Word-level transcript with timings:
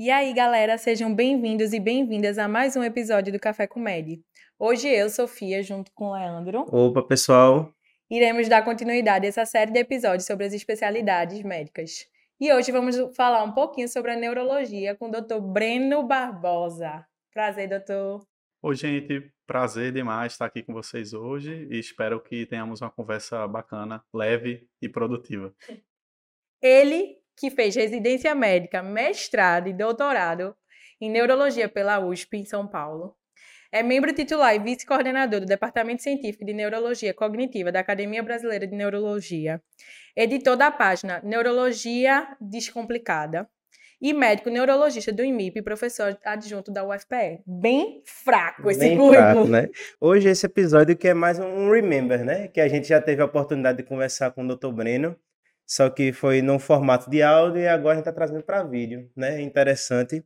E 0.00 0.12
aí, 0.12 0.32
galera, 0.32 0.78
sejam 0.78 1.12
bem-vindos 1.12 1.72
e 1.72 1.80
bem-vindas 1.80 2.38
a 2.38 2.46
mais 2.46 2.76
um 2.76 2.84
episódio 2.84 3.32
do 3.32 3.40
Café 3.40 3.66
com 3.66 3.80
Med. 3.80 4.22
Hoje 4.56 4.86
eu, 4.86 5.10
Sofia, 5.10 5.60
junto 5.60 5.90
com 5.92 6.04
o 6.04 6.12
Leandro, 6.12 6.60
Opa, 6.72 7.02
pessoal. 7.02 7.74
iremos 8.08 8.48
dar 8.48 8.64
continuidade 8.64 9.26
a 9.26 9.28
essa 9.28 9.44
série 9.44 9.72
de 9.72 9.80
episódios 9.80 10.24
sobre 10.24 10.46
as 10.46 10.52
especialidades 10.52 11.42
médicas. 11.42 12.06
E 12.40 12.52
hoje 12.52 12.70
vamos 12.70 12.96
falar 13.16 13.42
um 13.42 13.50
pouquinho 13.50 13.88
sobre 13.88 14.12
a 14.12 14.16
neurologia 14.16 14.94
com 14.94 15.08
o 15.08 15.10
Dr. 15.10 15.40
Breno 15.40 16.06
Barbosa. 16.06 17.04
Prazer, 17.34 17.68
doutor. 17.68 18.24
Oi, 18.62 18.76
gente, 18.76 19.32
prazer 19.48 19.92
demais 19.92 20.30
estar 20.30 20.46
aqui 20.46 20.62
com 20.62 20.72
vocês 20.72 21.12
hoje 21.12 21.66
e 21.72 21.76
espero 21.76 22.22
que 22.22 22.46
tenhamos 22.46 22.80
uma 22.80 22.90
conversa 22.90 23.48
bacana, 23.48 24.04
leve 24.14 24.64
e 24.80 24.88
produtiva. 24.88 25.52
Ele 26.62 27.17
que 27.38 27.50
fez 27.50 27.74
residência 27.74 28.34
médica, 28.34 28.82
mestrado 28.82 29.68
e 29.68 29.72
doutorado 29.72 30.54
em 31.00 31.10
neurologia 31.10 31.68
pela 31.68 31.98
USP 32.00 32.38
em 32.38 32.44
São 32.44 32.66
Paulo. 32.66 33.14
É 33.70 33.82
membro 33.82 34.12
titular 34.14 34.54
e 34.54 34.58
vice-coordenador 34.58 35.40
do 35.40 35.46
Departamento 35.46 36.02
Científico 36.02 36.44
de 36.44 36.54
Neurologia 36.54 37.12
Cognitiva 37.12 37.70
da 37.70 37.80
Academia 37.80 38.22
Brasileira 38.22 38.66
de 38.66 38.74
Neurologia. 38.74 39.60
Editor 40.16 40.56
da 40.56 40.70
página 40.70 41.20
Neurologia 41.22 42.26
Descomplicada. 42.40 43.48
E 44.00 44.12
médico 44.12 44.48
neurologista 44.48 45.12
do 45.12 45.24
IMIP 45.24 45.58
e 45.58 45.62
professor 45.62 46.16
adjunto 46.24 46.72
da 46.72 46.84
UFPE. 46.84 47.42
Bem 47.44 48.00
fraco 48.06 48.70
esse 48.70 48.78
Bem 48.78 48.96
currículo. 48.96 49.16
fraco, 49.16 49.48
né? 49.48 49.68
Hoje 50.00 50.28
esse 50.28 50.46
episódio 50.46 50.96
que 50.96 51.08
é 51.08 51.14
mais 51.14 51.40
um 51.40 51.68
remember, 51.68 52.24
né? 52.24 52.46
Que 52.46 52.60
a 52.60 52.68
gente 52.68 52.86
já 52.86 53.02
teve 53.02 53.20
a 53.20 53.24
oportunidade 53.24 53.78
de 53.78 53.84
conversar 53.84 54.30
com 54.30 54.44
o 54.44 54.56
Dr. 54.56 54.70
Breno, 54.70 55.16
só 55.68 55.90
que 55.90 56.14
foi 56.14 56.40
num 56.40 56.58
formato 56.58 57.10
de 57.10 57.22
áudio 57.22 57.60
e 57.60 57.68
agora 57.68 57.92
a 57.92 57.96
gente 57.96 58.08
está 58.08 58.12
trazendo 58.12 58.42
para 58.42 58.62
vídeo, 58.62 59.10
né? 59.14 59.38
Interessante. 59.42 60.24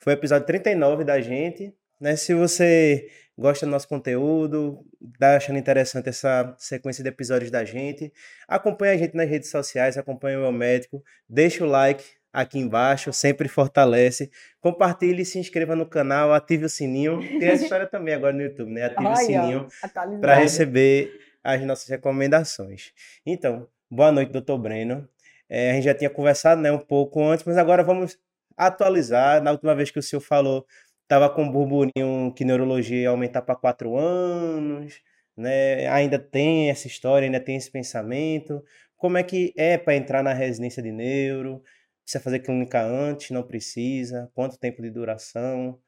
Foi 0.00 0.14
o 0.14 0.16
episódio 0.16 0.46
39 0.46 1.04
da 1.04 1.20
gente, 1.20 1.74
né? 2.00 2.16
Se 2.16 2.32
você 2.32 3.06
gosta 3.36 3.66
do 3.66 3.70
nosso 3.70 3.86
conteúdo, 3.86 4.82
tá 5.18 5.36
achando 5.36 5.58
interessante 5.58 6.08
essa 6.08 6.54
sequência 6.56 7.04
de 7.04 7.10
episódios 7.10 7.50
da 7.50 7.66
gente, 7.66 8.10
acompanha 8.48 8.94
a 8.94 8.96
gente 8.96 9.14
nas 9.14 9.28
redes 9.28 9.50
sociais, 9.50 9.98
acompanha 9.98 10.38
o 10.38 10.42
meu 10.42 10.52
médico, 10.52 11.04
deixa 11.28 11.62
o 11.62 11.68
like 11.68 12.02
aqui 12.32 12.58
embaixo, 12.58 13.12
sempre 13.12 13.46
fortalece. 13.46 14.30
Compartilhe, 14.58 15.22
se 15.22 15.38
inscreva 15.38 15.76
no 15.76 15.84
canal, 15.84 16.32
ative 16.32 16.64
o 16.64 16.68
sininho. 16.68 17.20
Tem 17.38 17.48
essa 17.48 17.64
história 17.64 17.86
também 17.86 18.14
agora 18.14 18.32
no 18.32 18.40
YouTube, 18.40 18.70
né? 18.72 18.84
Ative 18.84 19.04
o 19.04 19.08
Olha, 19.08 19.16
sininho 19.16 19.68
atualizado. 19.82 20.20
para 20.22 20.34
receber 20.36 21.12
as 21.44 21.60
nossas 21.60 21.88
recomendações. 21.88 22.92
Então, 23.26 23.68
boa 23.90 24.12
noite, 24.12 24.32
doutor 24.32 24.58
Breno. 24.58 25.08
É, 25.48 25.70
a 25.70 25.74
gente 25.74 25.84
já 25.84 25.94
tinha 25.94 26.10
conversado 26.10 26.60
né, 26.60 26.70
um 26.70 26.78
pouco 26.78 27.22
antes, 27.22 27.44
mas 27.44 27.56
agora 27.56 27.82
vamos 27.82 28.18
atualizar. 28.56 29.42
Na 29.42 29.52
última 29.52 29.74
vez 29.74 29.90
que 29.90 29.98
o 29.98 30.02
senhor 30.02 30.20
falou, 30.20 30.66
estava 31.02 31.30
com 31.30 31.44
um 31.44 31.50
burburinho 31.50 32.32
que 32.36 32.44
neurologia 32.44 33.02
ia 33.02 33.08
aumentar 33.10 33.42
para 33.42 33.56
quatro 33.56 33.96
anos, 33.96 35.00
né? 35.36 35.88
Ainda 35.88 36.18
tem 36.18 36.70
essa 36.70 36.86
história, 36.86 37.26
ainda 37.26 37.40
tem 37.40 37.56
esse 37.56 37.70
pensamento. 37.70 38.62
Como 38.96 39.16
é 39.16 39.22
que 39.22 39.54
é 39.56 39.78
para 39.78 39.96
entrar 39.96 40.22
na 40.22 40.32
residência 40.34 40.82
de 40.82 40.92
neuro? 40.92 41.62
Precisa 42.04 42.22
fazer 42.22 42.40
clínica 42.40 42.82
antes? 42.82 43.30
Não 43.30 43.42
precisa? 43.42 44.30
Quanto 44.34 44.58
tempo 44.58 44.82
de 44.82 44.90
duração? 44.90 45.78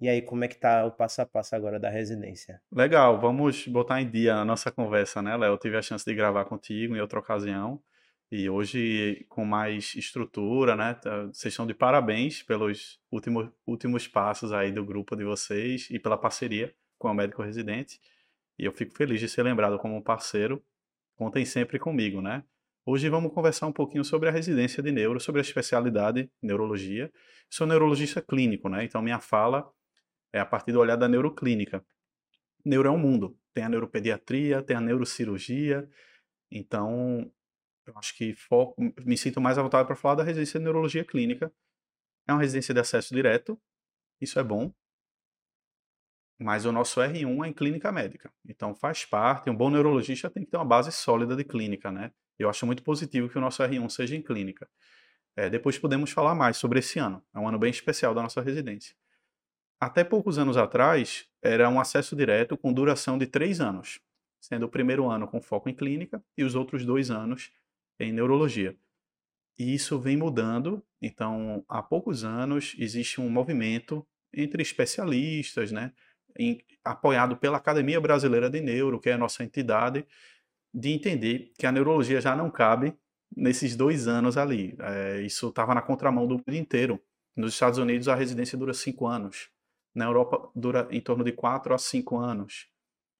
E 0.00 0.08
aí, 0.08 0.22
como 0.22 0.42
é 0.44 0.48
que 0.48 0.58
tá 0.58 0.84
o 0.86 0.90
passo 0.90 1.20
a 1.22 1.26
passo 1.26 1.54
agora 1.54 1.78
da 1.78 1.90
residência? 1.90 2.60
Legal, 2.72 3.20
vamos 3.20 3.66
botar 3.68 4.00
em 4.00 4.10
dia 4.10 4.36
a 4.36 4.44
nossa 4.44 4.70
conversa, 4.70 5.20
né, 5.22 5.36
Léo? 5.36 5.52
Eu 5.52 5.58
tive 5.58 5.76
a 5.76 5.82
chance 5.82 6.04
de 6.04 6.14
gravar 6.14 6.44
contigo 6.46 6.96
em 6.96 7.00
outra 7.00 7.18
ocasião 7.18 7.80
e 8.30 8.48
hoje 8.48 9.26
com 9.28 9.44
mais 9.44 9.94
estrutura, 9.94 10.74
né? 10.74 10.94
tá- 10.94 11.26
Vocês 11.26 11.52
estão 11.52 11.66
de 11.66 11.74
parabéns 11.74 12.42
pelos 12.42 12.98
últimos, 13.10 13.50
últimos 13.66 14.08
passos 14.08 14.52
aí 14.52 14.72
do 14.72 14.84
grupo 14.84 15.14
de 15.14 15.22
vocês 15.24 15.88
e 15.90 15.98
pela 15.98 16.16
parceria 16.16 16.74
com 16.98 17.08
o 17.10 17.14
médico 17.14 17.42
residente. 17.42 18.00
E 18.58 18.64
eu 18.64 18.72
fico 18.72 18.94
feliz 18.96 19.20
de 19.20 19.28
ser 19.28 19.42
lembrado 19.42 19.78
como 19.78 19.94
um 19.96 20.02
parceiro. 20.02 20.64
Contem 21.16 21.44
sempre 21.44 21.78
comigo, 21.78 22.22
né? 22.22 22.42
Hoje 22.86 23.08
vamos 23.10 23.32
conversar 23.32 23.66
um 23.66 23.72
pouquinho 23.72 24.02
sobre 24.04 24.28
a 24.28 24.32
residência 24.32 24.82
de 24.82 24.90
neuro, 24.90 25.20
sobre 25.20 25.40
a 25.40 25.42
especialidade 25.42 26.30
neurologia. 26.42 27.12
Sou 27.50 27.66
neurologista 27.66 28.20
clínico, 28.22 28.68
né? 28.68 28.82
Então 28.84 29.02
minha 29.02 29.20
fala 29.20 29.70
é 30.32 30.40
a 30.40 30.46
partir 30.46 30.72
do 30.72 30.80
olhar 30.80 30.96
da 30.96 31.08
neuroclínica. 31.08 31.84
Neuro 32.64 32.88
é 32.88 32.90
um 32.90 32.98
mundo. 32.98 33.38
Tem 33.52 33.64
a 33.64 33.68
neuropediatria, 33.68 34.62
tem 34.62 34.76
a 34.76 34.80
neurocirurgia. 34.80 35.88
Então, 36.50 37.30
eu 37.86 37.98
acho 37.98 38.16
que 38.16 38.34
foco, 38.34 38.80
me 39.04 39.16
sinto 39.16 39.40
mais 39.40 39.58
à 39.58 39.62
vontade 39.62 39.86
para 39.86 39.96
falar 39.96 40.16
da 40.16 40.22
residência 40.22 40.58
de 40.58 40.64
neurologia 40.64 41.04
clínica. 41.04 41.52
É 42.26 42.32
uma 42.32 42.40
residência 42.40 42.72
de 42.72 42.80
acesso 42.80 43.14
direto, 43.14 43.60
isso 44.20 44.38
é 44.38 44.44
bom. 44.44 44.72
Mas 46.38 46.64
o 46.64 46.72
nosso 46.72 47.00
R1 47.00 47.44
é 47.44 47.48
em 47.48 47.52
clínica 47.52 47.92
médica. 47.92 48.32
Então 48.48 48.74
faz 48.74 49.04
parte, 49.04 49.50
um 49.50 49.56
bom 49.56 49.70
neurologista 49.70 50.30
tem 50.30 50.44
que 50.44 50.50
ter 50.50 50.56
uma 50.56 50.64
base 50.64 50.90
sólida 50.92 51.36
de 51.36 51.44
clínica, 51.44 51.90
né? 51.90 52.12
Eu 52.38 52.48
acho 52.48 52.66
muito 52.66 52.82
positivo 52.82 53.28
que 53.28 53.38
o 53.38 53.40
nosso 53.40 53.62
R1 53.62 53.88
seja 53.88 54.16
em 54.16 54.22
clínica. 54.22 54.68
É, 55.36 55.48
depois 55.48 55.78
podemos 55.78 56.10
falar 56.10 56.34
mais 56.34 56.56
sobre 56.56 56.78
esse 56.80 56.98
ano. 56.98 57.24
É 57.34 57.38
um 57.38 57.48
ano 57.48 57.58
bem 57.58 57.70
especial 57.70 58.14
da 58.14 58.22
nossa 58.22 58.40
residência. 58.40 58.94
Até 59.82 60.04
poucos 60.04 60.38
anos 60.38 60.56
atrás, 60.56 61.26
era 61.42 61.68
um 61.68 61.80
acesso 61.80 62.14
direto 62.14 62.56
com 62.56 62.72
duração 62.72 63.18
de 63.18 63.26
três 63.26 63.60
anos, 63.60 63.98
sendo 64.40 64.66
o 64.66 64.68
primeiro 64.68 65.10
ano 65.10 65.26
com 65.26 65.42
foco 65.42 65.68
em 65.68 65.74
clínica 65.74 66.22
e 66.38 66.44
os 66.44 66.54
outros 66.54 66.86
dois 66.86 67.10
anos 67.10 67.50
em 67.98 68.12
neurologia. 68.12 68.76
E 69.58 69.74
isso 69.74 69.98
vem 69.98 70.16
mudando. 70.16 70.84
Então, 71.02 71.64
há 71.68 71.82
poucos 71.82 72.22
anos, 72.22 72.76
existe 72.78 73.20
um 73.20 73.28
movimento 73.28 74.06
entre 74.32 74.62
especialistas, 74.62 75.72
né, 75.72 75.92
em- 76.38 76.60
apoiado 76.84 77.36
pela 77.36 77.56
Academia 77.56 78.00
Brasileira 78.00 78.48
de 78.48 78.60
Neuro, 78.60 79.00
que 79.00 79.10
é 79.10 79.14
a 79.14 79.18
nossa 79.18 79.42
entidade, 79.42 80.06
de 80.72 80.90
entender 80.90 81.50
que 81.58 81.66
a 81.66 81.72
neurologia 81.72 82.20
já 82.20 82.36
não 82.36 82.52
cabe 82.52 82.94
nesses 83.36 83.74
dois 83.74 84.06
anos 84.06 84.36
ali. 84.36 84.76
É, 84.78 85.22
isso 85.22 85.48
estava 85.48 85.74
na 85.74 85.82
contramão 85.82 86.28
do 86.28 86.36
mundo 86.36 86.54
inteiro. 86.54 87.02
Nos 87.36 87.54
Estados 87.54 87.80
Unidos, 87.80 88.06
a 88.06 88.14
residência 88.14 88.56
dura 88.56 88.72
cinco 88.72 89.08
anos. 89.08 89.50
Na 89.94 90.06
Europa, 90.06 90.50
dura 90.54 90.88
em 90.90 91.00
torno 91.00 91.22
de 91.22 91.32
quatro 91.32 91.74
a 91.74 91.78
cinco 91.78 92.18
anos. 92.18 92.68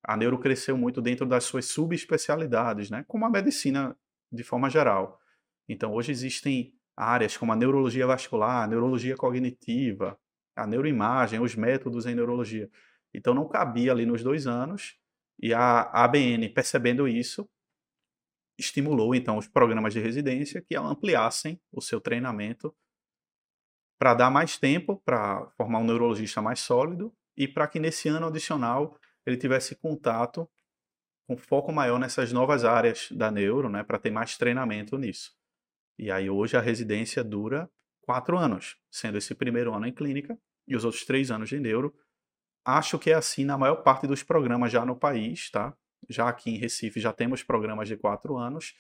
A 0.03 0.17
neuro 0.17 0.39
cresceu 0.39 0.77
muito 0.77 1.01
dentro 1.01 1.27
das 1.27 1.45
suas 1.45 1.67
subespecialidades, 1.67 2.91
né? 2.91 3.05
como 3.07 3.25
a 3.25 3.31
medicina 3.31 3.97
de 4.33 4.43
forma 4.43 4.69
geral. 4.69 5.21
Então, 5.69 5.93
hoje 5.93 6.11
existem 6.11 6.75
áreas 6.97 7.37
como 7.37 7.53
a 7.53 7.57
neurologia 7.57 8.07
vascular, 8.07 8.65
a 8.65 8.67
neurologia 8.67 9.17
cognitiva, 9.17 10.19
a 10.57 10.67
neuroimagem, 10.67 11.41
os 11.41 11.55
métodos 11.55 12.07
em 12.07 12.15
neurologia. 12.15 12.71
Então, 13.15 13.35
não 13.35 13.49
cabia 13.49 13.93
ali 13.93 14.07
nos 14.07 14.23
dois 14.23 14.47
anos. 14.47 14.97
E 15.41 15.53
a 15.53 15.83
ABN, 16.05 16.49
percebendo 16.49 17.07
isso, 17.07 17.49
estimulou 18.59 19.15
então 19.15 19.39
os 19.39 19.49
programas 19.49 19.93
de 19.93 20.01
residência 20.01 20.63
que 20.63 20.77
ampliassem 20.77 21.61
o 21.71 21.81
seu 21.81 22.01
treinamento 22.01 22.75
para 24.03 24.15
dar 24.15 24.31
mais 24.33 24.59
tempo 24.59 25.01
para 25.05 25.47
formar 25.57 25.79
um 25.79 25.85
neurologista 25.85 26.43
mais 26.43 26.59
sólido 26.59 27.15
e 27.37 27.47
para 27.47 27.69
que 27.69 27.79
nesse 27.79 28.09
ano 28.09 28.27
adicional 28.27 28.99
ele 29.25 29.37
tivesse 29.37 29.77
contato 29.77 30.51
com 31.25 31.37
foco 31.37 31.73
maior 31.73 32.01
nessas 32.01 32.33
novas 32.33 32.65
áreas 32.65 33.13
da 33.13 33.31
neuro, 33.31 33.69
né, 33.69 33.85
para 33.85 34.01
ter 34.01 34.11
mais 34.11 34.37
treinamento 34.37 34.99
nisso. 34.99 35.31
E 35.97 36.11
aí 36.11 36.29
hoje 36.29 36.57
a 36.57 36.61
residência 36.61 37.23
dura 37.23 37.71
quatro 38.01 38.37
anos, 38.37 38.77
sendo 38.91 39.19
esse 39.19 39.37
primeiro 39.37 39.73
ano 39.73 39.87
em 39.87 39.93
clínica 39.93 40.37
e 40.67 40.75
os 40.75 40.85
outros 40.85 41.05
três 41.05 41.31
anos 41.31 41.49
de 41.49 41.61
neuro. 41.61 41.95
Acho 42.65 42.99
que 42.99 43.13
é 43.13 43.15
assim 43.15 43.45
na 43.45 43.57
maior 43.57 43.85
parte 43.85 44.09
dos 44.09 44.25
programas 44.25 44.73
já 44.73 44.85
no 44.85 44.97
país, 44.97 45.49
tá? 45.49 45.77
Já 46.09 46.29
aqui 46.29 46.51
em 46.51 46.59
Recife 46.59 46.99
já 46.99 47.13
temos 47.13 47.45
programas 47.45 47.87
de 47.87 47.97
quatro 47.97 48.37
anos, 48.37 48.75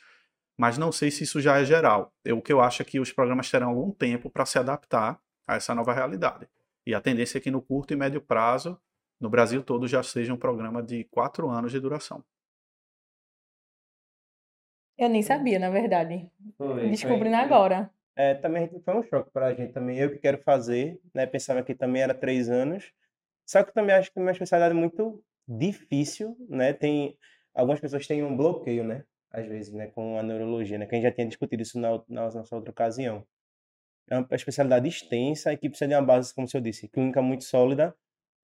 mas 0.56 0.78
não 0.78 0.92
sei 0.92 1.10
se 1.10 1.24
isso 1.24 1.40
já 1.40 1.58
é 1.58 1.64
geral. 1.64 2.12
Eu, 2.24 2.38
o 2.38 2.42
que 2.42 2.52
eu 2.52 2.60
acho 2.60 2.82
é 2.82 2.84
que 2.84 3.00
os 3.00 3.12
programas 3.12 3.50
terão 3.50 3.68
algum 3.70 3.90
tempo 3.90 4.30
para 4.30 4.46
se 4.46 4.58
adaptar 4.58 5.20
a 5.46 5.56
essa 5.56 5.74
nova 5.74 5.92
realidade. 5.92 6.48
E 6.86 6.94
a 6.94 7.00
tendência 7.00 7.38
é 7.38 7.40
que 7.40 7.50
no 7.50 7.62
curto 7.62 7.92
e 7.92 7.96
médio 7.96 8.20
prazo, 8.20 8.78
no 9.20 9.30
Brasil 9.30 9.62
todo, 9.62 9.86
já 9.86 10.02
seja 10.02 10.32
um 10.32 10.36
programa 10.36 10.82
de 10.82 11.04
quatro 11.04 11.48
anos 11.48 11.72
de 11.72 11.80
duração. 11.80 12.24
Eu 14.98 15.08
nem 15.08 15.22
sabia, 15.22 15.58
na 15.58 15.70
verdade. 15.70 16.30
Foi, 16.56 16.88
Descobrindo 16.90 17.36
foi- 17.36 17.44
agora. 17.44 17.90
É, 18.14 18.34
também 18.34 18.68
foi 18.84 18.94
um 18.94 19.02
choque 19.02 19.30
para 19.30 19.46
a 19.46 19.54
gente 19.54 19.72
também. 19.72 19.98
Eu 19.98 20.10
que 20.10 20.18
quero 20.18 20.38
fazer, 20.42 21.00
né? 21.14 21.24
Pensava 21.26 21.62
que 21.62 21.74
também 21.74 22.02
era 22.02 22.12
três 22.14 22.50
anos. 22.50 22.92
Só 23.46 23.62
que 23.62 23.72
também 23.72 23.94
acho 23.94 24.12
que 24.12 24.18
é 24.18 24.22
uma 24.22 24.30
especialidade 24.32 24.74
muito 24.74 25.22
difícil, 25.48 26.36
né? 26.48 26.72
Tem 26.72 27.16
algumas 27.54 27.80
pessoas 27.80 28.06
têm 28.06 28.22
um 28.22 28.36
bloqueio, 28.36 28.84
né? 28.84 29.04
Às 29.32 29.46
vezes, 29.46 29.72
né? 29.72 29.88
Com 29.88 30.18
a 30.18 30.22
neurologia, 30.22 30.78
né? 30.78 30.86
Que 30.86 30.94
a 30.94 30.98
gente 30.98 31.08
já 31.08 31.12
tinha 31.12 31.26
discutido 31.26 31.62
isso 31.62 31.78
na, 31.78 32.02
na 32.08 32.30
nossa 32.30 32.54
outra 32.54 32.70
ocasião. 32.70 33.26
É 34.10 34.18
uma 34.18 34.26
especialidade 34.32 34.88
extensa 34.88 35.52
e 35.52 35.56
que 35.56 35.68
precisa 35.68 35.88
de 35.88 35.94
uma 35.94 36.02
base, 36.02 36.34
como 36.34 36.46
o 36.46 36.50
senhor 36.50 36.62
disse, 36.62 36.88
clínica 36.88 37.22
muito 37.22 37.44
sólida. 37.44 37.94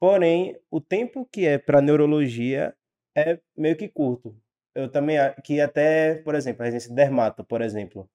Porém, 0.01 0.57
o 0.71 0.81
tempo 0.81 1.29
que 1.31 1.47
é 1.47 1.59
para 1.59 1.83
neurologia 1.83 2.75
é 3.17 3.39
meio 3.57 3.77
que 3.77 3.89
curto. 3.89 4.37
Eu 4.75 4.89
também, 4.91 5.17
que 5.45 5.61
até, 5.61 6.17
por 6.23 6.35
exemplo, 6.35 6.63
a 6.63 6.65
residência 6.67 6.91
de 6.91 6.95
dermato, 6.95 7.45
por 7.45 7.61
exemplo. 7.61 8.09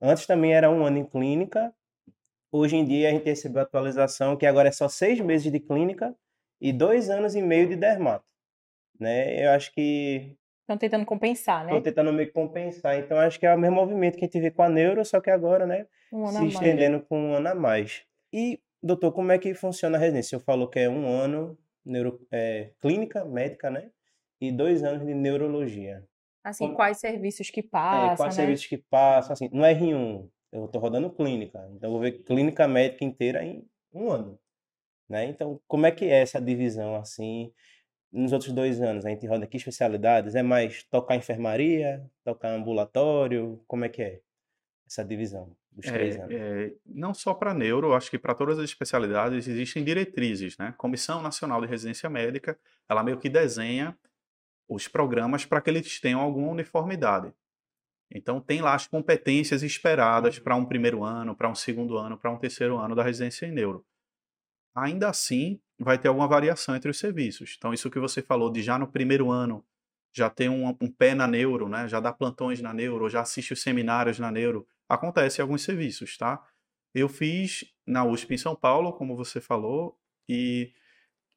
Antes 0.00 0.26
também 0.26 0.54
era 0.54 0.70
um 0.70 0.84
ano 0.84 0.98
em 0.98 1.04
clínica, 1.04 1.74
hoje 2.50 2.76
em 2.76 2.84
dia 2.84 3.08
a 3.08 3.12
gente 3.12 3.24
recebeu 3.26 3.60
a 3.60 3.64
atualização 3.64 4.36
que 4.36 4.46
agora 4.46 4.68
é 4.68 4.72
só 4.72 4.88
seis 4.88 5.20
meses 5.20 5.50
de 5.50 5.60
clínica 5.60 6.14
e 6.60 6.72
dois 6.72 7.10
anos 7.10 7.34
e 7.34 7.42
meio 7.42 7.68
de 7.68 7.76
dermato. 7.76 8.24
Né? 8.98 9.44
Eu 9.44 9.50
acho 9.50 9.72
que 9.72 10.36
Estão 10.66 10.76
tentando 10.76 11.06
compensar, 11.06 11.60
né? 11.64 11.70
Estão 11.70 11.80
tentando 11.80 12.12
meio 12.12 12.26
que 12.26 12.34
compensar. 12.34 12.98
Então, 12.98 13.16
acho 13.20 13.38
que 13.38 13.46
é 13.46 13.54
o 13.54 13.58
mesmo 13.58 13.76
movimento 13.76 14.18
que 14.18 14.24
a 14.24 14.26
gente 14.26 14.40
vê 14.40 14.50
com 14.50 14.64
a 14.64 14.68
neuro, 14.68 15.04
só 15.04 15.20
que 15.20 15.30
agora, 15.30 15.64
né? 15.64 15.86
Um 16.12 16.26
ano 16.26 16.38
se 16.38 16.42
a 16.44 16.46
estendendo 16.48 17.00
com 17.00 17.16
um 17.20 17.34
ano 17.34 17.48
a 17.50 17.54
mais. 17.54 18.02
E, 18.32 18.60
doutor, 18.82 19.12
como 19.12 19.30
é 19.30 19.38
que 19.38 19.54
funciona 19.54 19.96
a 19.96 20.00
residência? 20.00 20.26
O 20.26 20.40
senhor 20.40 20.44
falou 20.44 20.66
que 20.68 20.80
é 20.80 20.88
um 20.90 21.06
ano 21.08 21.56
neuro, 21.84 22.20
é, 22.32 22.72
clínica, 22.80 23.24
médica, 23.24 23.70
né? 23.70 23.90
E 24.40 24.50
dois 24.50 24.82
anos 24.82 25.06
de 25.06 25.14
neurologia. 25.14 26.04
Assim, 26.42 26.64
Como- 26.64 26.76
quais 26.76 26.98
serviços 26.98 27.48
que 27.48 27.60
É, 27.60 27.62
passam, 27.62 28.16
quais 28.16 28.36
né? 28.36 28.42
serviços 28.42 28.66
que 28.66 28.76
passam? 28.78 29.32
Assim, 29.34 29.48
no 29.52 29.62
R1, 29.64 30.28
eu 30.50 30.66
tô 30.66 30.80
rodando 30.80 31.08
clínica. 31.10 31.60
Então, 31.76 31.88
eu 31.88 31.92
vou 31.92 32.00
ver 32.00 32.24
clínica 32.24 32.66
médica 32.66 33.04
inteira 33.04 33.44
em 33.44 33.64
um 33.94 34.10
ano. 34.10 34.36
Né? 35.08 35.26
Então, 35.26 35.60
como 35.68 35.86
é 35.86 35.92
que 35.92 36.06
é 36.06 36.20
essa 36.22 36.40
divisão, 36.40 36.96
assim? 36.96 37.52
Nos 38.12 38.32
outros 38.32 38.52
dois 38.52 38.80
anos, 38.80 39.04
a 39.04 39.10
gente 39.10 39.26
roda 39.26 39.46
que 39.46 39.56
especialidades? 39.56 40.34
É 40.34 40.42
mais 40.42 40.82
tocar 40.84 41.16
enfermaria, 41.16 42.04
tocar 42.24 42.50
ambulatório? 42.50 43.62
Como 43.66 43.84
é 43.84 43.88
que 43.88 44.02
é 44.02 44.20
essa 44.86 45.04
divisão 45.04 45.54
dos 45.72 45.86
três 45.86 46.16
anos? 46.16 46.30
É, 46.32 46.66
é, 46.66 46.74
não 46.86 47.12
só 47.12 47.34
para 47.34 47.52
neuro, 47.52 47.94
acho 47.94 48.10
que 48.10 48.18
para 48.18 48.34
todas 48.34 48.58
as 48.58 48.64
especialidades 48.64 49.46
existem 49.46 49.84
diretrizes, 49.84 50.56
né? 50.56 50.74
Comissão 50.78 51.20
Nacional 51.20 51.60
de 51.60 51.66
Residência 51.66 52.08
Médica, 52.08 52.58
ela 52.88 53.02
meio 53.02 53.18
que 53.18 53.28
desenha 53.28 53.96
os 54.68 54.88
programas 54.88 55.44
para 55.44 55.60
que 55.60 55.70
eles 55.70 56.00
tenham 56.00 56.20
alguma 56.20 56.50
uniformidade. 56.50 57.32
Então 58.10 58.40
tem 58.40 58.60
lá 58.60 58.74
as 58.74 58.86
competências 58.86 59.62
esperadas 59.62 60.38
para 60.38 60.56
um 60.56 60.64
primeiro 60.64 61.02
ano, 61.02 61.34
para 61.34 61.48
um 61.48 61.54
segundo 61.54 61.96
ano, 61.98 62.16
para 62.16 62.30
um 62.30 62.38
terceiro 62.38 62.78
ano 62.78 62.94
da 62.94 63.02
residência 63.02 63.46
em 63.46 63.52
neuro. 63.52 63.84
Ainda 64.74 65.08
assim, 65.08 65.60
vai 65.78 65.98
ter 65.98 66.08
alguma 66.08 66.28
variação 66.28 66.74
entre 66.74 66.90
os 66.90 66.98
serviços. 66.98 67.54
Então 67.56 67.72
isso 67.72 67.90
que 67.90 67.98
você 67.98 68.22
falou 68.22 68.50
de 68.50 68.62
já 68.62 68.78
no 68.78 68.86
primeiro 68.86 69.30
ano 69.30 69.64
já 70.16 70.30
ter 70.30 70.48
um, 70.48 70.74
um 70.80 70.90
pé 70.90 71.14
na 71.14 71.26
neuro, 71.26 71.68
né? 71.68 71.86
Já 71.86 72.00
dá 72.00 72.10
plantões 72.10 72.62
na 72.62 72.72
neuro, 72.72 73.10
já 73.10 73.20
assiste 73.20 73.52
os 73.52 73.60
seminários 73.60 74.18
na 74.18 74.30
neuro, 74.30 74.66
acontece 74.88 75.40
em 75.40 75.42
alguns 75.42 75.62
serviços, 75.62 76.16
tá? 76.16 76.42
Eu 76.94 77.06
fiz 77.06 77.66
na 77.86 78.02
USP 78.02 78.32
em 78.32 78.38
São 78.38 78.56
Paulo, 78.56 78.94
como 78.94 79.14
você 79.14 79.42
falou, 79.42 79.98
e 80.26 80.72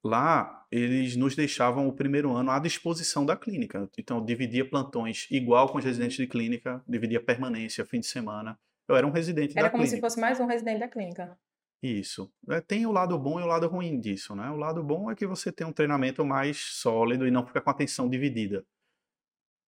lá 0.02 0.66
eles 0.72 1.18
nos 1.18 1.36
deixavam 1.36 1.90
o 1.90 1.94
primeiro 1.94 2.32
ano 2.32 2.52
à 2.52 2.60
disposição 2.60 3.26
da 3.26 3.36
clínica. 3.36 3.90
Então, 3.98 4.24
dividia 4.24 4.64
plantões 4.64 5.28
igual 5.30 5.68
com 5.68 5.78
os 5.78 5.84
residentes 5.84 6.16
de 6.16 6.28
clínica, 6.28 6.82
dividia 6.88 7.20
permanência, 7.20 7.84
fim 7.84 8.00
de 8.00 8.08
semana. 8.08 8.58
Eu 8.88 8.96
era 8.96 9.06
um 9.06 9.12
residente 9.12 9.58
Era 9.58 9.68
da 9.68 9.70
como 9.70 9.84
clínica. 9.84 9.98
se 9.98 10.02
fosse 10.02 10.22
mais 10.22 10.40
um 10.40 10.46
residente 10.46 10.80
da 10.80 10.88
clínica. 10.88 11.38
Isso. 11.82 12.32
É, 12.50 12.60
tem 12.60 12.86
o 12.86 12.92
lado 12.92 13.18
bom 13.18 13.40
e 13.40 13.44
o 13.44 13.46
lado 13.46 13.68
ruim 13.68 14.00
disso, 14.00 14.36
né? 14.36 14.50
O 14.50 14.58
lado 14.58 14.84
bom 14.84 15.10
é 15.10 15.16
que 15.16 15.26
você 15.26 15.52
tem 15.52 15.66
um 15.66 15.72
treinamento 15.72 16.26
mais 16.26 16.58
sólido 16.58 17.26
e 17.26 17.32
não 17.32 17.46
fica 17.46 17.62
com 17.62 17.70
a 17.70 17.74
atenção 17.74 18.10
dividida. 18.10 18.66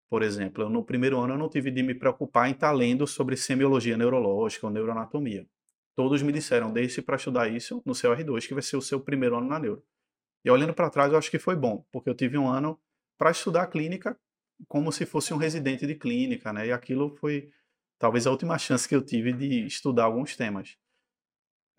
Por 0.08 0.22
exemplo, 0.22 0.68
no 0.68 0.84
primeiro 0.84 1.20
ano 1.20 1.34
eu 1.34 1.38
não 1.38 1.48
tive 1.48 1.70
de 1.70 1.84
me 1.84 1.94
preocupar 1.94 2.48
em 2.48 2.52
estar 2.52 2.72
lendo 2.72 3.06
sobre 3.06 3.36
semiologia 3.36 3.96
neurológica 3.96 4.66
ou 4.66 4.72
neuroanatomia. 4.72 5.46
Todos 5.94 6.20
me 6.22 6.32
disseram, 6.32 6.72
deixe 6.72 7.00
para 7.00 7.14
estudar 7.16 7.48
isso 7.48 7.80
no 7.86 7.94
seu 7.94 8.10
R2, 8.12 8.48
que 8.48 8.54
vai 8.54 8.62
ser 8.62 8.76
o 8.76 8.82
seu 8.82 9.00
primeiro 9.00 9.36
ano 9.36 9.46
na 9.46 9.60
neuro. 9.60 9.84
E 10.44 10.50
olhando 10.50 10.74
para 10.74 10.90
trás, 10.90 11.12
eu 11.12 11.18
acho 11.18 11.30
que 11.30 11.38
foi 11.38 11.54
bom, 11.54 11.84
porque 11.92 12.10
eu 12.10 12.14
tive 12.14 12.36
um 12.36 12.48
ano 12.48 12.80
para 13.16 13.30
estudar 13.30 13.66
clínica 13.68 14.18
como 14.68 14.90
se 14.90 15.06
fosse 15.06 15.32
um 15.32 15.36
residente 15.36 15.86
de 15.86 15.94
clínica, 15.94 16.52
né? 16.52 16.66
E 16.66 16.72
aquilo 16.72 17.16
foi 17.16 17.50
talvez 17.98 18.26
a 18.26 18.30
última 18.30 18.56
chance 18.58 18.88
que 18.88 18.96
eu 18.96 19.02
tive 19.02 19.32
de 19.32 19.66
estudar 19.66 20.04
alguns 20.04 20.36
temas. 20.36 20.76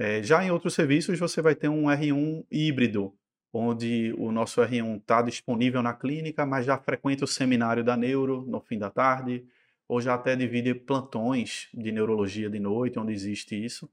É, 0.02 0.24
já 0.24 0.44
em 0.44 0.50
outros 0.50 0.74
serviços, 0.74 1.20
você 1.20 1.44
vai 1.44 1.54
ter 1.54 1.70
um 1.70 1.84
R1 1.84 2.44
híbrido, 2.50 3.16
onde 3.54 4.12
o 4.18 4.32
nosso 4.32 4.60
R1 4.60 4.98
está 4.98 5.22
disponível 5.22 5.84
na 5.84 5.94
clínica, 5.94 6.44
mas 6.44 6.66
já 6.66 6.76
frequenta 6.76 7.24
o 7.24 7.28
seminário 7.28 7.84
da 7.84 7.96
neuro 7.96 8.44
no 8.48 8.60
fim 8.60 8.80
da 8.80 8.90
tarde, 8.90 9.46
ou 9.88 10.02
já 10.02 10.16
até 10.16 10.36
divide 10.36 10.74
plantões 10.74 11.70
de 11.72 11.92
neurologia 11.92 12.50
de 12.50 12.60
noite, 12.60 12.98
onde 12.98 13.14
existe 13.14 13.54
isso. 13.64 13.88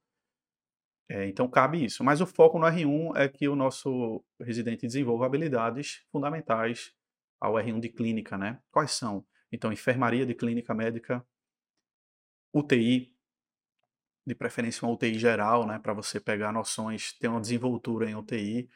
É, 1.11 1.29
então 1.29 1.47
cabe 1.47 1.85
isso. 1.85 2.03
Mas 2.03 2.23
o 2.23 2.27
foco 2.27 2.59
no 2.59 2.65
R1 2.65 3.15
é 3.15 3.29
que 3.29 3.47
o 3.47 3.55
nosso 3.55 4.25
residente 4.41 4.87
desenvolva 4.87 5.27
habilidades 5.27 6.07
fundamentais 6.11 6.95
ao 7.39 7.57
R1 7.57 7.81
de 7.81 7.91
clínica, 7.91 8.39
né? 8.39 8.59
Quais 8.71 8.93
são? 8.93 9.27
Então, 9.53 9.71
enfermaria 9.71 10.25
de 10.25 10.35
clínica 10.35 10.73
médica, 10.73 11.23
UTI, 12.55 13.15
de 14.29 14.35
preferência 14.35 14.87
uma 14.87 14.95
UTI 14.95 15.19
geral, 15.19 15.67
né, 15.67 15.79
para 15.79 15.95
você 15.95 16.21
pegar 16.21 16.53
noções, 16.53 17.13
ter 17.15 17.29
uma 17.29 17.41
desenvoltura 17.41 18.09
em 18.09 18.15
UTI. 18.15 18.69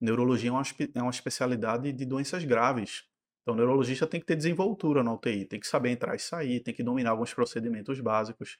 Neurologia 0.00 0.50
é 0.50 0.52
uma, 0.52 0.62
é 0.94 1.02
uma 1.02 1.10
especialidade 1.10 1.92
de 1.92 2.04
doenças 2.04 2.44
graves. 2.44 3.04
Então, 3.42 3.54
o 3.54 3.56
neurologista 3.56 4.06
tem 4.06 4.20
que 4.20 4.26
ter 4.26 4.36
desenvoltura 4.36 5.02
na 5.02 5.12
UTI, 5.12 5.46
tem 5.46 5.58
que 5.58 5.66
saber 5.66 5.90
entrar 5.90 6.14
e 6.14 6.18
sair, 6.18 6.60
tem 6.60 6.74
que 6.74 6.82
dominar 6.82 7.10
alguns 7.10 7.32
procedimentos 7.32 7.98
básicos. 8.00 8.58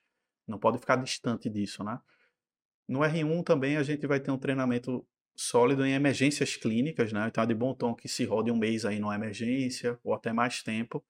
Não 0.48 0.58
pode 0.58 0.78
ficar 0.78 0.96
distante 0.96 1.48
disso, 1.50 1.84
né? 1.84 2.00
No 2.88 3.00
R1 3.00 3.44
também 3.44 3.76
a 3.76 3.82
gente 3.82 4.06
vai 4.06 4.18
ter 4.18 4.30
um 4.30 4.38
treinamento 4.38 5.06
sólido 5.36 5.86
em 5.86 5.92
emergências 5.92 6.56
clínicas, 6.56 7.12
né? 7.12 7.26
Então 7.28 7.44
é 7.44 7.46
de 7.46 7.54
bom 7.54 7.74
tom 7.74 7.94
que 7.94 8.08
se 8.08 8.24
rode 8.24 8.50
um 8.50 8.56
mês 8.56 8.84
aí 8.84 8.98
numa 8.98 9.14
emergência 9.14 9.98
ou 10.02 10.14
até 10.14 10.32
mais 10.32 10.62
tempo. 10.62 11.04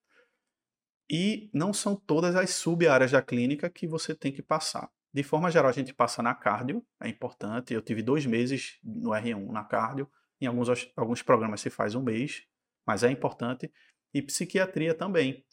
E 1.09 1.49
não 1.55 1.73
são 1.73 1.97
todas 1.97 2.37
as 2.37 2.51
sub-áreas 2.51 3.13
da 3.13 3.23
clínica 3.23 3.71
que 3.71 3.87
você 3.87 4.15
tem 4.15 4.33
que 4.33 4.43
passar. 4.43 4.91
De 5.13 5.23
forma 5.23 5.51
geral, 5.51 5.69
a 5.69 5.73
gente 5.73 5.93
passa 5.93 6.23
na 6.23 6.35
cardio, 6.35 6.85
é 7.03 7.09
importante. 7.09 7.75
Eu 7.75 7.83
tive 7.83 8.03
dois 8.03 8.25
meses 8.25 8.79
no 8.85 9.11
R1 9.11 9.51
na 9.51 9.65
cardio. 9.65 10.09
Em 10.41 10.47
alguns, 10.47 10.69
alguns 10.97 11.23
programas 11.23 11.61
se 11.61 11.69
faz 11.69 11.95
um 11.95 12.03
mês, 12.03 12.45
mas 12.87 13.03
é 13.03 13.11
importante. 13.11 13.71
E 14.15 14.23
psiquiatria 14.23 14.95
também. 14.95 15.45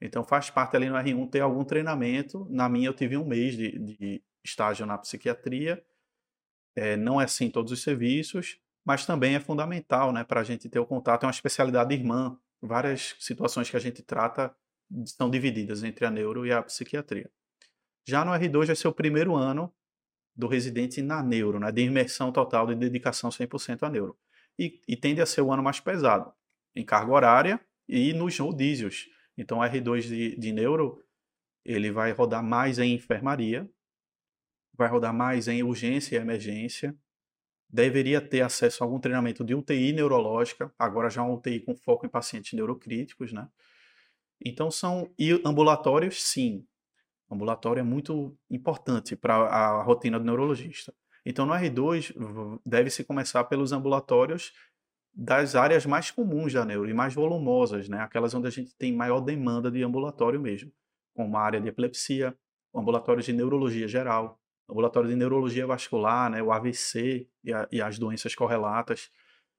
Então 0.00 0.24
faz 0.24 0.50
parte 0.50 0.76
ali 0.76 0.88
no 0.88 0.96
R1 0.96 1.30
ter 1.30 1.40
algum 1.40 1.64
treinamento. 1.64 2.46
Na 2.50 2.68
minha 2.68 2.88
eu 2.88 2.94
tive 2.94 3.16
um 3.16 3.26
mês 3.26 3.56
de, 3.56 3.78
de 3.78 4.22
estágio 4.42 4.86
na 4.86 4.96
psiquiatria. 4.96 5.84
É, 6.76 6.96
não 6.96 7.20
é 7.20 7.24
assim 7.24 7.46
em 7.46 7.50
todos 7.50 7.72
os 7.72 7.82
serviços, 7.82 8.58
mas 8.84 9.06
também 9.06 9.34
é 9.34 9.40
fundamental 9.40 10.12
né, 10.12 10.24
para 10.24 10.40
a 10.40 10.44
gente 10.44 10.68
ter 10.68 10.78
o 10.78 10.86
contato. 10.86 11.24
É 11.24 11.26
uma 11.26 11.32
especialidade 11.32 11.94
irmã. 11.94 12.38
Várias 12.60 13.16
situações 13.20 13.70
que 13.70 13.76
a 13.76 13.80
gente 13.80 14.02
trata 14.02 14.54
são 15.06 15.30
divididas 15.30 15.84
entre 15.84 16.04
a 16.06 16.10
neuro 16.10 16.46
e 16.46 16.52
a 16.52 16.62
psiquiatria. 16.62 17.30
Já 18.06 18.24
no 18.24 18.32
R2 18.32 18.66
vai 18.66 18.76
ser 18.76 18.88
o 18.88 18.92
primeiro 18.92 19.34
ano 19.34 19.72
do 20.36 20.46
residente 20.46 21.00
na 21.00 21.22
neuro, 21.22 21.58
né, 21.58 21.70
de 21.70 21.82
imersão 21.82 22.32
total, 22.32 22.66
de 22.66 22.74
dedicação 22.74 23.30
100% 23.30 23.84
à 23.84 23.90
neuro. 23.90 24.18
E, 24.58 24.80
e 24.86 24.96
tende 24.96 25.20
a 25.20 25.26
ser 25.26 25.42
o 25.42 25.52
ano 25.52 25.62
mais 25.62 25.80
pesado, 25.80 26.32
em 26.74 26.84
carga 26.84 27.12
horária 27.12 27.60
e 27.88 28.12
nos 28.12 28.38
rodízios. 28.38 29.08
Então, 29.36 29.58
o 29.58 29.62
R2 29.62 30.02
de, 30.02 30.36
de 30.36 30.52
neuro, 30.52 31.02
ele 31.64 31.90
vai 31.90 32.12
rodar 32.12 32.42
mais 32.42 32.78
em 32.78 32.94
enfermaria, 32.94 33.68
vai 34.76 34.88
rodar 34.88 35.14
mais 35.14 35.48
em 35.48 35.62
urgência 35.62 36.16
e 36.16 36.20
emergência, 36.20 36.96
deveria 37.68 38.20
ter 38.20 38.42
acesso 38.42 38.82
a 38.82 38.86
algum 38.86 39.00
treinamento 39.00 39.44
de 39.44 39.54
UTI 39.54 39.92
neurológica, 39.92 40.72
agora 40.78 41.10
já 41.10 41.22
uma 41.22 41.34
UTI 41.34 41.60
com 41.60 41.74
foco 41.74 42.06
em 42.06 42.08
pacientes 42.08 42.52
neurocríticos, 42.52 43.32
né? 43.32 43.48
Então 44.44 44.70
são 44.70 45.10
ambulatórios, 45.44 46.22
sim. 46.22 46.66
Ambulatório 47.30 47.80
é 47.80 47.82
muito 47.82 48.36
importante 48.50 49.16
para 49.16 49.34
a 49.34 49.82
rotina 49.82 50.18
do 50.18 50.24
neurologista. 50.24 50.94
Então 51.24 51.46
no 51.46 51.52
R2 51.54 52.12
v- 52.14 52.58
deve-se 52.64 53.02
começar 53.04 53.44
pelos 53.44 53.72
ambulatórios 53.72 54.52
das 55.16 55.54
áreas 55.54 55.86
mais 55.86 56.10
comuns 56.10 56.52
da 56.52 56.64
neuro 56.64 56.90
e 56.90 56.94
mais 56.94 57.14
volumosas, 57.14 57.88
né? 57.88 58.00
Aquelas 58.00 58.34
onde 58.34 58.48
a 58.48 58.50
gente 58.50 58.74
tem 58.76 58.92
maior 58.94 59.20
demanda 59.20 59.70
de 59.70 59.82
ambulatório 59.82 60.40
mesmo, 60.40 60.70
como 61.14 61.36
a 61.36 61.40
área 61.40 61.60
de 61.60 61.68
epilepsia, 61.68 62.36
ambulatórios 62.74 63.24
de 63.24 63.32
neurologia 63.32 63.86
geral, 63.88 64.38
ambulatório 64.68 65.08
de 65.08 65.14
neurologia 65.16 65.66
vascular, 65.66 66.28
né? 66.30 66.42
O 66.42 66.50
AVC 66.52 67.28
e, 67.44 67.52
a- 67.52 67.68
e 67.70 67.80
as 67.80 67.98
doenças 67.98 68.34
correlatas. 68.34 69.10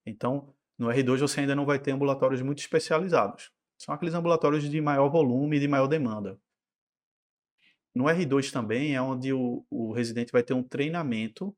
Então, 0.05 0.53
no 0.77 0.87
R2 0.89 1.21
você 1.21 1.39
ainda 1.41 1.55
não 1.55 1.65
vai 1.65 1.79
ter 1.79 1.91
ambulatórios 1.91 2.41
muito 2.41 2.59
especializados. 2.59 3.49
São 3.77 3.93
aqueles 3.95 4.13
ambulatórios 4.13 4.69
de 4.69 4.81
maior 4.81 5.09
volume 5.09 5.57
e 5.57 5.59
de 5.59 5.67
maior 5.67 5.87
demanda. 5.87 6.37
No 7.95 8.09
R2 8.09 8.51
também 8.51 8.95
é 8.95 9.01
onde 9.01 9.33
o, 9.33 9.65
o 9.69 9.93
residente 9.93 10.31
vai 10.31 10.43
ter 10.43 10.53
um 10.53 10.63
treinamento 10.63 11.55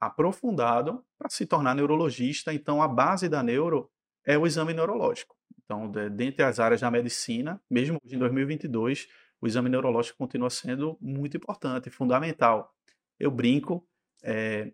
aprofundado 0.00 1.04
para 1.18 1.28
se 1.30 1.46
tornar 1.46 1.74
neurologista. 1.74 2.52
Então, 2.52 2.82
a 2.82 2.88
base 2.88 3.28
da 3.28 3.42
neuro 3.42 3.90
é 4.24 4.36
o 4.38 4.46
exame 4.46 4.74
neurológico. 4.74 5.36
Então, 5.64 5.90
de- 5.90 6.10
dentre 6.10 6.42
as 6.44 6.60
áreas 6.60 6.80
da 6.80 6.90
medicina, 6.90 7.60
mesmo 7.70 7.98
hoje 8.04 8.14
em 8.16 8.18
2022, 8.18 9.08
o 9.40 9.46
exame 9.46 9.68
neurológico 9.68 10.18
continua 10.18 10.50
sendo 10.50 10.96
muito 11.00 11.36
importante, 11.36 11.90
fundamental. 11.90 12.74
Eu 13.18 13.30
brinco, 13.30 13.86
é, 14.22 14.72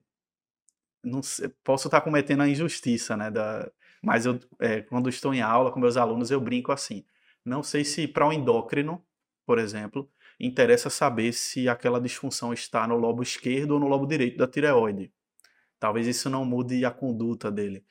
sei- 1.23 1.49
posso 1.65 1.89
estar 1.89 2.01
cometendo 2.01 2.43
a 2.43 2.49
injustiça, 2.49 3.17
né? 3.17 3.31
Da, 3.31 3.71
mas 4.03 4.27
eu, 4.27 4.39
é, 4.61 4.83
quando 4.83 5.09
estou 5.09 5.33
em 5.35 5.41
aula 5.41 5.71
com 5.73 5.81
meus 5.81 5.97
alunos, 5.97 6.31
eu 6.31 6.41
brinco 6.41 6.73
assim. 6.73 7.05
Não 7.45 7.63
sei 7.63 7.85
se 7.85 8.07
para 8.09 8.27
o 8.27 8.33
endócrino, 8.33 9.05
por 9.47 9.59
exemplo, 9.59 10.11
interessa 10.39 10.91
saber 10.91 11.33
se 11.33 11.69
aquela 11.69 12.01
disfunção 12.01 12.53
está 12.53 12.87
no 12.87 12.97
lobo 12.97 13.23
esquerdo 13.23 13.73
ou 13.73 13.81
no 13.81 13.89
lobo 13.89 14.07
direito 14.07 14.37
da 14.37 14.47
tireoide. 14.47 15.13
Talvez 15.79 16.07
isso 16.07 16.31
não 16.31 16.45
mude 16.45 16.85
a 16.85 16.91
conduta 16.91 17.51
dele. 17.51 17.85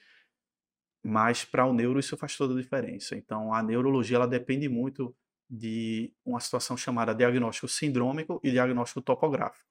Mas 1.03 1.43
para 1.43 1.65
o 1.65 1.73
neuro 1.73 1.99
isso 1.99 2.15
faz 2.15 2.37
toda 2.37 2.53
a 2.53 2.61
diferença. 2.61 3.15
Então 3.15 3.53
a 3.53 3.61
neurologia 3.61 4.17
ela 4.17 4.27
depende 4.27 4.69
muito 4.69 5.15
de 5.49 6.13
uma 6.23 6.39
situação 6.39 6.77
chamada 6.77 7.13
diagnóstico 7.13 7.67
sindrômico 7.67 8.39
e 8.43 8.51
diagnóstico 8.51 9.01
topográfico. 9.01 9.65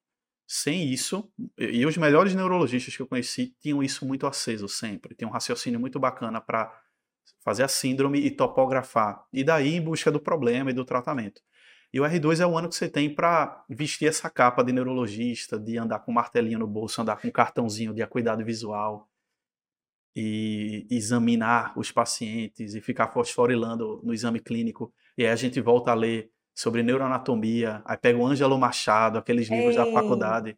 Sem 0.47 0.93
isso, 0.93 1.33
e 1.57 1.87
os 1.87 1.97
melhores 1.97 2.35
neurologistas 2.35 2.95
que 2.95 3.01
eu 3.01 3.07
conheci 3.07 3.55
tinham 3.61 3.83
isso 3.83 4.05
muito 4.05 4.27
aceso 4.27 4.69
sempre, 4.69 5.15
tinham 5.15 5.31
um 5.31 5.33
raciocínio 5.33 5.79
muito 5.79 5.99
bacana 6.01 6.41
para 6.41 6.77
fazer 7.41 7.63
a 7.63 7.69
síndrome 7.69 8.19
e 8.19 8.31
topografar, 8.31 9.25
e 9.33 9.45
daí 9.45 9.77
em 9.77 9.81
busca 9.81 10.11
do 10.11 10.21
problema 10.21 10.71
e 10.71 10.75
do 10.75 10.85
tratamento. 10.85 11.41
E 11.93 12.01
o 12.01 12.05
R2 12.05 12.41
é 12.41 12.47
o 12.47 12.57
ano 12.57 12.69
que 12.69 12.77
você 12.77 12.89
tem 12.89 13.13
para 13.13 13.65
vestir 13.69 14.07
essa 14.07 14.31
capa 14.31 14.63
de 14.63 14.73
neurologista, 14.73 15.59
de 15.59 15.77
andar 15.77 16.01
com 16.01 16.13
martelinho 16.13 16.59
no 16.59 16.67
bolso, 16.67 17.03
andar 17.03 17.21
com 17.21 17.31
cartãozinho 17.31 17.93
de 17.93 18.07
cuidado 18.07 18.45
visual 18.45 19.09
e 20.15 20.87
examinar 20.91 21.77
os 21.77 21.91
pacientes 21.91 22.75
e 22.75 22.81
ficar 22.81 23.09
fosforilando 23.09 24.01
no 24.05 24.15
exame 24.15 24.41
clínico. 24.41 24.93
E 25.17 25.25
aí 25.25 25.33
a 25.33 25.37
gente 25.37 25.61
volta 25.61 25.91
a 25.91 25.95
ler 25.95 26.31
sobre 26.55 26.83
neuroanatomia, 26.83 27.83
aí 27.85 27.97
pega 27.97 28.19
o 28.19 28.27
Ângelo 28.27 28.59
Machado, 28.59 29.19
aqueles 29.19 29.49
livros 29.49 29.77
Ei. 29.77 29.85
da 29.85 29.93
faculdade, 29.93 30.57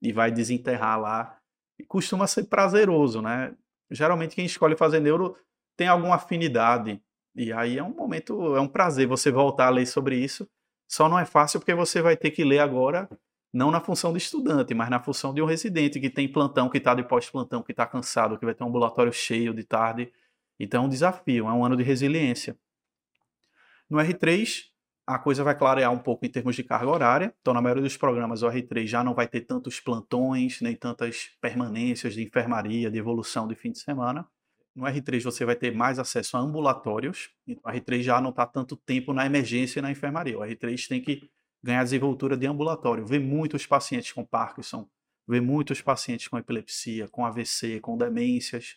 e 0.00 0.12
vai 0.12 0.30
desenterrar 0.30 1.00
lá. 1.00 1.38
E 1.78 1.84
costuma 1.84 2.26
ser 2.26 2.44
prazeroso, 2.44 3.22
né? 3.22 3.54
Geralmente 3.90 4.36
quem 4.36 4.44
escolhe 4.44 4.76
fazer 4.76 5.00
neuro 5.00 5.36
tem 5.76 5.88
alguma 5.88 6.16
afinidade. 6.16 7.00
E 7.34 7.52
aí 7.52 7.78
é 7.78 7.82
um 7.82 7.94
momento, 7.94 8.54
é 8.56 8.60
um 8.60 8.68
prazer 8.68 9.06
você 9.06 9.30
voltar 9.30 9.68
a 9.68 9.70
ler 9.70 9.86
sobre 9.86 10.16
isso. 10.16 10.48
Só 10.88 11.08
não 11.08 11.18
é 11.18 11.26
fácil 11.26 11.60
porque 11.60 11.74
você 11.74 12.00
vai 12.00 12.16
ter 12.16 12.30
que 12.30 12.42
ler 12.42 12.60
agora, 12.60 13.08
não 13.52 13.70
na 13.70 13.80
função 13.80 14.12
de 14.12 14.18
estudante, 14.18 14.72
mas 14.74 14.88
na 14.88 14.98
função 14.98 15.34
de 15.34 15.42
um 15.42 15.44
residente 15.44 16.00
que 16.00 16.08
tem 16.08 16.26
plantão, 16.26 16.68
que 16.68 16.78
está 16.78 16.94
de 16.94 17.02
pós-plantão, 17.02 17.62
que 17.62 17.72
está 17.72 17.86
cansado, 17.86 18.38
que 18.38 18.44
vai 18.44 18.54
ter 18.54 18.64
um 18.64 18.68
ambulatório 18.68 19.12
cheio 19.12 19.52
de 19.52 19.64
tarde. 19.64 20.10
Então 20.58 20.82
é 20.82 20.86
um 20.86 20.88
desafio, 20.88 21.46
é 21.46 21.52
um 21.52 21.64
ano 21.64 21.76
de 21.76 21.82
resiliência. 21.82 22.58
No 23.88 23.98
R3, 23.98 24.64
a 25.06 25.18
coisa 25.18 25.42
vai 25.42 25.56
clarear 25.56 25.90
um 25.92 25.98
pouco 25.98 26.26
em 26.26 26.28
termos 26.28 26.56
de 26.56 26.62
carga 26.62 26.88
horária. 26.88 27.34
Então, 27.40 27.54
na 27.54 27.62
maioria 27.62 27.82
dos 27.82 27.96
programas, 27.96 28.42
o 28.42 28.48
R3 28.48 28.86
já 28.86 29.02
não 29.02 29.14
vai 29.14 29.26
ter 29.26 29.42
tantos 29.42 29.80
plantões, 29.80 30.60
nem 30.60 30.76
tantas 30.76 31.30
permanências 31.40 32.14
de 32.14 32.22
enfermaria, 32.22 32.90
de 32.90 32.98
evolução 32.98 33.48
de 33.48 33.54
fim 33.54 33.72
de 33.72 33.78
semana. 33.78 34.26
No 34.78 34.84
R3 34.84 35.24
você 35.24 35.44
vai 35.44 35.56
ter 35.56 35.74
mais 35.74 35.98
acesso 35.98 36.36
a 36.36 36.40
ambulatórios. 36.40 37.30
Então, 37.44 37.60
o 37.68 37.74
R3 37.74 38.00
já 38.00 38.20
não 38.20 38.30
está 38.30 38.46
tanto 38.46 38.76
tempo 38.76 39.12
na 39.12 39.26
emergência 39.26 39.80
e 39.80 39.82
na 39.82 39.90
enfermaria. 39.90 40.38
O 40.38 40.42
R3 40.42 40.86
tem 40.86 41.02
que 41.02 41.28
ganhar 41.60 41.82
desenvoltura 41.82 42.36
de 42.36 42.46
ambulatório, 42.46 43.04
ver 43.04 43.18
muitos 43.18 43.66
pacientes 43.66 44.12
com 44.12 44.24
Parkinson, 44.24 44.88
ver 45.26 45.42
muitos 45.42 45.82
pacientes 45.82 46.28
com 46.28 46.38
epilepsia, 46.38 47.08
com 47.08 47.26
AVC, 47.26 47.80
com 47.80 47.98
demências, 47.98 48.76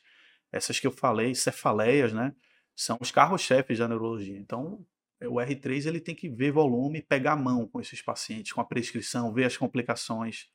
essas 0.51 0.79
que 0.79 0.88
eu 0.88 0.91
falei, 0.91 1.36
cefaleias, 1.36 2.12
né? 2.12 2.34
São 2.75 2.98
os 3.00 3.12
carros-chefes 3.12 3.77
da 3.77 3.88
neurologia. 3.88 4.39
Então, 4.39 4.84
o 5.22 5.36
R3 5.36 5.86
ele 5.86 6.00
tem 6.00 6.15
que 6.15 6.27
ver 6.27 6.51
volume, 6.51 7.03
pegar 7.03 7.34
a 7.34 7.38
mão 7.38 7.67
com 7.67 7.79
esses 7.79 8.01
pacientes, 8.01 8.53
com 8.53 8.60
a 8.60 8.65
prescrição, 8.65 9.31
ver 9.31 9.43
as 9.43 9.55
complicações, 9.55 10.48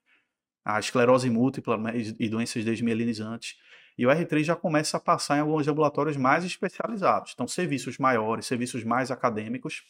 a 0.65 0.81
esclerose 0.81 1.31
múltipla 1.31 1.77
né, 1.79 1.93
e 2.19 2.29
doenças 2.29 2.65
desmielinizantes. 2.65 3.55
E 3.99 4.07
o 4.07 4.11
R3 4.11 4.45
já 4.45 4.57
começa 4.57 4.97
a 4.97 5.01
passar 5.01 5.39
em 5.39 5.41
alguns 5.41 5.67
ambulatórios 5.67 6.17
mais 6.17 6.45
especializados. 6.45 7.33
Então, 7.35 7.49
serviços 7.49 7.99
maiores, 7.99 8.47
serviços 8.47 8.85
mais 8.85 9.11
acadêmicos, 9.11 9.85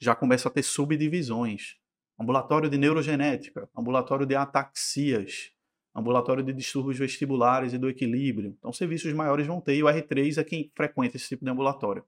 já 0.00 0.14
começa 0.14 0.48
a 0.48 0.50
ter 0.50 0.62
subdivisões. 0.62 1.76
Ambulatório 2.18 2.68
de 2.68 2.78
neurogenética, 2.78 3.68
ambulatório 3.76 4.26
de 4.26 4.34
ataxias, 4.34 5.52
ambulatório 5.94 6.42
de 6.42 6.52
distúrbios 6.52 6.98
vestibulares 6.98 7.72
e 7.72 7.78
do 7.78 7.88
equilíbrio. 7.88 8.56
Então, 8.58 8.72
serviços 8.72 9.12
maiores 9.12 9.46
vão 9.46 9.60
ter, 9.60 9.76
e 9.76 9.82
o 9.82 9.86
R3 9.86 10.38
é 10.38 10.44
quem 10.44 10.72
frequenta 10.74 11.16
esse 11.16 11.28
tipo 11.28 11.44
de 11.44 11.50
ambulatório. 11.50 12.04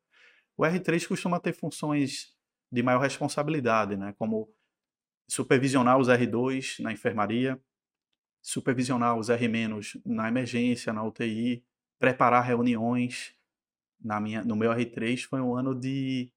O 0.56 0.62
R3 0.62 1.06
costuma 1.06 1.38
ter 1.38 1.52
funções 1.52 2.34
de 2.72 2.82
maior 2.82 3.00
responsabilidade, 3.00 3.96
né? 3.96 4.14
como 4.18 4.52
supervisionar 5.28 5.98
os 5.98 6.08
R2 6.08 6.80
na 6.80 6.92
enfermaria, 6.92 7.60
supervisionar 8.42 9.16
os 9.16 9.28
R- 9.30 9.48
na 10.04 10.28
emergência, 10.28 10.92
na 10.92 11.02
UTI, 11.04 11.64
preparar 11.98 12.44
reuniões. 12.44 13.34
Na 14.02 14.20
minha, 14.20 14.42
no 14.44 14.56
meu 14.56 14.72
R3 14.72 15.22
foi 15.24 15.40
um 15.40 15.54
ano 15.56 15.74
de 15.74 16.32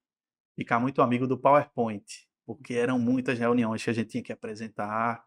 ficar 0.56 0.80
muito 0.80 1.02
amigo 1.02 1.26
do 1.26 1.38
PowerPoint, 1.38 2.04
porque 2.46 2.74
eram 2.74 2.98
muitas 2.98 3.38
reuniões 3.38 3.82
que 3.84 3.90
a 3.90 3.92
gente 3.92 4.10
tinha 4.10 4.22
que 4.22 4.32
apresentar 4.32 5.24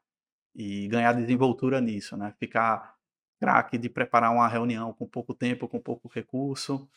e 0.55 0.87
ganhar 0.89 1.13
desenvoltura 1.13 1.81
nisso, 1.81 2.17
né? 2.17 2.33
Ficar 2.39 2.95
craque 3.39 3.77
de 3.77 3.89
preparar 3.89 4.31
uma 4.33 4.47
reunião 4.47 4.93
com 4.93 5.07
pouco 5.07 5.33
tempo, 5.33 5.67
com 5.67 5.79
pouco 5.79 6.09
recurso. 6.09 6.89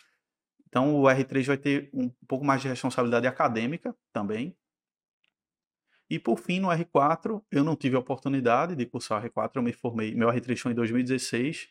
Então, 0.69 0.97
o 0.97 1.09
R3 1.11 1.47
vai 1.47 1.59
ter 1.59 1.91
um 1.95 2.09
pouco 2.29 2.45
mais 2.45 2.63
de 2.63 2.69
responsabilidade 2.69 3.27
acadêmica 3.27 3.95
também. 4.13 4.57
E, 6.11 6.19
por 6.19 6.39
fim, 6.39 6.59
no 6.59 6.69
R4, 6.69 7.41
eu 7.53 7.63
não 7.63 7.77
tive 7.77 7.95
a 7.95 8.01
oportunidade 8.01 8.75
de 8.75 8.85
cursar 8.85 9.25
o 9.25 9.29
R4, 9.29 9.53
eu 9.55 9.63
me 9.63 9.73
formei, 9.73 10.13
meu 10.13 10.29
R3 10.29 10.59
foi 10.59 10.73
em 10.73 10.75
2016, 10.75 11.69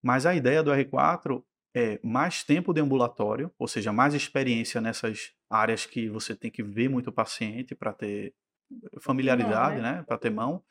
mas 0.00 0.24
a 0.24 0.34
ideia 0.34 0.62
do 0.62 0.70
R4 0.70 1.42
é 1.74 1.98
mais 2.04 2.44
tempo 2.44 2.72
de 2.72 2.80
ambulatório, 2.80 3.50
ou 3.58 3.66
seja, 3.66 3.92
mais 3.92 4.14
experiência 4.14 4.80
nessas 4.80 5.32
áreas 5.50 5.84
que 5.84 6.08
você 6.08 6.36
tem 6.36 6.50
que 6.50 6.62
ver 6.62 6.88
muito 6.88 7.10
paciente 7.10 7.74
para 7.74 7.92
ter 7.92 8.32
familiaridade, 9.00 9.82
né? 9.82 9.96
né? 9.96 10.02
Para 10.04 10.18
ter 10.18 10.30
mão. 10.30 10.62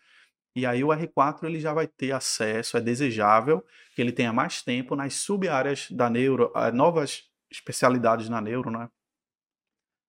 E 0.55 0.65
aí 0.65 0.83
o 0.83 0.87
R4 0.87 1.43
ele 1.43 1.59
já 1.59 1.73
vai 1.73 1.87
ter 1.87 2.11
acesso, 2.11 2.77
é 2.77 2.81
desejável 2.81 3.65
que 3.95 4.01
ele 4.01 4.11
tenha 4.11 4.31
mais 4.31 4.61
tempo 4.61 4.95
nas 4.95 5.15
sub-áreas 5.15 5.91
da 5.91 6.09
neuro, 6.09 6.51
eh, 6.55 6.71
novas 6.71 7.23
especialidades 7.51 8.29
na 8.29 8.39
neuro, 8.39 8.69
né? 8.69 8.87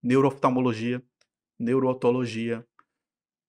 Neurooftalmologia, 0.02 1.02
neurootologia, 1.58 2.64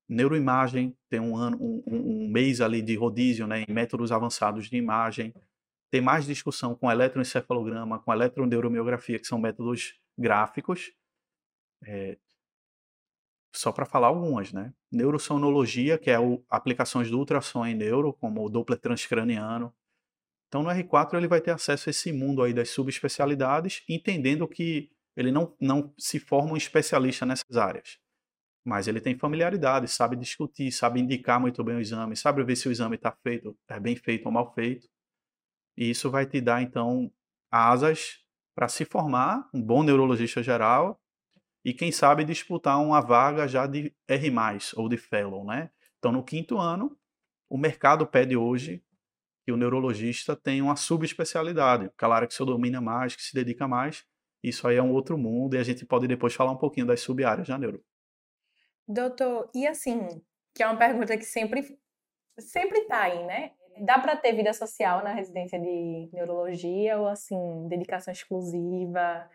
neuroimagem, 0.08 0.96
tem 1.10 1.20
um, 1.20 1.36
ano, 1.36 1.58
um, 1.60 1.84
um, 1.88 2.28
mês 2.28 2.62
ali 2.62 2.82
de 2.82 2.96
rodízio 2.96 3.48
né, 3.48 3.66
em 3.68 3.74
métodos 3.74 4.12
avançados 4.12 4.70
de 4.70 4.78
imagem. 4.78 5.34
Tem 5.92 6.02
mais 6.02 6.26
discussão 6.26 6.76
com 6.76 6.92
eletroencefalograma, 6.92 8.00
com 8.00 8.14
eletroneuromiografia, 8.14 9.20
que 9.20 9.28
são 9.28 9.40
métodos 9.40 10.00
gráficos. 10.18 10.92
É, 11.86 12.18
só 13.56 13.72
para 13.72 13.86
falar 13.86 14.08
algumas, 14.08 14.52
né? 14.52 14.74
Neurossonologia, 14.92 15.98
que 15.98 16.12
é 16.12 16.20
o, 16.20 16.44
aplicações 16.50 17.10
do 17.10 17.18
ultrassom 17.18 17.66
em 17.66 17.74
neuro, 17.74 18.14
como 18.14 18.44
o 18.44 18.50
Doppler 18.50 18.80
transcraniano, 18.80 19.74
então 20.48 20.64
no 20.64 20.70
R4 20.70 21.16
ele 21.16 21.28
vai 21.28 21.42
ter 21.42 21.52
acesso 21.52 21.90
a 21.90 21.92
esse 21.92 22.14
mundo 22.14 22.42
aí 22.42 22.54
das 22.54 22.70
subespecialidades, 22.70 23.84
entendendo 23.90 24.48
que 24.48 24.90
ele 25.14 25.30
não, 25.30 25.54
não 25.60 25.94
se 25.98 26.18
forma 26.18 26.54
um 26.54 26.58
especialista 26.58 27.26
nessas 27.26 27.58
áreas. 27.58 28.00
Mas 28.66 28.88
ele 28.88 29.00
tem 29.00 29.16
familiaridade, 29.18 29.88
sabe 29.88 30.16
discutir, 30.16 30.72
sabe 30.72 31.00
indicar 31.00 31.40
muito 31.40 31.64
bem 31.64 31.76
o 31.76 31.80
exame, 31.80 32.16
sabe 32.18 32.44
ver 32.44 32.56
se 32.56 32.68
o 32.68 32.72
exame 32.72 32.96
está 32.96 33.12
feito, 33.12 33.56
é 33.68 33.80
bem 33.80 33.96
feito 33.96 34.26
ou 34.26 34.32
mal 34.32 34.54
feito. 34.56 34.90
E 35.78 35.90
isso 35.90 36.10
vai 36.10 36.26
te 36.26 36.42
dar, 36.42 36.62
então, 36.64 37.12
asas 37.52 38.20
para 38.56 38.68
se 38.68 38.86
formar 38.86 39.48
um 39.54 39.62
bom 39.62 39.84
neurologista 39.84 40.42
geral 40.42 41.00
e, 41.64 41.74
quem 41.74 41.92
sabe, 41.92 42.24
disputar 42.24 42.82
uma 42.82 43.02
vaga 43.02 43.48
já 43.48 43.68
de 43.68 43.94
R+, 44.08 44.32
ou 44.76 44.90
de 44.90 44.98
Fellow, 44.98 45.46
né? 45.46 45.70
Então, 46.00 46.12
no 46.12 46.24
quinto 46.24 46.58
ano, 46.58 46.98
o 47.50 47.58
mercado 47.58 48.08
pede 48.08 48.36
hoje 48.36 48.84
que 49.46 49.52
o 49.52 49.58
neurologista 49.58 50.36
tem 50.36 50.62
uma 50.62 50.76
subespecialidade, 50.76 51.86
aquela 51.86 52.16
área 52.16 52.28
que 52.28 52.34
você 52.34 52.44
domina 52.44 52.82
mais, 52.82 53.16
que 53.16 53.22
se 53.22 53.34
dedica 53.34 53.68
mais. 53.68 54.04
Isso 54.44 54.68
aí 54.68 54.78
é 54.78 54.82
um 54.82 54.92
outro 54.92 55.18
mundo 55.18 55.56
e 55.56 55.60
a 55.60 55.64
gente 55.64 55.86
pode 55.86 56.08
depois 56.08 56.34
falar 56.34 56.52
um 56.52 56.58
pouquinho 56.58 56.86
das 56.86 57.02
sub-áreas 57.02 57.48
da 57.48 57.58
neuro. 57.58 57.84
Doutor, 58.88 59.50
e 59.54 59.68
assim, 59.68 60.22
que 60.54 60.64
é 60.64 60.68
uma 60.68 60.78
pergunta 60.78 61.18
que 61.18 61.26
sempre 61.26 61.78
sempre 62.40 62.82
tá 62.82 63.04
aí, 63.04 63.24
né? 63.26 63.52
Dá 63.80 64.00
para 64.00 64.16
ter 64.16 64.34
vida 64.34 64.54
social 64.54 65.04
na 65.04 65.14
residência 65.14 65.60
de 65.60 66.10
neurologia 66.14 66.98
ou 66.98 67.08
assim, 67.08 67.68
dedicação 67.68 68.12
exclusiva, 68.12 69.30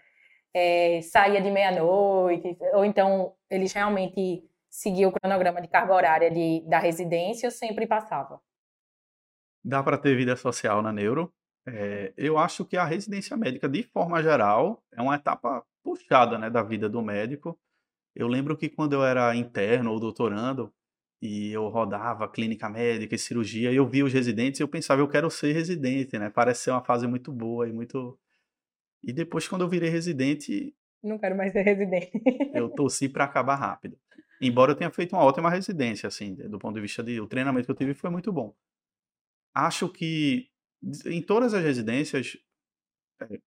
é, 0.55 1.01
saía 1.03 1.41
de 1.41 1.51
meia-noite, 1.51 2.57
ou 2.75 2.85
então 2.85 3.35
eles 3.51 3.73
realmente 3.73 4.45
seguiam 4.69 5.11
o 5.11 5.13
cronograma 5.13 5.61
de 5.61 5.69
carga 5.69 5.95
horária 5.95 6.31
de, 6.31 6.63
da 6.69 6.79
residência 6.79 7.49
ou 7.49 7.51
sempre 7.51 7.87
passava? 7.87 8.41
dá 9.65 9.83
para 9.83 9.99
ter 9.99 10.17
vida 10.17 10.37
social 10.37 10.83
na 10.83 10.93
neuro. 10.93 11.33
É, 11.67 12.13
eu 12.17 12.39
acho 12.39 12.65
que 12.65 12.77
a 12.77 12.85
residência 12.85 13.37
médica, 13.37 13.69
de 13.69 13.83
forma 13.83 14.23
geral, 14.23 14.83
é 14.93 15.01
uma 15.01 15.15
etapa 15.15 15.65
puxada 15.83 16.39
né, 16.39 16.51
da 16.51 16.63
vida 16.63 16.89
do 16.89 17.03
médico. 17.03 17.59
Eu 18.15 18.29
lembro 18.29 18.57
que 18.57 18.69
quando 18.69 18.93
eu 18.93 19.05
era 19.05 19.35
interno 19.35 19.93
ou 19.93 20.01
doutorando, 20.01 20.73
e 21.23 21.53
eu 21.53 21.69
rodava 21.69 22.29
clínica 22.29 22.69
médica 22.69 23.15
e 23.15 23.19
cirurgia, 23.19 23.73
eu 23.73 23.87
via 23.87 24.05
os 24.05 24.13
residentes 24.13 24.59
e 24.59 24.63
eu 24.63 24.69
pensava, 24.69 25.03
eu 25.03 25.09
quero 25.09 25.31
ser 25.31 25.53
residente, 25.53 26.19
né? 26.19 26.31
Parece 26.31 26.65
ser 26.65 26.71
uma 26.71 26.83
fase 26.83 27.07
muito 27.07 27.31
boa 27.31 27.69
e 27.69 27.73
muito. 27.73 28.19
E 29.03 29.13
depois, 29.13 29.47
quando 29.47 29.63
eu 29.63 29.69
virei 29.69 29.91
residente. 29.91 30.75
Não 31.03 31.19
quero 31.19 31.37
mais 31.37 31.53
ser 31.53 31.63
residente. 31.63 32.11
eu 32.55 32.69
torci 32.71 33.09
para 33.09 33.25
acabar 33.25 33.57
rápido. 33.57 33.99
Embora 34.41 34.73
eu 34.73 34.77
tenha 34.77 34.91
feito 34.91 35.15
uma 35.15 35.23
ótima 35.23 35.51
residência, 35.51 36.07
assim, 36.07 36.35
do 36.35 36.59
ponto 36.59 36.75
de 36.75 36.81
vista 36.81 37.03
de 37.03 37.21
o 37.21 37.27
treinamento 37.27 37.67
que 37.67 37.71
eu 37.71 37.77
tive 37.77 37.93
foi 37.93 38.09
muito 38.09 38.33
bom. 38.33 38.55
Acho 39.55 39.89
que 39.91 40.49
em 41.05 41.21
todas 41.21 41.53
as 41.53 41.63
residências, 41.63 42.39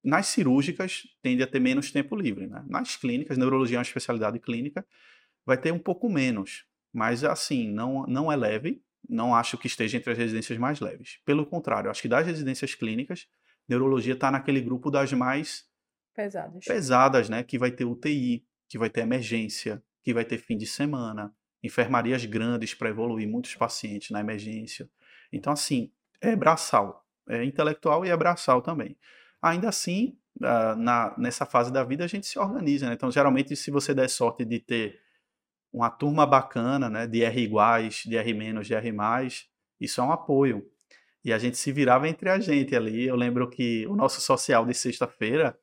nas 0.03 0.27
cirúrgicas, 0.27 1.03
tende 1.21 1.43
a 1.43 1.47
ter 1.47 1.59
menos 1.59 1.91
tempo 1.91 2.15
livre, 2.15 2.47
né? 2.47 2.63
Nas 2.67 2.95
clínicas, 2.95 3.37
neurologia 3.37 3.77
é 3.77 3.79
uma 3.79 3.83
especialidade 3.83 4.39
clínica, 4.39 4.85
vai 5.45 5.57
ter 5.57 5.71
um 5.71 5.79
pouco 5.79 6.09
menos. 6.09 6.65
Mas, 6.91 7.23
assim, 7.23 7.71
não, 7.71 8.05
não 8.07 8.31
é 8.31 8.35
leve, 8.35 8.81
não 9.07 9.35
acho 9.35 9.57
que 9.57 9.67
esteja 9.67 9.97
entre 9.97 10.11
as 10.11 10.17
residências 10.17 10.57
mais 10.57 10.79
leves. 10.79 11.19
Pelo 11.25 11.45
contrário, 11.45 11.89
acho 11.89 12.01
que 12.01 12.07
das 12.07 12.25
residências 12.25 12.75
clínicas, 12.75 13.27
neurologia 13.67 14.13
está 14.13 14.29
naquele 14.31 14.61
grupo 14.61 14.91
das 14.91 15.11
mais 15.11 15.65
pesadas. 16.15 16.65
pesadas, 16.65 17.29
né? 17.29 17.43
Que 17.43 17.57
vai 17.57 17.71
ter 17.71 17.85
UTI, 17.85 18.45
que 18.69 18.77
vai 18.77 18.89
ter 18.89 19.01
emergência, 19.01 19.83
que 20.03 20.13
vai 20.13 20.25
ter 20.25 20.37
fim 20.37 20.57
de 20.57 20.67
semana, 20.67 21.33
enfermarias 21.63 22.25
grandes 22.25 22.73
para 22.73 22.89
evoluir 22.89 23.27
muitos 23.27 23.55
pacientes 23.55 24.11
na 24.11 24.19
emergência. 24.19 24.89
Então, 25.31 25.53
assim, 25.53 25.91
é 26.21 26.35
braçal, 26.35 27.05
é 27.27 27.43
intelectual 27.43 28.05
e 28.05 28.09
é 28.09 28.17
braçal 28.17 28.61
também. 28.61 28.97
Ainda 29.43 29.67
assim, 29.67 30.17
uh, 30.37 30.75
na, 30.77 31.13
nessa 31.17 31.45
fase 31.45 31.71
da 31.71 31.83
vida, 31.83 32.05
a 32.05 32.07
gente 32.07 32.25
se 32.25 32.39
organiza, 32.39 32.87
né? 32.87 32.93
Então, 32.93 33.11
geralmente, 33.11 33.55
se 33.57 33.69
você 33.69 33.93
der 33.93 34.09
sorte 34.09 34.45
de 34.45 34.57
ter 34.57 35.01
uma 35.73 35.89
turma 35.89 36.25
bacana, 36.25 36.89
né, 36.89 37.05
de 37.05 37.23
R 37.23 37.41
iguais, 37.41 38.03
de 38.05 38.15
R 38.15 38.33
menos, 38.33 38.67
de 38.67 38.73
R 38.73 38.91
mais, 38.93 39.49
isso 39.81 39.99
é 39.99 40.03
um 40.03 40.13
apoio. 40.13 40.65
E 41.25 41.33
a 41.33 41.37
gente 41.37 41.57
se 41.57 41.71
virava 41.73 42.07
entre 42.07 42.29
a 42.29 42.39
gente 42.39 42.73
ali. 42.73 43.05
Eu 43.05 43.17
lembro 43.17 43.49
que 43.49 43.85
o 43.87 43.95
nosso 43.95 44.21
social 44.21 44.65
de 44.65 44.73
sexta-feira 44.73 45.57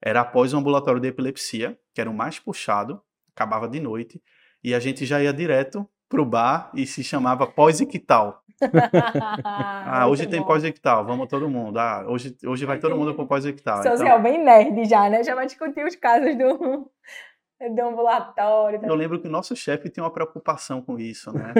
era 0.00 0.22
após 0.22 0.54
o 0.54 0.56
ambulatório 0.56 1.00
de 1.00 1.08
epilepsia, 1.08 1.78
que 1.92 2.00
era 2.00 2.08
o 2.08 2.14
mais 2.14 2.38
puxado, 2.38 3.02
acabava 3.34 3.68
de 3.68 3.80
noite, 3.80 4.22
e 4.64 4.74
a 4.74 4.80
gente 4.80 5.04
já 5.04 5.22
ia 5.22 5.32
direto 5.32 5.86
pro 6.08 6.24
bar 6.24 6.70
e 6.74 6.86
se 6.86 7.02
chamava 7.02 7.46
pós-ictal. 7.46 8.42
ah, 9.44 10.06
hoje 10.08 10.26
tem 10.26 10.42
pós-ictal, 10.42 11.04
vamos 11.04 11.28
todo 11.28 11.48
mundo. 11.48 11.78
Ah, 11.78 12.04
hoje, 12.08 12.36
hoje 12.44 12.64
vai 12.64 12.78
todo 12.78 12.96
mundo 12.96 13.14
pro 13.14 13.26
pós-ictal. 13.26 13.82
Social 13.82 14.18
então... 14.18 14.22
bem 14.22 14.42
nerd 14.42 14.88
já, 14.88 15.10
né? 15.10 15.22
Já 15.22 15.34
vai 15.34 15.46
discutir 15.46 15.84
os 15.84 15.94
casos 15.96 16.36
do, 16.38 16.90
do 17.74 17.82
ambulatório. 17.82 18.80
Eu 18.82 18.94
lembro 18.94 19.20
que 19.20 19.28
o 19.28 19.30
nosso 19.30 19.54
chefe 19.54 19.90
tinha 19.90 20.04
uma 20.04 20.12
preocupação 20.12 20.80
com 20.80 20.98
isso, 20.98 21.32
né? 21.32 21.52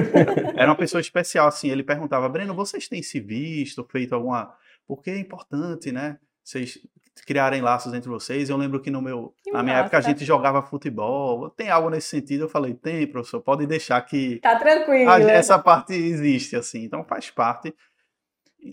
Era 0.56 0.70
uma 0.70 0.76
pessoa 0.76 1.00
especial, 1.00 1.48
assim, 1.48 1.68
ele 1.68 1.82
perguntava, 1.82 2.28
Breno, 2.28 2.54
vocês 2.54 2.88
têm 2.88 3.02
se 3.02 3.20
visto, 3.20 3.86
feito 3.90 4.14
alguma... 4.14 4.54
Porque 4.86 5.10
é 5.10 5.18
importante, 5.18 5.90
né? 5.90 6.18
Vocês 6.42 6.78
criarem 7.24 7.62
laços 7.62 7.94
entre 7.94 8.08
vocês. 8.08 8.48
Eu 8.48 8.56
lembro 8.56 8.80
que 8.80 8.90
no 8.90 9.00
meu, 9.00 9.34
que 9.42 9.50
na 9.50 9.62
minha 9.62 9.76
massa. 9.76 9.86
época 9.86 9.98
a 9.98 10.00
gente 10.00 10.24
jogava 10.24 10.62
futebol. 10.62 11.50
Tem 11.50 11.70
algo 11.70 11.88
nesse 11.88 12.08
sentido? 12.08 12.44
Eu 12.44 12.48
falei, 12.48 12.74
tem, 12.74 13.06
professor. 13.06 13.40
Pode 13.40 13.66
deixar 13.66 14.00
que 14.02 14.38
tá 14.40 14.56
tranquilo. 14.56 15.10
A, 15.10 15.20
essa 15.20 15.58
parte 15.58 15.94
existe 15.94 16.56
assim, 16.56 16.84
então 16.84 17.04
faz 17.04 17.30
parte. 17.30 17.74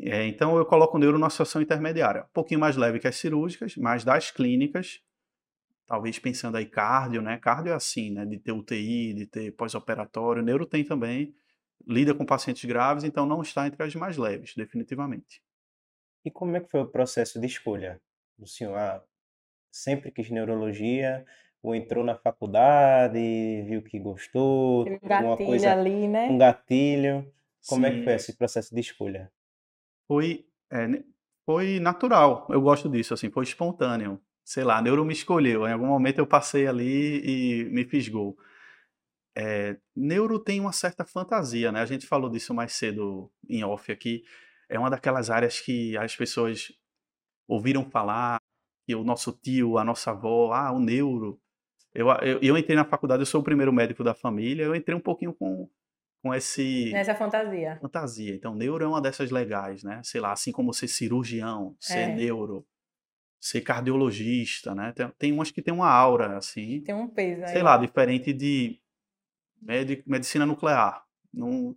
É, 0.03 0.25
então 0.27 0.57
eu 0.57 0.65
coloco 0.65 0.97
o 0.97 1.00
neuro 1.00 1.17
numa 1.19 1.29
situação 1.29 1.62
intermediária, 1.62 2.23
um 2.23 2.33
pouquinho 2.33 2.59
mais 2.59 2.75
leve 2.75 3.00
que 3.00 3.07
as 3.07 3.15
cirúrgicas, 3.15 3.75
mas 3.77 4.03
das 4.03 4.31
clínicas, 4.31 5.01
talvez 5.85 6.17
pensando 6.17 6.57
aí 6.57 6.65
cardio, 6.65 7.21
né? 7.21 7.38
Cardio 7.38 7.71
é 7.71 7.75
assim, 7.75 8.12
né? 8.12 8.25
De 8.25 8.39
ter 8.39 8.51
UTI, 8.51 9.13
de 9.13 9.25
ter 9.27 9.51
pós-operatório. 9.51 10.41
Neuro 10.41 10.65
tem 10.65 10.83
também, 10.83 11.35
lida 11.88 12.13
com 12.13 12.25
pacientes 12.25 12.65
graves, 12.65 13.03
então 13.03 13.25
não 13.25 13.41
está 13.41 13.67
entre 13.67 13.83
as 13.83 13.93
mais 13.95 14.17
leves, 14.17 14.53
definitivamente. 14.55 15.41
E 16.25 16.31
como 16.31 16.55
é 16.55 16.62
que 16.62 16.69
foi 16.69 16.81
o 16.81 16.88
processo 16.88 17.39
de 17.39 17.47
escolha? 17.47 18.01
O 18.38 18.48
senhor 18.48 18.75
ah, 18.78 19.04
sempre 19.72 20.12
quis 20.12 20.30
neurologia, 20.30 21.25
ou 21.62 21.74
entrou 21.74 22.04
na 22.04 22.16
faculdade, 22.16 23.19
viu 23.67 23.82
que 23.82 23.98
gostou, 23.98 24.86
um 24.88 25.00
gatilho 25.08 25.48
coisa, 25.48 25.72
ali, 25.72 26.08
né? 26.08 26.28
Um 26.30 26.38
gatilho. 26.38 27.32
Como 27.67 27.86
Sim. 27.86 27.91
é 27.91 27.96
que 27.96 28.04
foi 28.04 28.13
esse 28.13 28.38
processo 28.38 28.76
de 28.76 28.82
escolha? 28.82 29.32
Foi, 30.06 30.46
é, 30.69 31.02
foi 31.46 31.80
natural. 31.80 32.46
Eu 32.50 32.62
gosto 32.62 32.89
disso, 32.89 33.13
assim, 33.13 33.30
foi 33.30 33.46
espontâneo. 33.46 34.19
Sei 34.43 34.63
lá, 34.63 34.78
a 34.78 34.82
neuro 34.82 35.06
me 35.06 35.13
escolheu. 35.13 35.65
Em 35.65 35.72
algum 35.72 35.88
momento 35.88 36.19
eu 36.19 36.28
passei 36.28 36.67
ali 36.67 37.22
e 37.24 37.63
me 37.65 37.86
fisgou. 37.86 38.38
É, 39.36 39.78
neuro 39.96 40.38
tem 40.38 40.60
uma 40.60 40.74
certa 40.74 41.06
fantasia, 41.06 41.72
né? 41.72 41.80
A 41.80 41.86
gente 41.86 42.06
falou 42.06 42.30
disso 42.30 42.54
mais 42.54 42.74
cedo 42.74 43.32
em 43.50 43.63
off 43.63 43.89
aqui. 43.89 44.24
É 44.67 44.78
uma 44.78 44.89
daquelas 44.89 45.30
áreas 45.30 45.62
que 45.62 45.96
as 45.98 46.13
pessoas 46.15 46.74
ouviram 47.47 47.89
falar 47.89 48.39
que 48.86 48.95
o 48.95 49.03
nosso 49.03 49.32
tio, 49.32 49.77
a 49.77 49.84
nossa 49.84 50.12
avó, 50.12 50.53
ah, 50.53 50.71
o 50.71 50.79
neuro. 50.79 51.39
Eu, 51.93 52.08
eu, 52.21 52.39
eu, 52.41 52.58
entrei 52.58 52.75
na 52.75 52.86
faculdade, 52.86 53.21
eu 53.21 53.25
sou 53.25 53.41
o 53.41 53.43
primeiro 53.43 53.71
médico 53.71 54.03
da 54.03 54.13
família, 54.13 54.63
eu 54.63 54.75
entrei 54.75 54.95
um 54.95 55.01
pouquinho 55.01 55.34
com, 55.34 55.69
com 56.21 56.34
esse... 56.34 56.91
Nessa 56.91 57.13
fantasia. 57.13 57.77
Fantasia. 57.82 58.36
Então, 58.36 58.56
neuro 58.56 58.84
é 58.84 58.88
uma 58.88 59.01
dessas 59.01 59.29
legais, 59.29 59.84
né? 59.84 60.01
Sei 60.03 60.19
lá, 60.19 60.32
assim 60.32 60.51
como 60.51 60.73
ser 60.73 60.88
cirurgião, 60.88 61.75
ser 61.79 61.99
é. 61.99 62.15
neuro, 62.15 62.65
ser 63.39 63.62
cardiologista, 63.62 64.73
né? 64.73 64.91
Tem, 64.91 65.08
tem 65.19 65.32
umas 65.32 65.51
que 65.51 65.62
tem 65.62 65.73
uma 65.73 65.89
aura, 65.89 66.38
assim... 66.38 66.82
Tem 66.82 66.95
um 66.95 67.08
peso 67.08 67.43
aí. 67.43 67.49
Sei 67.49 67.62
lá, 67.62 67.77
diferente 67.77 68.34
de 68.34 68.82
medicina 70.06 70.45
nuclear. 70.45 71.06
Não, 71.32 71.75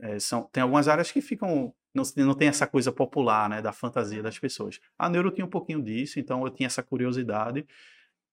é, 0.00 0.18
são, 0.18 0.44
tem 0.44 0.62
algumas 0.62 0.88
áreas 0.88 1.10
que 1.10 1.20
ficam 1.20 1.74
não, 1.96 2.04
não 2.24 2.34
tem 2.34 2.48
essa 2.48 2.66
coisa 2.66 2.92
popular, 2.92 3.48
né, 3.48 3.62
da 3.62 3.72
fantasia 3.72 4.22
das 4.22 4.38
pessoas. 4.38 4.78
A 4.98 5.08
neuro 5.08 5.30
tinha 5.30 5.44
um 5.44 5.50
pouquinho 5.50 5.82
disso, 5.82 6.20
então 6.20 6.44
eu 6.44 6.50
tinha 6.50 6.66
essa 6.66 6.82
curiosidade. 6.82 7.66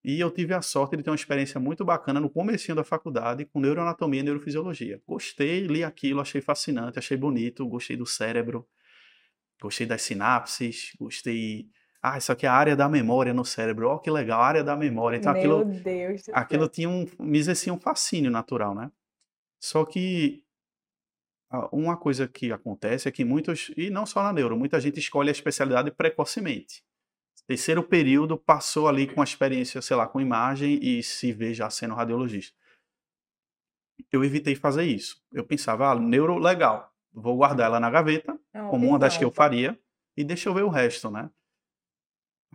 E 0.04 0.20
eu 0.20 0.30
tive 0.30 0.54
a 0.54 0.62
sorte 0.62 0.98
de 0.98 1.04
ter 1.04 1.10
uma 1.10 1.16
experiência 1.16 1.60
muito 1.62 1.86
bacana 1.86 2.20
no 2.20 2.30
começo 2.30 2.76
da 2.76 2.84
faculdade 2.84 3.46
com 3.46 3.62
neuroanatomia 3.62 4.20
e 4.20 4.24
neurofisiologia. 4.24 5.02
Gostei, 5.08 5.66
li 5.66 5.82
aquilo, 5.82 6.20
achei 6.20 6.42
fascinante, 6.42 7.00
achei 7.00 7.16
bonito, 7.16 7.66
gostei 7.66 7.96
do 7.96 8.06
cérebro, 8.06 8.68
gostei 9.62 9.88
das 9.88 10.02
sinapses, 10.02 10.92
gostei... 11.00 11.70
Ah, 12.02 12.18
isso 12.18 12.34
aqui 12.34 12.46
é 12.46 12.50
a 12.50 12.54
área 12.54 12.76
da 12.76 12.90
memória 12.90 13.34
no 13.34 13.46
cérebro. 13.46 13.88
Ó, 13.88 13.96
oh, 13.96 14.00
que 14.00 14.12
legal, 14.12 14.42
a 14.42 14.46
área 14.46 14.62
da 14.62 14.76
memória. 14.76 15.16
Então, 15.16 15.32
Meu 15.32 15.40
aquilo, 15.40 15.64
Deus 15.64 16.22
aquilo 16.34 16.68
tinha 16.68 16.90
um, 16.90 17.08
me 17.18 17.38
exercia 17.38 17.74
um 17.74 17.80
fascínio 17.80 18.30
natural, 18.30 18.76
né? 18.76 18.92
Só 19.58 19.86
que 19.86 20.44
uma 21.72 21.96
coisa 21.96 22.28
que 22.28 22.52
acontece 22.52 23.08
é 23.08 23.12
que 23.12 23.24
muitos, 23.24 23.72
e 23.78 23.90
não 23.90 24.06
só 24.06 24.24
na 24.24 24.34
neuro, 24.34 24.58
muita 24.58 24.80
gente 24.80 25.00
escolhe 25.00 25.30
a 25.30 25.32
especialidade 25.32 25.92
precocemente. 25.92 26.84
Terceiro 27.46 27.84
período 27.84 28.38
passou 28.38 28.88
ali 28.88 29.06
com 29.06 29.22
a 29.22 29.24
experiência, 29.24 29.82
sei 29.82 29.96
lá, 29.98 30.08
com 30.08 30.22
imagem 30.22 30.80
e 30.82 31.04
se 31.04 31.32
vê 31.32 31.54
já 31.54 31.70
sendo 31.70 31.94
radiologista. 31.94 32.58
Eu 34.12 34.24
evitei 34.24 34.56
fazer 34.56 34.86
isso. 34.86 35.22
Eu 35.32 35.44
pensava, 35.44 35.92
ah, 35.92 35.96
neuro, 35.96 36.38
legal, 36.38 36.92
vou 37.12 37.36
guardar 37.36 37.68
ela 37.68 37.80
na 37.80 37.90
gaveta, 37.90 38.40
é 38.54 38.60
como 38.70 38.88
uma 38.88 38.98
das 38.98 39.18
que 39.18 39.24
eu 39.24 39.32
faria, 39.32 39.78
e 40.16 40.24
deixa 40.24 40.50
eu 40.50 40.54
ver 40.54 40.64
o 40.64 40.70
resto, 40.70 41.12
né? 41.12 41.30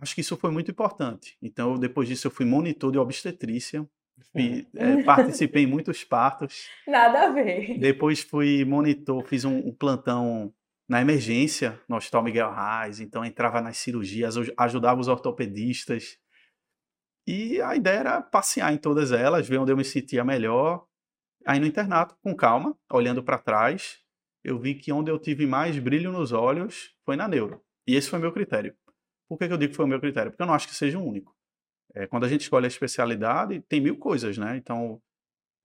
Acho 0.01 0.15
que 0.15 0.21
isso 0.21 0.37
foi 0.37 0.49
muito 0.49 0.71
importante. 0.71 1.37
Então, 1.41 1.77
depois 1.77 2.07
disso, 2.07 2.27
eu 2.27 2.31
fui 2.31 2.45
monitor 2.45 2.91
de 2.91 2.97
obstetrícia, 2.97 3.87
é, 4.75 5.03
participei 5.03 5.63
em 5.63 5.67
muitos 5.67 6.03
partos. 6.03 6.67
Nada 6.87 7.27
a 7.27 7.29
ver. 7.29 7.77
Depois 7.79 8.21
fui 8.21 8.63
monitor, 8.65 9.23
fiz 9.25 9.45
um, 9.45 9.57
um 9.57 9.73
plantão 9.73 10.53
na 10.87 11.01
emergência 11.01 11.79
no 11.87 11.97
Hospital 11.97 12.23
Miguel 12.23 12.51
Reis, 12.51 12.99
então 12.99 13.23
entrava 13.23 13.61
nas 13.61 13.77
cirurgias, 13.77 14.35
ajudava 14.57 14.99
os 14.99 15.07
ortopedistas. 15.07 16.17
E 17.27 17.61
a 17.61 17.75
ideia 17.75 17.99
era 17.99 18.21
passear 18.21 18.73
em 18.73 18.77
todas 18.77 19.11
elas, 19.11 19.47
ver 19.47 19.59
onde 19.59 19.71
eu 19.71 19.77
me 19.77 19.85
sentia 19.85 20.23
melhor. 20.23 20.83
Aí 21.45 21.59
no 21.59 21.67
internato, 21.67 22.17
com 22.23 22.35
calma, 22.35 22.75
olhando 22.91 23.23
para 23.23 23.37
trás, 23.37 23.99
eu 24.43 24.57
vi 24.57 24.73
que 24.73 24.91
onde 24.91 25.11
eu 25.11 25.19
tive 25.19 25.45
mais 25.45 25.77
brilho 25.77 26.11
nos 26.11 26.31
olhos 26.31 26.95
foi 27.05 27.15
na 27.15 27.27
neuro. 27.27 27.61
E 27.87 27.95
esse 27.95 28.09
foi 28.09 28.17
meu 28.17 28.31
critério. 28.31 28.75
Por 29.27 29.37
que, 29.37 29.47
que 29.47 29.53
eu 29.53 29.57
digo 29.57 29.71
que 29.71 29.77
foi 29.77 29.85
o 29.85 29.87
meu 29.87 29.99
critério? 29.99 30.31
Porque 30.31 30.41
eu 30.41 30.47
não 30.47 30.55
acho 30.55 30.67
que 30.67 30.75
seja 30.75 30.97
o 30.97 31.05
único. 31.05 31.35
É, 31.95 32.07
quando 32.07 32.25
a 32.25 32.27
gente 32.27 32.41
escolhe 32.41 32.65
a 32.65 32.67
especialidade, 32.67 33.61
tem 33.61 33.81
mil 33.81 33.97
coisas, 33.97 34.37
né? 34.37 34.57
Então, 34.57 35.01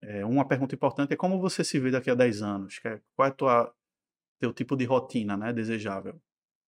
é, 0.03 0.25
uma 0.25 0.47
pergunta 0.47 0.75
importante 0.75 1.13
é 1.13 1.17
como 1.17 1.41
você 1.41 1.65
se 1.65 1.79
vê 1.79 1.91
daqui 1.91 2.11
a 2.11 2.15
10 2.15 2.43
anos? 2.43 2.81
É, 2.85 3.01
qual 3.15 3.29
é 3.29 3.33
o 3.33 3.73
teu 4.39 4.53
tipo 4.53 4.77
de 4.77 4.85
rotina 4.85 5.37
né, 5.37 5.53
desejável? 5.53 6.21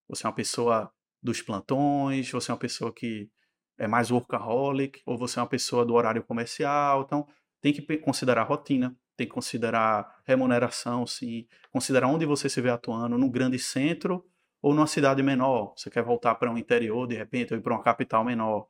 Você 0.08 0.26
é 0.26 0.28
uma 0.28 0.34
pessoa 0.34 0.92
dos 1.22 1.42
plantões? 1.42 2.30
Você 2.30 2.50
é 2.50 2.54
uma 2.54 2.60
pessoa 2.60 2.92
que 2.92 3.30
é 3.78 3.86
mais 3.86 4.10
workaholic? 4.10 5.02
Ou 5.06 5.18
você 5.18 5.38
é 5.38 5.42
uma 5.42 5.48
pessoa 5.48 5.84
do 5.84 5.94
horário 5.94 6.22
comercial? 6.22 7.02
Então, 7.02 7.26
tem 7.60 7.72
que 7.72 7.98
considerar 7.98 8.42
a 8.42 8.44
rotina, 8.44 8.96
tem 9.16 9.26
que 9.26 9.32
considerar 9.32 10.20
remuneração, 10.24 11.06
sim, 11.06 11.46
considerar 11.70 12.08
onde 12.08 12.24
você 12.26 12.48
se 12.48 12.60
vê 12.60 12.70
atuando, 12.70 13.18
num 13.18 13.30
grande 13.30 13.58
centro 13.58 14.24
ou 14.62 14.74
numa 14.74 14.86
cidade 14.86 15.22
menor. 15.22 15.74
Você 15.76 15.90
quer 15.90 16.02
voltar 16.02 16.34
para 16.36 16.50
um 16.50 16.58
interior, 16.58 17.06
de 17.06 17.16
repente, 17.16 17.52
ou 17.52 17.58
ir 17.58 17.62
para 17.62 17.74
uma 17.74 17.82
capital 17.82 18.24
menor. 18.24 18.68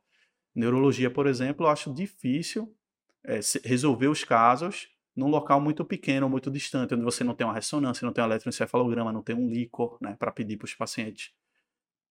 Neurologia, 0.57 1.11
por 1.11 1.27
exemplo, 1.27 1.67
eu 1.67 1.69
acho 1.69 1.93
difícil 1.93 2.75
é, 3.23 3.39
resolver 3.63 4.07
os 4.07 4.23
casos 4.23 4.89
num 5.15 5.27
local 5.27 5.61
muito 5.61 5.85
pequeno, 5.85 6.27
muito 6.27 6.49
distante, 6.49 6.95
onde 6.95 7.03
você 7.03 7.23
não 7.23 7.35
tem 7.35 7.45
uma 7.45 7.53
ressonância, 7.53 8.03
não 8.03 8.11
tem 8.11 8.23
um 8.23 8.27
eletroencefalograma, 8.27 9.13
não 9.13 9.21
tem 9.21 9.35
um 9.35 9.47
líquor 9.47 9.99
né, 10.01 10.15
para 10.17 10.31
pedir 10.31 10.57
para 10.57 10.65
os 10.65 10.73
pacientes. 10.73 11.31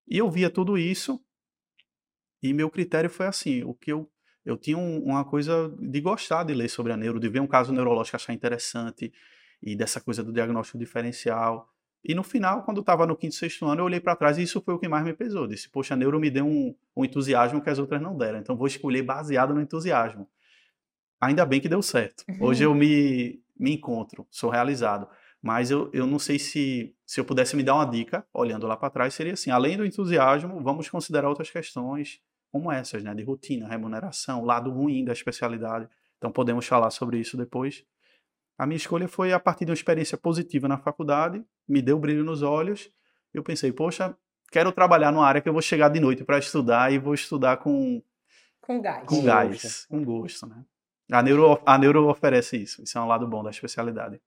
E 0.06 0.16
eu 0.18 0.30
via 0.30 0.48
tudo 0.48 0.78
isso 0.78 1.20
e 2.40 2.52
meu 2.52 2.70
critério 2.70 3.10
foi 3.10 3.26
assim, 3.26 3.64
o 3.64 3.74
que 3.74 3.92
eu 3.92 4.08
eu 4.44 4.56
tinha 4.56 4.78
um, 4.78 5.02
uma 5.02 5.24
coisa 5.24 5.68
de 5.76 6.00
gostar 6.00 6.44
de 6.44 6.54
ler 6.54 6.68
sobre 6.68 6.92
a 6.92 6.96
neuro, 6.96 7.18
de 7.18 7.28
ver 7.28 7.40
um 7.40 7.48
caso 7.48 7.72
neurológico 7.72 8.14
achar 8.14 8.32
interessante 8.32 9.12
e 9.60 9.74
dessa 9.74 10.00
coisa 10.00 10.22
do 10.22 10.32
diagnóstico 10.32 10.78
diferencial. 10.78 11.68
E 12.08 12.14
no 12.14 12.22
final, 12.22 12.62
quando 12.62 12.80
estava 12.80 13.04
no 13.06 13.16
quinto, 13.16 13.34
sexto 13.34 13.66
ano, 13.66 13.80
eu 13.80 13.84
olhei 13.84 13.98
para 13.98 14.14
trás 14.14 14.38
e 14.38 14.42
isso 14.42 14.60
foi 14.60 14.74
o 14.74 14.78
que 14.78 14.86
mais 14.86 15.04
me 15.04 15.12
pesou. 15.12 15.46
Disse, 15.46 15.68
poxa, 15.68 15.94
a 15.94 15.96
neuro 15.96 16.20
me 16.20 16.30
deu 16.30 16.46
um, 16.46 16.74
um 16.96 17.04
entusiasmo 17.04 17.60
que 17.60 17.68
as 17.68 17.78
outras 17.78 18.00
não 18.00 18.16
deram, 18.16 18.38
então 18.38 18.56
vou 18.56 18.66
escolher 18.66 19.02
baseado 19.02 19.52
no 19.52 19.60
entusiasmo. 19.60 20.28
Ainda 21.20 21.44
bem 21.44 21.60
que 21.60 21.68
deu 21.68 21.82
certo. 21.82 22.24
Hoje 22.38 22.62
eu 22.62 22.74
me, 22.74 23.42
me 23.58 23.74
encontro, 23.74 24.26
sou 24.30 24.50
realizado. 24.50 25.08
Mas 25.42 25.70
eu, 25.70 25.90
eu 25.92 26.06
não 26.06 26.18
sei 26.18 26.38
se, 26.38 26.94
se 27.04 27.20
eu 27.20 27.24
pudesse 27.24 27.56
me 27.56 27.62
dar 27.62 27.74
uma 27.74 27.84
dica, 27.84 28.26
olhando 28.32 28.66
lá 28.66 28.76
para 28.76 28.90
trás, 28.90 29.14
seria 29.14 29.32
assim: 29.32 29.50
além 29.50 29.76
do 29.76 29.84
entusiasmo, 29.84 30.60
vamos 30.62 30.88
considerar 30.88 31.28
outras 31.28 31.50
questões 31.50 32.20
como 32.50 32.70
essas, 32.72 33.02
né? 33.02 33.14
De 33.14 33.22
rotina, 33.22 33.68
remuneração, 33.68 34.44
lado 34.44 34.70
ruim 34.70 35.04
da 35.04 35.12
especialidade. 35.12 35.88
Então 36.18 36.32
podemos 36.32 36.66
falar 36.66 36.90
sobre 36.90 37.18
isso 37.18 37.36
depois. 37.36 37.84
A 38.58 38.66
minha 38.66 38.76
escolha 38.76 39.06
foi 39.06 39.32
a 39.32 39.40
partir 39.40 39.64
de 39.64 39.70
uma 39.70 39.74
experiência 39.74 40.16
positiva 40.16 40.66
na 40.66 40.78
faculdade, 40.78 41.44
me 41.68 41.82
deu 41.82 41.98
brilho 41.98 42.24
nos 42.24 42.42
olhos. 42.42 42.90
Eu 43.32 43.42
pensei, 43.42 43.70
poxa, 43.70 44.16
quero 44.50 44.72
trabalhar 44.72 45.12
numa 45.12 45.26
área 45.26 45.40
que 45.40 45.48
eu 45.48 45.52
vou 45.52 45.62
chegar 45.62 45.88
de 45.88 46.00
noite 46.00 46.24
para 46.24 46.38
estudar 46.38 46.92
e 46.92 46.98
vou 46.98 47.14
estudar 47.14 47.58
com 47.58 48.02
com 48.60 48.80
gás. 48.80 49.06
Com 49.06 49.22
gás, 49.22 49.86
com 49.86 50.04
gosto, 50.04 50.46
né? 50.46 50.64
A 51.12 51.22
neuro, 51.22 51.62
a 51.64 51.78
neuro 51.78 52.08
oferece 52.08 52.56
isso. 52.56 52.82
Isso 52.82 52.98
é 52.98 53.00
um 53.00 53.06
lado 53.06 53.26
bom 53.28 53.42
da 53.44 53.50
especialidade. 53.50 54.20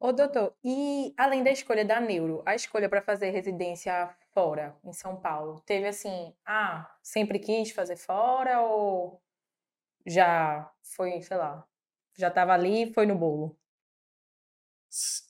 Ô, 0.00 0.12
doutor, 0.12 0.54
e 0.64 1.12
além 1.18 1.42
da 1.42 1.50
escolha 1.50 1.84
da 1.84 2.00
neuro, 2.00 2.42
a 2.46 2.54
escolha 2.54 2.88
para 2.88 3.02
fazer 3.02 3.30
residência 3.30 4.08
fora, 4.32 4.74
em 4.84 4.92
São 4.92 5.16
Paulo, 5.16 5.60
teve 5.66 5.86
assim, 5.86 6.32
ah, 6.46 6.88
sempre 7.02 7.38
quis 7.38 7.72
fazer 7.72 7.96
fora 7.96 8.62
ou 8.62 9.20
já 10.06 10.70
foi, 10.82 11.20
sei 11.20 11.36
lá, 11.36 11.66
já 12.18 12.28
estava 12.28 12.52
ali 12.52 12.82
e 12.82 12.92
foi 12.92 13.06
no 13.06 13.16
bolo? 13.16 13.56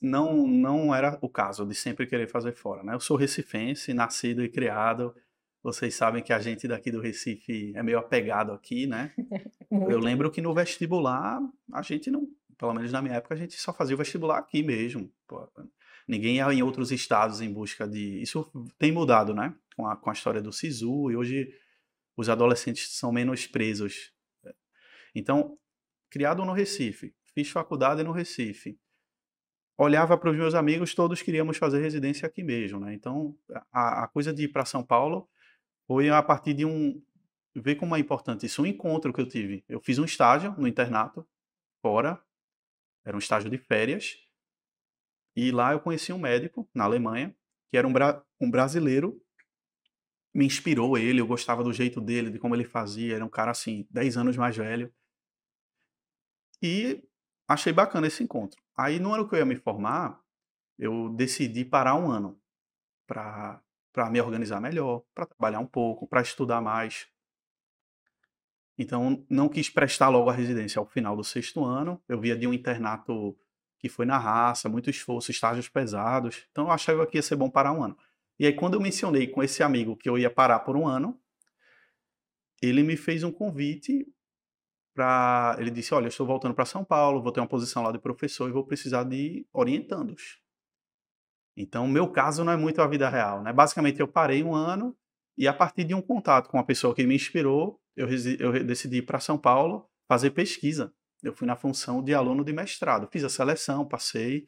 Não, 0.00 0.46
não 0.46 0.94
era 0.94 1.18
o 1.20 1.28
caso 1.28 1.66
de 1.66 1.74
sempre 1.74 2.06
querer 2.06 2.28
fazer 2.28 2.52
fora, 2.52 2.82
né? 2.82 2.94
Eu 2.94 3.00
sou 3.00 3.16
recifense, 3.16 3.92
nascido 3.92 4.44
e 4.44 4.48
criado. 4.48 5.14
Vocês 5.62 5.94
sabem 5.94 6.22
que 6.22 6.32
a 6.32 6.38
gente 6.38 6.68
daqui 6.68 6.90
do 6.90 7.00
Recife 7.00 7.72
é 7.74 7.82
meio 7.82 7.98
apegado 7.98 8.52
aqui, 8.52 8.86
né? 8.86 9.12
Eu 9.90 9.98
lembro 9.98 10.30
que 10.30 10.40
no 10.40 10.54
vestibular 10.54 11.40
a 11.72 11.82
gente 11.82 12.10
não 12.10 12.26
pelo 12.58 12.74
menos 12.74 12.90
na 12.90 13.00
minha 13.00 13.14
época, 13.14 13.34
a 13.34 13.38
gente 13.38 13.54
só 13.58 13.72
fazia 13.72 13.94
o 13.94 13.98
vestibular 13.98 14.38
aqui 14.38 14.62
mesmo. 14.62 15.10
Pô, 15.28 15.48
ninguém 16.06 16.36
ia 16.36 16.52
em 16.52 16.62
outros 16.62 16.90
estados 16.90 17.40
em 17.40 17.52
busca 17.52 17.86
de. 17.86 18.20
Isso 18.20 18.50
tem 18.76 18.90
mudado, 18.90 19.32
né? 19.32 19.54
Com 19.76 19.86
a, 19.86 19.96
com 19.96 20.10
a 20.10 20.12
história 20.12 20.42
do 20.42 20.52
SISU, 20.52 21.10
e 21.12 21.16
hoje 21.16 21.54
os 22.16 22.28
adolescentes 22.28 22.90
são 22.96 23.12
menos 23.12 23.46
presos. 23.46 24.12
Então, 25.14 25.56
criado 26.10 26.44
no 26.44 26.52
Recife, 26.52 27.14
fiz 27.34 27.50
faculdade 27.50 28.02
no 28.02 28.12
Recife. 28.12 28.78
Olhava 29.76 30.18
para 30.18 30.30
os 30.30 30.36
meus 30.36 30.54
amigos, 30.54 30.94
todos 30.94 31.22
queríamos 31.22 31.56
fazer 31.56 31.80
residência 31.80 32.26
aqui 32.26 32.42
mesmo, 32.42 32.80
né? 32.80 32.92
Então, 32.94 33.36
a, 33.72 34.04
a 34.04 34.08
coisa 34.08 34.32
de 34.32 34.44
ir 34.44 34.48
para 34.48 34.64
São 34.64 34.82
Paulo 34.82 35.28
foi 35.86 36.10
a 36.10 36.22
partir 36.22 36.54
de 36.54 36.64
um. 36.64 37.00
Ver 37.54 37.76
como 37.76 37.96
é 37.96 37.98
importante 37.98 38.46
isso, 38.46 38.62
um 38.62 38.66
encontro 38.66 39.12
que 39.12 39.20
eu 39.20 39.26
tive. 39.26 39.64
Eu 39.68 39.80
fiz 39.80 39.98
um 39.98 40.04
estágio 40.04 40.54
no 40.58 40.68
internato, 40.68 41.26
fora, 41.80 42.20
era 43.04 43.16
um 43.16 43.18
estágio 43.18 43.48
de 43.48 43.56
férias. 43.56 44.16
E 45.34 45.50
lá 45.50 45.72
eu 45.72 45.80
conheci 45.80 46.12
um 46.12 46.18
médico 46.18 46.68
na 46.74 46.84
Alemanha, 46.84 47.34
que 47.70 47.76
era 47.76 47.86
um, 47.86 47.92
bra 47.92 48.22
um 48.40 48.50
brasileiro. 48.50 49.20
Me 50.34 50.44
inspirou 50.44 50.98
ele, 50.98 51.20
eu 51.20 51.26
gostava 51.26 51.64
do 51.64 51.72
jeito 51.72 52.00
dele, 52.00 52.30
de 52.30 52.38
como 52.38 52.54
ele 52.54 52.64
fazia. 52.64 53.14
Era 53.14 53.24
um 53.24 53.30
cara 53.30 53.50
assim, 53.50 53.86
10 53.90 54.16
anos 54.18 54.36
mais 54.36 54.56
velho. 54.56 54.92
E 56.62 57.02
achei 57.46 57.72
bacana 57.72 58.06
esse 58.06 58.22
encontro. 58.22 58.60
Aí 58.76 58.98
no 58.98 59.12
ano 59.12 59.28
que 59.28 59.34
eu 59.34 59.38
ia 59.38 59.44
me 59.44 59.56
formar, 59.56 60.20
eu 60.78 61.08
decidi 61.10 61.64
parar 61.64 61.94
um 61.94 62.10
ano 62.10 62.40
para 63.06 63.62
me 64.10 64.20
organizar 64.20 64.60
melhor, 64.60 65.02
para 65.14 65.26
trabalhar 65.26 65.58
um 65.60 65.66
pouco, 65.66 66.06
para 66.06 66.20
estudar 66.20 66.60
mais. 66.60 67.08
Então, 68.78 69.26
não 69.28 69.48
quis 69.48 69.68
prestar 69.68 70.08
logo 70.08 70.30
a 70.30 70.32
residência 70.32 70.78
ao 70.78 70.86
final 70.86 71.16
do 71.16 71.24
sexto 71.24 71.64
ano. 71.64 72.00
Eu 72.08 72.20
via 72.20 72.36
de 72.36 72.46
um 72.46 72.54
internato 72.54 73.36
que 73.78 73.88
foi 73.88 74.06
na 74.06 74.18
raça, 74.18 74.68
muito 74.68 74.88
esforço, 74.88 75.30
estágios 75.30 75.68
pesados. 75.68 76.46
Então, 76.52 76.66
eu 76.66 76.70
achava 76.70 77.06
que 77.06 77.18
ia 77.18 77.22
ser 77.22 77.34
bom 77.34 77.50
parar 77.50 77.72
um 77.72 77.82
ano. 77.82 77.98
E 78.38 78.46
aí, 78.46 78.52
quando 78.52 78.74
eu 78.74 78.80
mencionei 78.80 79.26
com 79.26 79.42
esse 79.42 79.64
amigo 79.64 79.96
que 79.96 80.08
eu 80.08 80.16
ia 80.16 80.30
parar 80.30 80.60
por 80.60 80.76
um 80.76 80.86
ano, 80.86 81.20
ele 82.62 82.84
me 82.84 82.96
fez 82.96 83.24
um 83.24 83.32
convite 83.32 84.06
para. 84.98 85.56
Ele 85.60 85.70
disse: 85.70 85.94
Olha, 85.94 86.06
eu 86.06 86.08
estou 86.08 86.26
voltando 86.26 86.54
para 86.54 86.64
São 86.64 86.84
Paulo, 86.84 87.22
vou 87.22 87.30
ter 87.30 87.40
uma 87.40 87.46
posição 87.46 87.84
lá 87.84 87.92
de 87.92 88.00
professor 88.00 88.48
e 88.48 88.52
vou 88.52 88.64
precisar 88.64 89.04
de 89.04 89.46
orientandos. 89.52 90.40
Então, 91.56 91.86
meu 91.86 92.10
caso 92.10 92.44
não 92.44 92.52
é 92.52 92.56
muito 92.56 92.82
a 92.82 92.86
vida 92.86 93.08
real, 93.08 93.42
né? 93.42 93.52
Basicamente, 93.52 94.00
eu 94.00 94.08
parei 94.08 94.42
um 94.42 94.54
ano 94.54 94.96
e 95.36 95.46
a 95.46 95.52
partir 95.52 95.84
de 95.84 95.94
um 95.94 96.02
contato 96.02 96.48
com 96.48 96.56
uma 96.56 96.66
pessoa 96.66 96.94
que 96.94 97.06
me 97.06 97.14
inspirou, 97.14 97.80
eu, 97.96 98.08
eu 98.38 98.64
decidi 98.64 98.98
ir 98.98 99.02
para 99.02 99.20
São 99.20 99.38
Paulo 99.38 99.88
fazer 100.08 100.30
pesquisa. 100.30 100.92
Eu 101.22 101.32
fui 101.32 101.46
na 101.46 101.56
função 101.56 102.02
de 102.02 102.14
aluno 102.14 102.44
de 102.44 102.52
mestrado. 102.52 103.08
Fiz 103.10 103.24
a 103.24 103.28
seleção, 103.28 103.86
passei. 103.86 104.46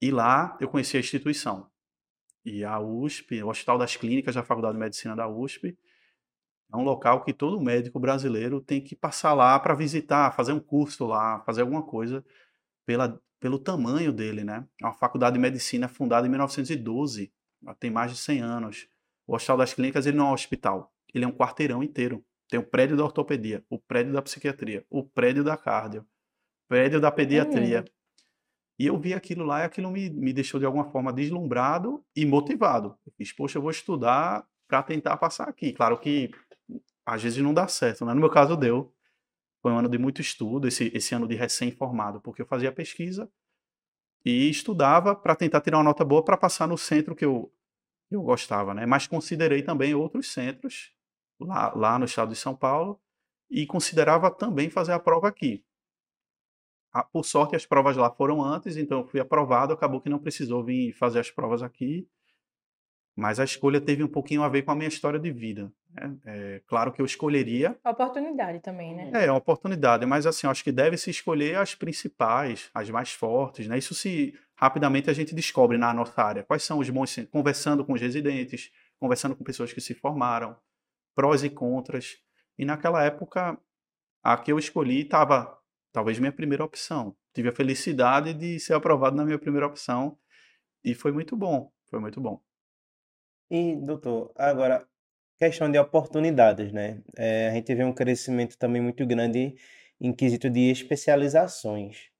E 0.00 0.10
lá 0.10 0.56
eu 0.60 0.68
conheci 0.68 0.96
a 0.96 1.00
instituição. 1.00 1.70
E 2.44 2.64
a 2.64 2.78
USP, 2.78 3.42
o 3.42 3.48
Hospital 3.48 3.78
das 3.78 3.96
Clínicas 3.96 4.34
da 4.34 4.42
Faculdade 4.42 4.74
de 4.74 4.80
Medicina 4.80 5.16
da 5.16 5.28
USP, 5.28 5.78
é 6.74 6.76
um 6.76 6.82
local 6.82 7.22
que 7.22 7.32
todo 7.32 7.60
médico 7.60 8.00
brasileiro 8.00 8.60
tem 8.60 8.80
que 8.80 8.96
passar 8.96 9.32
lá 9.32 9.58
para 9.60 9.74
visitar, 9.74 10.32
fazer 10.32 10.52
um 10.52 10.58
curso 10.58 11.06
lá, 11.06 11.40
fazer 11.46 11.60
alguma 11.60 11.84
coisa 11.84 12.24
pela, 12.84 13.20
pelo 13.38 13.60
tamanho 13.60 14.12
dele, 14.12 14.42
né? 14.42 14.66
É 14.82 14.86
uma 14.86 14.92
faculdade 14.92 15.34
de 15.34 15.40
medicina 15.40 15.86
fundada 15.86 16.26
em 16.26 16.30
1912, 16.30 17.32
tem 17.78 17.90
mais 17.90 18.10
de 18.10 18.18
100 18.18 18.40
anos. 18.40 18.88
O 19.24 19.36
Hospital 19.36 19.56
das 19.56 19.72
Clínicas 19.72 20.04
ele 20.04 20.16
não 20.16 20.26
é 20.26 20.30
um 20.30 20.34
hospital, 20.34 20.92
ele 21.14 21.24
é 21.24 21.28
um 21.28 21.32
quarteirão 21.32 21.80
inteiro. 21.80 22.24
Tem 22.48 22.58
o 22.58 22.66
prédio 22.66 22.96
da 22.96 23.04
ortopedia, 23.04 23.64
o 23.70 23.78
prédio 23.78 24.12
da 24.12 24.20
psiquiatria, 24.20 24.84
o 24.90 25.04
prédio 25.04 25.44
da 25.44 25.56
cardio, 25.56 26.02
o 26.02 26.68
prédio 26.68 27.00
da 27.00 27.10
pediatria. 27.10 27.82
Hum. 27.82 27.92
E 28.80 28.86
eu 28.86 28.98
vi 28.98 29.14
aquilo 29.14 29.44
lá 29.44 29.60
e 29.60 29.64
aquilo 29.64 29.90
me, 29.92 30.10
me 30.10 30.32
deixou 30.32 30.58
de 30.58 30.66
alguma 30.66 30.90
forma 30.90 31.12
deslumbrado 31.12 32.04
e 32.16 32.26
motivado. 32.26 32.98
Eu 33.06 33.12
fiz, 33.16 33.32
poxa, 33.32 33.58
eu 33.58 33.62
vou 33.62 33.70
estudar 33.70 34.44
para 34.66 34.82
tentar 34.82 35.16
passar 35.16 35.48
aqui. 35.48 35.72
Claro 35.72 35.98
que 35.98 36.30
às 37.06 37.22
vezes 37.22 37.42
não 37.42 37.54
dá 37.54 37.68
certo, 37.68 38.04
né? 38.04 38.14
No 38.14 38.20
meu 38.20 38.30
caso 38.30 38.56
deu. 38.56 38.92
Foi 39.62 39.72
um 39.72 39.78
ano 39.78 39.88
de 39.88 39.98
muito 39.98 40.20
estudo, 40.20 40.68
esse, 40.68 40.90
esse 40.94 41.14
ano 41.14 41.26
de 41.26 41.34
recém-formado, 41.34 42.20
porque 42.20 42.42
eu 42.42 42.46
fazia 42.46 42.70
pesquisa 42.70 43.30
e 44.24 44.48
estudava 44.48 45.14
para 45.14 45.36
tentar 45.36 45.60
tirar 45.60 45.78
uma 45.78 45.84
nota 45.84 46.04
boa 46.04 46.24
para 46.24 46.36
passar 46.36 46.66
no 46.66 46.78
centro 46.78 47.14
que 47.14 47.24
eu, 47.24 47.52
eu 48.10 48.22
gostava, 48.22 48.74
né? 48.74 48.86
Mas 48.86 49.06
considerei 49.06 49.62
também 49.62 49.94
outros 49.94 50.32
centros 50.32 50.92
lá, 51.40 51.74
lá 51.74 51.98
no 51.98 52.06
estado 52.06 52.30
de 52.30 52.36
São 52.36 52.56
Paulo 52.56 53.00
e 53.50 53.66
considerava 53.66 54.30
também 54.30 54.70
fazer 54.70 54.92
a 54.92 54.98
prova 54.98 55.28
aqui. 55.28 55.64
Por 57.12 57.24
sorte, 57.24 57.56
as 57.56 57.66
provas 57.66 57.96
lá 57.96 58.08
foram 58.08 58.42
antes, 58.42 58.76
então 58.76 59.00
eu 59.00 59.06
fui 59.06 59.18
aprovado, 59.18 59.72
acabou 59.72 60.00
que 60.00 60.08
não 60.08 60.18
precisou 60.18 60.62
vir 60.62 60.92
fazer 60.92 61.18
as 61.18 61.30
provas 61.30 61.60
aqui. 61.60 62.08
Mas 63.16 63.40
a 63.40 63.44
escolha 63.44 63.80
teve 63.80 64.04
um 64.04 64.08
pouquinho 64.08 64.42
a 64.42 64.48
ver 64.48 64.62
com 64.62 64.70
a 64.70 64.74
minha 64.76 64.88
história 64.88 65.18
de 65.18 65.30
vida. 65.32 65.72
Né? 65.94 66.16
É, 66.24 66.62
claro 66.66 66.92
que 66.92 67.00
eu 67.00 67.06
escolheria. 67.06 67.78
Oportunidade 67.84 68.60
também, 68.60 68.94
né? 68.94 69.10
É, 69.14 69.26
é 69.26 69.30
uma 69.30 69.38
oportunidade, 69.38 70.04
mas 70.04 70.26
assim, 70.26 70.46
acho 70.46 70.64
que 70.64 70.72
deve 70.72 70.96
se 70.96 71.10
escolher 71.10 71.56
as 71.56 71.74
principais, 71.74 72.70
as 72.74 72.90
mais 72.90 73.12
fortes, 73.12 73.68
né? 73.68 73.78
Isso 73.78 73.94
se 73.94 74.34
rapidamente 74.56 75.08
a 75.08 75.12
gente 75.12 75.34
descobre 75.34 75.78
na 75.78 75.92
nossa 75.92 76.20
área. 76.22 76.42
Quais 76.42 76.62
são 76.62 76.78
os 76.78 76.90
bons, 76.90 77.16
conversando 77.30 77.84
com 77.84 77.92
os 77.92 78.00
residentes, 78.00 78.70
conversando 78.98 79.36
com 79.36 79.44
pessoas 79.44 79.72
que 79.72 79.80
se 79.80 79.94
formaram, 79.94 80.56
prós 81.14 81.44
e 81.44 81.50
contras. 81.50 82.16
E 82.58 82.64
naquela 82.64 83.02
época, 83.02 83.58
a 84.22 84.36
que 84.36 84.50
eu 84.52 84.58
escolhi 84.58 85.02
estava 85.02 85.58
talvez 85.92 86.18
minha 86.18 86.32
primeira 86.32 86.64
opção. 86.64 87.16
Tive 87.32 87.48
a 87.48 87.54
felicidade 87.54 88.32
de 88.34 88.58
ser 88.58 88.74
aprovado 88.74 89.16
na 89.16 89.24
minha 89.24 89.38
primeira 89.38 89.66
opção 89.66 90.18
e 90.82 90.94
foi 90.94 91.12
muito 91.12 91.36
bom, 91.36 91.70
foi 91.86 92.00
muito 92.00 92.20
bom. 92.20 92.40
E, 93.50 93.76
doutor, 93.76 94.32
agora, 94.36 94.86
questão 95.38 95.70
de 95.70 95.78
oportunidades, 95.78 96.72
né? 96.72 97.02
É, 97.16 97.48
a 97.48 97.54
gente 97.54 97.74
vê 97.74 97.84
um 97.84 97.92
crescimento 97.92 98.56
também 98.58 98.80
muito 98.80 99.04
grande 99.06 99.54
em 100.00 100.12
quesito 100.12 100.50
de 100.50 100.70
especializações, 100.70 102.10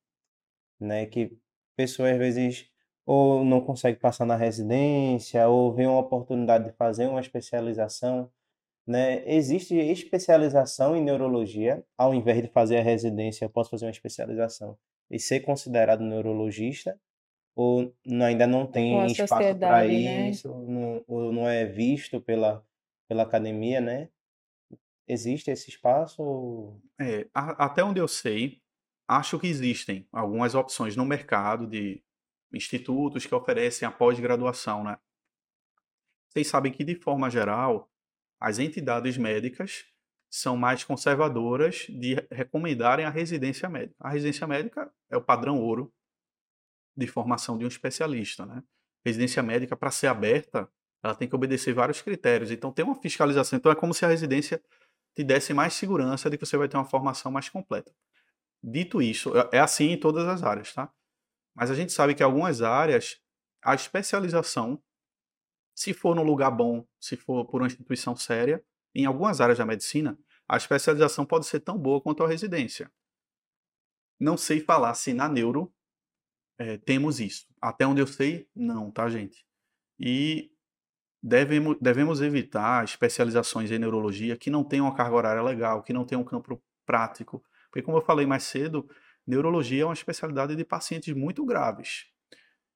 né? 0.81 1.07
Que 1.07 1.37
pessoas 1.77 2.13
às 2.13 2.19
vezes 2.19 2.71
ou 3.07 3.45
não 3.45 3.61
conseguem 3.61 4.01
passar 4.01 4.25
na 4.25 4.37
residência 4.37 5.47
ou 5.49 5.73
vê 5.73 5.87
uma 5.87 5.99
oportunidade 5.99 6.65
de 6.65 6.73
fazer 6.73 7.07
uma 7.07 7.21
especialização, 7.21 8.31
né? 8.87 9.23
Existe 9.27 9.77
especialização 9.77 10.97
em 10.97 11.03
neurologia, 11.03 11.85
ao 11.97 12.15
invés 12.15 12.43
de 12.43 12.49
fazer 12.49 12.79
a 12.79 12.83
residência, 12.83 13.45
eu 13.45 13.51
posso 13.51 13.71
fazer 13.71 13.87
uma 13.87 13.91
especialização 13.91 14.77
e 15.11 15.19
ser 15.19 15.41
considerado 15.41 16.03
neurologista, 16.03 16.99
ou 17.55 17.95
ainda 18.23 18.47
não 18.47 18.67
tem 18.67 19.07
espaço 19.07 19.59
para 19.59 19.85
né? 19.85 20.31
isso, 20.31 20.49
não, 20.49 21.05
ou 21.07 21.33
não 21.33 21.49
é 21.49 21.65
visto 21.65 22.21
pela, 22.21 22.65
pela 23.09 23.23
academia, 23.23 23.81
né? 23.81 24.09
Existe 25.07 25.51
esse 25.51 25.71
espaço? 25.71 26.81
É, 27.01 27.29
a, 27.35 27.67
até 27.67 27.85
onde 27.85 28.01
eu 28.01 28.09
sei, 28.09 28.63
acho 29.07 29.39
que 29.39 29.47
existem 29.47 30.09
algumas 30.13 30.55
opções 30.55 30.97
no 30.97 31.05
mercado 31.05 31.67
de 31.67 32.03
institutos 32.53 33.27
que 33.27 33.35
oferecem 33.35 33.87
a 33.87 33.91
pós-graduação, 33.91 34.85
né? 34.85 34.99
Vocês 36.29 36.49
sabem 36.49 36.73
que, 36.73 36.83
de 36.83 36.97
forma 36.97 37.31
geral, 37.31 37.91
as 38.41 38.59
entidades 38.59 39.17
médicas 39.17 39.87
são 40.31 40.57
mais 40.57 40.83
conservadoras 40.83 41.87
de 41.89 42.17
recomendarem 42.31 43.07
a 43.07 43.11
residência 43.11 43.69
médica. 43.69 43.97
A 44.01 44.11
residência 44.11 44.47
médica 44.47 44.93
é 45.09 45.17
o 45.17 45.23
padrão 45.23 45.61
ouro 45.61 45.95
de 46.97 47.07
formação 47.07 47.57
de 47.57 47.65
um 47.65 47.69
especialista, 47.69 48.45
né? 48.45 48.63
Residência 49.05 49.43
médica, 49.43 49.77
para 49.77 49.91
ser 49.91 50.09
aberta, 50.09 50.69
ela 51.05 51.15
tem 51.15 51.29
que 51.29 51.35
obedecer 51.35 51.75
vários 51.75 52.01
critérios. 52.01 52.51
Então, 52.51 52.73
tem 52.73 52.83
uma 52.83 52.95
fiscalização. 52.95 53.59
Então, 53.59 53.71
é 53.71 53.75
como 53.75 53.93
se 53.93 54.07
a 54.07 54.09
residência 54.09 54.63
te 55.15 55.23
desse 55.23 55.53
mais 55.53 55.75
segurança 55.75 56.31
de 56.31 56.39
que 56.39 56.47
você 56.47 56.57
vai 56.57 56.67
ter 56.67 56.79
uma 56.79 56.87
formação 56.87 57.31
mais 57.31 57.49
completa. 57.51 57.95
Dito 58.63 59.03
isso, 59.03 59.37
é, 59.37 59.51
é 59.53 59.61
assim 59.61 59.91
em 59.91 60.01
todas 60.01 60.27
as 60.27 60.43
áreas, 60.43 60.73
tá? 60.73 60.91
Mas 61.55 61.71
a 61.71 61.75
gente 61.75 61.93
sabe 61.93 62.15
que 62.15 62.23
algumas 62.23 62.63
áreas, 62.63 63.21
a 63.63 63.75
especialização, 63.75 64.83
se 65.77 65.93
for 65.93 66.17
num 66.17 66.23
lugar 66.23 66.51
bom, 66.51 66.87
se 66.99 67.17
for 67.19 67.45
por 67.45 67.61
uma 67.61 67.67
instituição 67.67 68.17
séria, 68.17 68.65
em 68.95 69.05
algumas 69.05 69.43
áreas 69.43 69.59
da 69.59 69.67
medicina, 69.67 70.19
a 70.49 70.57
especialização 70.57 71.27
pode 71.27 71.45
ser 71.45 71.61
tão 71.61 71.79
boa 71.79 72.01
quanto 72.01 72.25
a 72.25 72.29
residência. 72.29 72.91
Não 74.19 74.39
sei 74.39 74.59
falar 74.59 74.95
se 74.95 75.13
na 75.13 75.29
neuro 75.29 75.71
é, 76.59 76.79
temos 76.79 77.21
isso. 77.21 77.47
Até 77.61 77.87
onde 77.87 78.01
eu 78.01 78.07
sei, 78.07 78.49
não, 78.55 78.91
tá, 78.91 79.09
gente? 79.11 79.45
E 79.99 80.54
devemos, 81.25 81.79
devemos 81.81 82.21
evitar 82.21 82.85
especializações 82.85 83.71
em 83.71 83.79
neurologia 83.79 84.37
que 84.37 84.51
não 84.51 84.63
tenham 84.63 84.85
uma 84.85 84.95
carga 84.95 85.17
horária 85.17 85.43
legal, 85.43 85.83
que 85.83 85.93
não 85.93 86.05
tenham 86.05 86.21
um 86.21 86.25
campo 86.25 86.63
prático. 86.85 87.43
Porque, 87.71 87.81
como 87.81 87.97
eu 87.97 88.03
falei 88.03 88.27
mais 88.27 88.43
cedo, 88.43 88.87
neurologia 89.27 89.83
é 89.83 89.87
uma 89.87 89.95
especialidade 89.95 90.55
de 90.55 90.65
pacientes 90.65 91.15
muito 91.15 91.43
graves. 91.47 92.05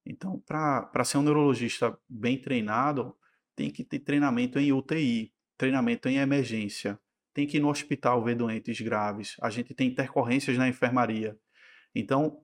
Então, 0.05 0.43
para 0.47 1.05
ser 1.05 1.19
um 1.19 1.23
neurologista 1.23 1.97
bem 2.09 2.41
treinado, 2.41 3.15
tem 3.55 3.71
que 3.71 3.85
ter 3.85 3.99
treinamento 3.99 4.59
em 4.59 4.73
UTI, 4.73 5.31
treinamento 5.59 6.09
em 6.09 6.17
emergência, 6.17 6.99
tem 7.35 7.47
que 7.47 7.59
ir 7.59 7.61
no 7.61 7.69
hospital 7.69 8.25
ver 8.25 8.35
doentes 8.35 8.81
graves, 8.81 9.37
a 9.43 9.51
gente 9.51 9.75
tem 9.75 9.89
intercorrências 9.89 10.57
na 10.57 10.67
enfermaria. 10.67 11.39
Então, 11.95 12.41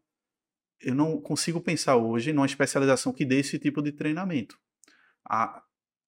eu 0.82 0.94
não 0.94 1.18
consigo 1.18 1.62
pensar 1.62 1.96
hoje 1.96 2.30
numa 2.30 2.44
especialização 2.44 3.10
que 3.10 3.24
dê 3.24 3.38
esse 3.38 3.58
tipo 3.58 3.80
de 3.80 3.92
treinamento. 3.92 4.58
A, 5.26 5.62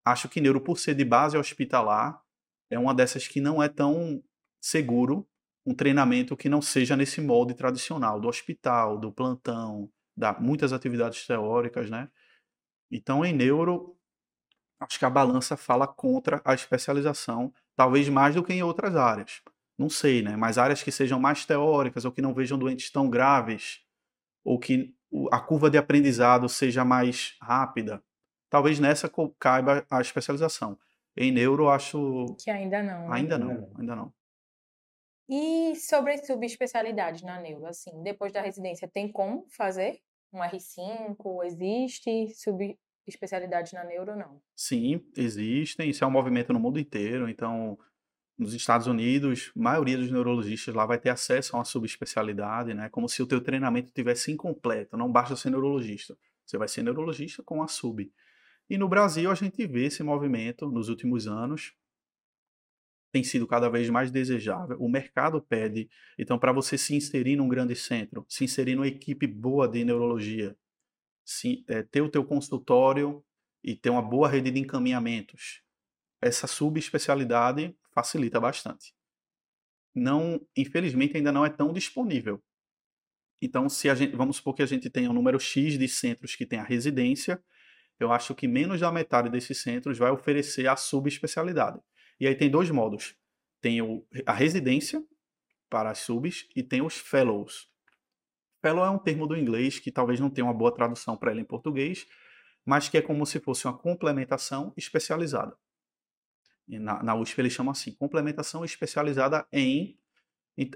acho 0.06 0.28
que 0.28 0.40
neuro, 0.40 0.60
por 0.60 0.78
ser 0.78 0.94
de 0.94 1.04
base 1.04 1.36
hospitalar, 1.36 2.22
é 2.70 2.78
uma 2.78 2.94
dessas 2.94 3.26
que 3.26 3.40
não 3.40 3.60
é 3.60 3.68
tão 3.68 4.22
seguro 4.60 5.28
um 5.66 5.74
treinamento 5.74 6.36
que 6.36 6.48
não 6.48 6.62
seja 6.62 6.96
nesse 6.96 7.20
molde 7.20 7.52
tradicional 7.52 8.20
do 8.20 8.28
hospital, 8.28 8.96
do 8.98 9.10
plantão, 9.10 9.90
da 10.16 10.32
muitas 10.38 10.72
atividades 10.72 11.26
teóricas, 11.26 11.90
né? 11.90 12.08
Então, 12.88 13.24
em 13.24 13.32
neuro, 13.32 13.98
acho 14.78 14.96
que 14.96 15.04
a 15.04 15.10
balança 15.10 15.56
fala 15.56 15.88
contra 15.88 16.40
a 16.44 16.54
especialização, 16.54 17.52
talvez 17.74 18.08
mais 18.08 18.36
do 18.36 18.44
que 18.44 18.52
em 18.52 18.62
outras 18.62 18.94
áreas. 18.94 19.42
Não 19.76 19.90
sei, 19.90 20.22
né? 20.22 20.36
Mas 20.36 20.56
áreas 20.56 20.84
que 20.84 20.92
sejam 20.92 21.18
mais 21.18 21.44
teóricas 21.44 22.04
ou 22.04 22.12
que 22.12 22.22
não 22.22 22.32
vejam 22.32 22.56
doentes 22.56 22.90
tão 22.90 23.10
graves, 23.10 23.80
ou 24.44 24.58
que 24.60 24.94
a 25.32 25.40
curva 25.40 25.68
de 25.68 25.76
aprendizado 25.76 26.48
seja 26.48 26.84
mais 26.84 27.36
rápida, 27.42 28.02
talvez 28.48 28.78
nessa 28.78 29.10
caiba 29.38 29.86
a 29.90 30.00
especialização. 30.00 30.78
Em 31.16 31.32
neuro, 31.32 31.68
acho. 31.68 32.36
Que 32.38 32.50
ainda 32.50 32.82
não. 32.82 33.08
Né? 33.08 33.16
Ainda 33.16 33.38
não, 33.38 33.70
ainda 33.78 33.96
não. 33.96 34.12
E 35.28 35.74
sobre 35.74 36.12
as 36.12 36.26
subespecialidades 36.26 37.22
na 37.22 37.40
neuro, 37.40 37.66
assim, 37.66 38.02
depois 38.02 38.32
da 38.32 38.40
residência, 38.40 38.86
tem 38.86 39.10
como 39.10 39.46
fazer 39.48 40.00
um 40.32 40.38
R5? 40.38 41.44
Existe 41.44 42.28
subespecialidade 42.34 43.74
na 43.74 43.82
neuro 43.82 44.12
ou 44.12 44.18
não? 44.18 44.40
Sim, 44.54 45.04
existem. 45.16 45.90
Isso 45.90 46.04
é 46.04 46.06
um 46.06 46.12
movimento 46.12 46.52
no 46.52 46.60
mundo 46.60 46.78
inteiro. 46.78 47.28
Então, 47.28 47.76
nos 48.38 48.54
Estados 48.54 48.86
Unidos, 48.86 49.50
a 49.56 49.60
maioria 49.60 49.96
dos 49.96 50.10
neurologistas 50.10 50.74
lá 50.74 50.86
vai 50.86 50.98
ter 50.98 51.10
acesso 51.10 51.56
a 51.56 51.58
uma 51.58 51.64
subespecialidade, 51.64 52.74
né? 52.74 52.88
Como 52.90 53.08
se 53.08 53.22
o 53.22 53.26
teu 53.26 53.40
treinamento 53.40 53.90
tivesse 53.90 54.30
incompleto. 54.30 54.96
Não 54.96 55.10
basta 55.10 55.34
ser 55.34 55.50
neurologista. 55.50 56.16
Você 56.44 56.56
vai 56.56 56.68
ser 56.68 56.82
neurologista 56.82 57.42
com 57.42 57.62
a 57.62 57.66
sub. 57.66 58.12
E 58.68 58.76
no 58.76 58.88
Brasil 58.88 59.30
a 59.30 59.34
gente 59.34 59.66
vê 59.66 59.86
esse 59.86 60.02
movimento 60.02 60.70
nos 60.70 60.88
últimos 60.88 61.26
anos. 61.26 61.74
Tem 63.12 63.22
sido 63.22 63.46
cada 63.46 63.68
vez 63.68 63.88
mais 63.88 64.10
desejável. 64.10 64.76
O 64.80 64.88
mercado 64.88 65.40
pede. 65.40 65.88
Então, 66.18 66.38
para 66.38 66.52
você 66.52 66.76
se 66.76 66.94
inserir 66.94 67.36
num 67.36 67.48
grande 67.48 67.74
centro, 67.76 68.26
se 68.28 68.44
inserir 68.44 68.74
numa 68.74 68.88
equipe 68.88 69.26
boa 69.26 69.68
de 69.68 69.84
neurologia, 69.84 70.56
se, 71.24 71.64
é, 71.68 71.82
ter 71.82 72.02
o 72.02 72.10
teu 72.10 72.24
consultório 72.24 73.24
e 73.62 73.74
ter 73.74 73.90
uma 73.90 74.02
boa 74.02 74.28
rede 74.28 74.50
de 74.50 74.60
encaminhamentos, 74.60 75.62
essa 76.20 76.46
subespecialidade 76.46 77.76
facilita 77.94 78.40
bastante. 78.40 78.94
Não, 79.94 80.40
infelizmente, 80.56 81.16
ainda 81.16 81.32
não 81.32 81.46
é 81.46 81.48
tão 81.48 81.72
disponível. 81.72 82.42
Então, 83.40 83.68
se 83.68 83.88
a 83.88 83.94
gente, 83.94 84.14
vamos 84.14 84.36
supor 84.36 84.54
que 84.54 84.62
a 84.62 84.66
gente 84.66 84.90
tenha 84.90 85.10
um 85.10 85.14
número 85.14 85.38
X 85.38 85.78
de 85.78 85.88
centros 85.88 86.34
que 86.34 86.46
tem 86.46 86.58
a 86.58 86.64
residência, 86.64 87.42
eu 87.98 88.12
acho 88.12 88.34
que 88.34 88.46
menos 88.46 88.80
da 88.80 88.92
metade 88.92 89.28
desses 89.28 89.62
centros 89.62 89.98
vai 89.98 90.10
oferecer 90.10 90.66
a 90.68 90.76
subespecialidade. 90.76 91.80
E 92.20 92.26
aí 92.26 92.34
tem 92.34 92.50
dois 92.50 92.70
modos. 92.70 93.14
Tem 93.60 93.80
o, 93.80 94.06
a 94.26 94.32
residência 94.32 95.02
para 95.68 95.90
as 95.90 95.98
subs 95.98 96.48
e 96.54 96.62
tem 96.62 96.82
os 96.82 96.96
fellows. 96.98 97.68
Fellow 98.60 98.84
é 98.84 98.90
um 98.90 98.98
termo 98.98 99.26
do 99.26 99.36
inglês 99.36 99.78
que 99.78 99.90
talvez 99.90 100.20
não 100.20 100.30
tenha 100.30 100.44
uma 100.44 100.54
boa 100.54 100.74
tradução 100.74 101.16
para 101.16 101.30
ele 101.30 101.40
em 101.40 101.44
português, 101.44 102.06
mas 102.64 102.88
que 102.88 102.98
é 102.98 103.02
como 103.02 103.24
se 103.24 103.40
fosse 103.40 103.66
uma 103.66 103.76
complementação 103.76 104.72
especializada. 104.76 105.56
E 106.68 106.78
na, 106.78 107.02
na 107.02 107.14
USP 107.14 107.40
eles 107.40 107.52
chamam 107.52 107.72
assim, 107.72 107.92
complementação 107.94 108.64
especializada 108.64 109.46
em 109.52 109.98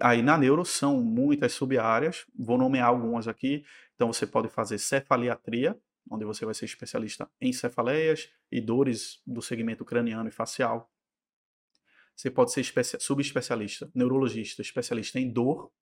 Aí 0.00 0.20
na 0.20 0.36
neuro 0.36 0.64
são 0.64 1.02
muitas 1.02 1.52
sub-áreas, 1.52 2.26
vou 2.38 2.58
nomear 2.58 2.88
algumas 2.88 3.26
aqui. 3.26 3.64
Então 3.94 4.12
você 4.12 4.26
pode 4.26 4.48
fazer 4.48 4.78
cefaliatria, 4.78 5.74
onde 6.10 6.24
você 6.24 6.44
vai 6.44 6.52
ser 6.52 6.64
especialista 6.64 7.30
em 7.40 7.52
cefaleias 7.52 8.28
e 8.50 8.60
dores 8.60 9.22
do 9.24 9.40
segmento 9.40 9.84
craniano 9.84 10.28
e 10.28 10.32
facial. 10.32 10.92
Você 12.16 12.30
pode 12.30 12.52
ser 12.52 12.64
subespecialista, 12.98 13.90
neurologista, 13.94 14.60
especialista 14.60 15.20
em 15.20 15.30
dor, 15.30 15.72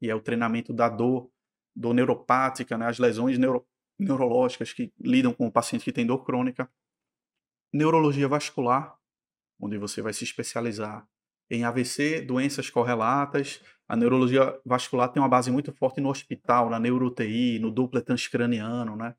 e 0.00 0.10
é 0.10 0.14
o 0.14 0.20
treinamento 0.20 0.72
da 0.72 0.88
dor, 0.88 1.30
dor 1.74 1.94
neuropática, 1.94 2.76
né, 2.76 2.86
as 2.86 2.98
lesões 2.98 3.38
neuro, 3.38 3.66
neurológicas 3.98 4.72
que 4.72 4.92
lidam 5.00 5.32
com 5.32 5.46
o 5.46 5.52
paciente 5.52 5.84
que 5.84 5.92
tem 5.92 6.06
dor 6.06 6.24
crônica. 6.24 6.70
Neurologia 7.72 8.28
vascular, 8.28 8.96
onde 9.58 9.78
você 9.78 10.02
vai 10.02 10.12
se 10.12 10.24
especializar 10.24 11.08
em 11.50 11.64
AVC, 11.64 12.20
doenças 12.20 12.70
correlatas. 12.70 13.60
A 13.88 13.96
neurologia 13.96 14.58
vascular 14.64 15.10
tem 15.10 15.20
uma 15.20 15.28
base 15.28 15.50
muito 15.50 15.72
forte 15.72 16.00
no 16.00 16.10
hospital, 16.10 16.70
na 16.70 16.78
neuro-UTI, 16.78 17.58
no 17.58 17.70
duplo 17.70 18.00
transcraniano, 18.00 18.94
né? 18.94 19.16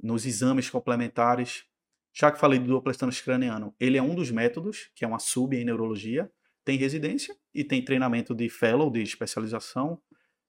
Nos 0.00 0.26
exames 0.26 0.70
complementares. 0.70 1.64
Já 2.12 2.30
que 2.30 2.38
falei 2.38 2.58
do 2.58 2.66
duplo 2.66 2.94
transcraniano, 2.94 3.74
ele 3.80 3.96
é 3.96 4.02
um 4.02 4.14
dos 4.14 4.30
métodos, 4.30 4.90
que 4.94 5.04
é 5.04 5.08
uma 5.08 5.18
sub 5.18 5.56
em 5.56 5.64
neurologia. 5.64 6.30
Tem 6.64 6.76
residência 6.76 7.34
e 7.54 7.64
tem 7.64 7.84
treinamento 7.84 8.34
de 8.34 8.48
fellow, 8.48 8.90
de 8.90 9.02
especialização. 9.02 10.00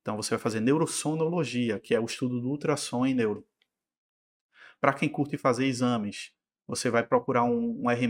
Então 0.01 0.17
você 0.17 0.32
vai 0.32 0.39
fazer 0.39 0.60
neurosonologia, 0.60 1.79
que 1.79 1.95
é 1.95 1.99
o 1.99 2.06
estudo 2.06 2.39
do 2.39 2.49
ultrassom 2.49 3.06
em 3.06 3.13
neuro. 3.13 3.47
Para 4.79 4.93
quem 4.93 5.08
curte 5.08 5.38
fazer 5.38 5.65
exames, 5.65 6.34
você 6.67 6.89
vai 6.89 7.06
procurar 7.08 7.43
um, 7.45 7.84
um 7.84 7.89
R+, 7.89 8.08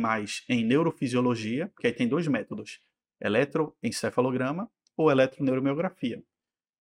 em 0.49 0.65
neurofisiologia, 0.65 1.71
que 1.79 1.87
aí 1.87 1.93
tem 1.93 2.07
dois 2.07 2.27
métodos 2.27 2.81
eletroencefalograma 3.21 4.69
ou 4.97 5.09
eletroneuromiografia. 5.09 6.23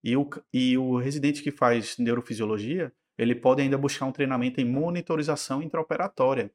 E 0.03 0.17
o, 0.17 0.29
e 0.53 0.77
o 0.77 0.97
residente 0.97 1.43
que 1.43 1.53
faz 1.53 1.97
neurofisiologia, 1.99 2.93
ele 3.23 3.35
pode 3.35 3.63
ainda 3.63 3.79
buscar 3.79 4.07
um 4.07 4.13
treinamento 4.13 4.61
em 4.61 4.65
monitorização 4.65 5.63
intraoperatória, 5.63 6.53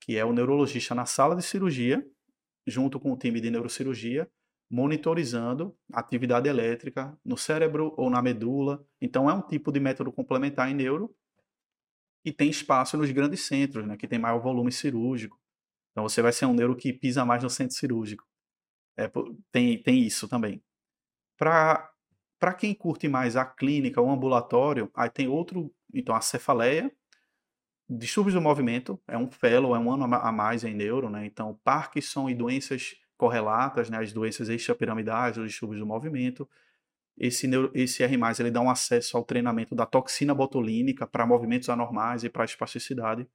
que 0.00 0.16
é 0.16 0.24
o 0.24 0.32
neurologista 0.32 0.94
na 0.94 1.06
sala 1.06 1.34
de 1.34 1.42
cirurgia, 1.42 2.06
junto 2.66 2.98
com 3.00 3.12
o 3.12 3.16
time 3.16 3.40
de 3.40 3.50
neurocirurgia, 3.50 4.30
monitorizando 4.70 5.76
atividade 5.92 6.48
elétrica 6.48 7.16
no 7.24 7.36
cérebro 7.36 7.94
ou 7.96 8.08
na 8.08 8.22
medula. 8.22 8.84
Então, 9.00 9.28
é 9.28 9.34
um 9.34 9.42
tipo 9.42 9.70
de 9.70 9.78
método 9.80 10.12
complementar 10.12 10.70
em 10.70 10.74
neuro 10.74 11.14
e 12.24 12.32
tem 12.32 12.48
espaço 12.48 12.96
nos 12.96 13.10
grandes 13.10 13.46
centros, 13.46 13.86
né, 13.86 13.96
que 13.96 14.08
tem 14.08 14.18
maior 14.18 14.40
volume 14.40 14.72
cirúrgico. 14.72 15.38
Então, 15.90 16.08
você 16.08 16.22
vai 16.22 16.32
ser 16.32 16.46
um 16.46 16.54
neuro 16.54 16.74
que 16.74 16.92
pisa 16.92 17.24
mais 17.24 17.42
no 17.42 17.50
centro 17.50 17.76
cirúrgico. 17.76 18.24
É, 18.96 19.10
tem, 19.52 19.82
tem 19.82 20.02
isso 20.02 20.28
também. 20.28 20.62
Para 21.36 21.90
quem 22.58 22.74
curte 22.74 23.08
mais 23.08 23.36
a 23.36 23.44
clínica 23.44 24.00
ou 24.00 24.10
ambulatório, 24.10 24.90
aí 24.94 25.10
tem 25.10 25.28
outro, 25.28 25.73
então 25.94 26.14
a 26.14 26.20
cefaleia, 26.20 26.90
distúrbios 27.88 28.34
do 28.34 28.40
movimento, 28.40 29.00
é 29.06 29.16
um 29.16 29.30
fellow, 29.30 29.74
é 29.74 29.78
um 29.78 29.92
ano 29.92 30.04
a 30.14 30.32
mais 30.32 30.64
em 30.64 30.74
neuro, 30.74 31.10
né? 31.10 31.26
Então, 31.26 31.58
Parkinson 31.64 32.28
e 32.28 32.34
doenças 32.34 32.96
correlatas, 33.16 33.88
né, 33.88 33.98
as 33.98 34.12
doenças 34.12 34.48
extrapiramidais, 34.48 35.38
os 35.38 35.48
distúrbios 35.48 35.80
do 35.80 35.86
movimento. 35.86 36.48
Esse, 37.16 37.46
neuro, 37.46 37.70
esse 37.74 38.02
R+, 38.02 38.16
ele 38.40 38.50
dá 38.50 38.60
um 38.60 38.68
acesso 38.68 39.16
ao 39.16 39.24
treinamento 39.24 39.74
da 39.74 39.86
toxina 39.86 40.34
botulínica 40.34 41.06
para 41.06 41.26
movimentos 41.26 41.68
anormais 41.68 42.24
e 42.24 42.28
para 42.28 42.44
espasticidade. 42.44 43.26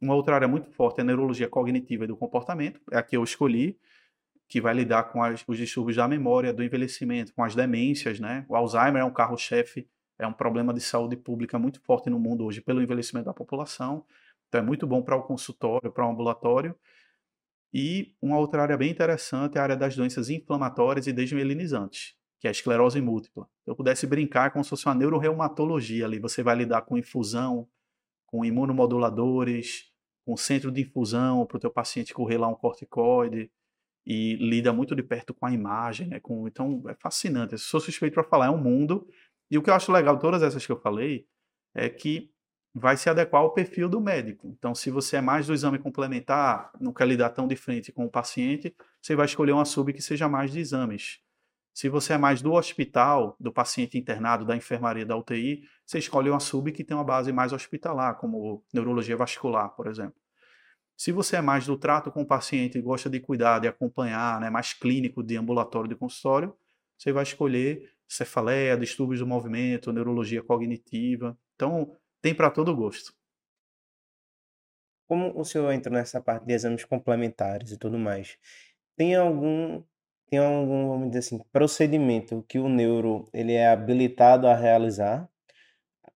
Uma 0.00 0.14
outra 0.14 0.34
área 0.34 0.48
muito 0.48 0.70
forte 0.72 0.98
é 0.98 1.02
a 1.02 1.04
neurologia 1.04 1.48
cognitiva 1.48 2.04
e 2.04 2.06
do 2.06 2.16
comportamento, 2.16 2.80
é 2.90 2.98
a 2.98 3.02
que 3.02 3.16
eu 3.16 3.22
escolhi, 3.22 3.78
que 4.48 4.60
vai 4.60 4.74
lidar 4.74 5.04
com 5.04 5.22
as, 5.22 5.44
os 5.46 5.56
distúrbios 5.56 5.96
da 5.96 6.06
memória, 6.06 6.52
do 6.52 6.62
envelhecimento, 6.62 7.32
com 7.32 7.42
as 7.42 7.54
demências, 7.54 8.20
né? 8.20 8.44
O 8.48 8.56
Alzheimer 8.56 9.02
é 9.02 9.04
um 9.04 9.12
carro-chefe, 9.12 9.88
é 10.18 10.26
um 10.26 10.32
problema 10.32 10.72
de 10.72 10.80
saúde 10.80 11.16
pública 11.16 11.58
muito 11.58 11.80
forte 11.80 12.08
no 12.08 12.18
mundo 12.18 12.44
hoje 12.44 12.60
pelo 12.60 12.82
envelhecimento 12.82 13.26
da 13.26 13.34
população. 13.34 14.04
Então 14.48 14.60
é 14.60 14.64
muito 14.64 14.86
bom 14.86 15.02
para 15.02 15.16
o 15.16 15.22
consultório, 15.22 15.92
para 15.92 16.06
o 16.06 16.10
ambulatório. 16.10 16.74
E 17.72 18.14
uma 18.22 18.38
outra 18.38 18.62
área 18.62 18.76
bem 18.76 18.90
interessante 18.90 19.56
é 19.56 19.60
a 19.60 19.62
área 19.64 19.76
das 19.76 19.94
doenças 19.94 20.30
inflamatórias 20.30 21.06
e 21.06 21.12
desmielinizantes, 21.12 22.14
que 22.40 22.46
é 22.46 22.50
a 22.50 22.52
esclerose 22.52 23.00
múltipla. 23.00 23.46
Se 23.64 23.70
eu 23.70 23.76
pudesse 23.76 24.06
brincar 24.06 24.50
como 24.50 24.64
se 24.64 24.70
fosse 24.70 24.86
uma 24.86 24.94
neuroreumatologia 24.94 26.06
ali, 26.06 26.18
você 26.18 26.42
vai 26.42 26.56
lidar 26.56 26.82
com 26.82 26.96
infusão, 26.96 27.68
com 28.24 28.44
imunomoduladores, 28.44 29.92
com 30.24 30.36
centro 30.36 30.72
de 30.72 30.82
infusão 30.82 31.44
para 31.44 31.56
o 31.56 31.60
teu 31.60 31.70
paciente 31.70 32.14
correr 32.14 32.38
lá 32.38 32.48
um 32.48 32.54
corticoide, 32.54 33.50
e 34.06 34.36
lida 34.36 34.72
muito 34.72 34.94
de 34.94 35.02
perto 35.02 35.34
com 35.34 35.46
a 35.46 35.52
imagem, 35.52 36.06
né? 36.06 36.20
Com, 36.20 36.46
então 36.46 36.82
é 36.88 36.94
fascinante. 36.94 37.52
Eu 37.52 37.58
sou 37.58 37.80
suspeito 37.80 38.14
para 38.14 38.22
falar, 38.22 38.46
é 38.46 38.50
um 38.50 38.62
mundo. 38.62 39.08
E 39.50 39.58
o 39.58 39.62
que 39.62 39.70
eu 39.70 39.74
acho 39.74 39.92
legal 39.92 40.18
todas 40.18 40.42
essas 40.42 40.64
que 40.64 40.72
eu 40.72 40.80
falei 40.80 41.26
é 41.74 41.88
que 41.88 42.30
vai 42.74 42.96
se 42.96 43.08
adequar 43.08 43.40
ao 43.40 43.54
perfil 43.54 43.88
do 43.88 44.00
médico. 44.00 44.48
Então, 44.48 44.74
se 44.74 44.90
você 44.90 45.16
é 45.16 45.20
mais 45.20 45.46
do 45.46 45.54
exame 45.54 45.78
complementar, 45.78 46.70
não 46.78 46.92
quer 46.92 47.08
lidar 47.08 47.30
tão 47.30 47.46
de 47.46 47.56
frente 47.56 47.90
com 47.90 48.04
o 48.04 48.10
paciente, 48.10 48.74
você 49.00 49.16
vai 49.16 49.24
escolher 49.24 49.52
uma 49.52 49.64
sub 49.64 49.92
que 49.94 50.02
seja 50.02 50.28
mais 50.28 50.52
de 50.52 50.60
exames. 50.60 51.20
Se 51.72 51.88
você 51.88 52.14
é 52.14 52.18
mais 52.18 52.42
do 52.42 52.52
hospital, 52.52 53.36
do 53.40 53.52
paciente 53.52 53.96
internado, 53.98 54.44
da 54.44 54.56
enfermaria, 54.56 55.06
da 55.06 55.16
UTI, 55.16 55.62
você 55.86 55.98
escolhe 55.98 56.28
uma 56.28 56.40
sub 56.40 56.70
que 56.72 56.84
tem 56.84 56.96
uma 56.96 57.04
base 57.04 57.32
mais 57.32 57.52
hospitalar, 57.52 58.16
como 58.16 58.64
neurologia 58.72 59.16
vascular, 59.16 59.70
por 59.70 59.86
exemplo. 59.86 60.14
Se 60.96 61.12
você 61.12 61.36
é 61.36 61.40
mais 61.42 61.66
do 61.66 61.76
trato 61.76 62.10
com 62.10 62.22
o 62.22 62.26
paciente 62.26 62.78
e 62.78 62.82
gosta 62.82 63.08
de 63.08 63.20
cuidar, 63.20 63.58
de 63.58 63.68
acompanhar, 63.68 64.40
né, 64.40 64.48
mais 64.48 64.72
clínico 64.72 65.22
de 65.22 65.36
ambulatório 65.36 65.88
de 65.88 65.94
consultório, 65.94 66.54
você 66.96 67.12
vai 67.12 67.22
escolher 67.22 67.90
cefaleia, 68.08 68.76
distúrbios 68.76 69.20
do 69.20 69.26
movimento, 69.26 69.92
neurologia 69.92 70.42
cognitiva. 70.42 71.38
Então, 71.54 71.96
tem 72.22 72.34
para 72.34 72.50
todo 72.50 72.74
gosto. 72.74 73.14
Como 75.08 75.38
o 75.38 75.44
senhor 75.44 75.70
entra 75.72 75.92
nessa 75.92 76.20
parte 76.20 76.44
de 76.46 76.52
exames 76.52 76.84
complementares 76.84 77.70
e 77.70 77.78
tudo 77.78 77.98
mais, 77.98 78.38
tem 78.96 79.14
algum 79.14 79.82
tem 80.28 80.40
algum, 80.40 80.88
vamos 80.88 81.08
dizer 81.08 81.20
assim, 81.20 81.38
procedimento 81.52 82.44
que 82.48 82.58
o 82.58 82.68
neuro 82.68 83.28
ele 83.32 83.52
é 83.52 83.68
habilitado 83.68 84.48
a 84.48 84.56
realizar 84.56 85.28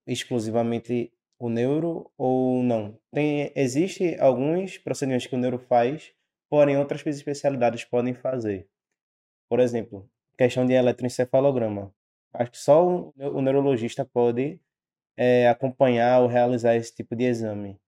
exclusivamente 0.07 1.12
o 1.38 1.48
neuro 1.48 2.11
ou 2.18 2.62
não? 2.62 2.98
Tem, 3.12 3.53
existe 3.55 4.16
alguns 4.18 4.79
procedimentos 4.79 5.26
que 5.26 5.35
o 5.37 5.38
neuro 5.38 5.59
faz, 5.59 6.12
porém 6.48 6.76
outras 6.76 7.07
especialidades 7.07 7.85
podem 7.85 8.14
fazer. 8.14 8.68
Por 9.48 9.61
exemplo, 9.61 10.11
questão 10.40 10.64
de 10.64 10.72
eletroencefalograma. 10.72 11.92
Acho 12.33 12.50
que 12.50 12.59
só 12.59 13.12
o, 13.14 13.42
neurologista 13.42 14.07
pode 14.07 14.59
é, 15.14 15.46
acompanhar 15.46 16.22
ou 16.22 16.29
realizar 16.29 16.74
esse 16.76 16.94
tipo 16.94 17.14
de 17.14 17.24
exame. 17.24 17.79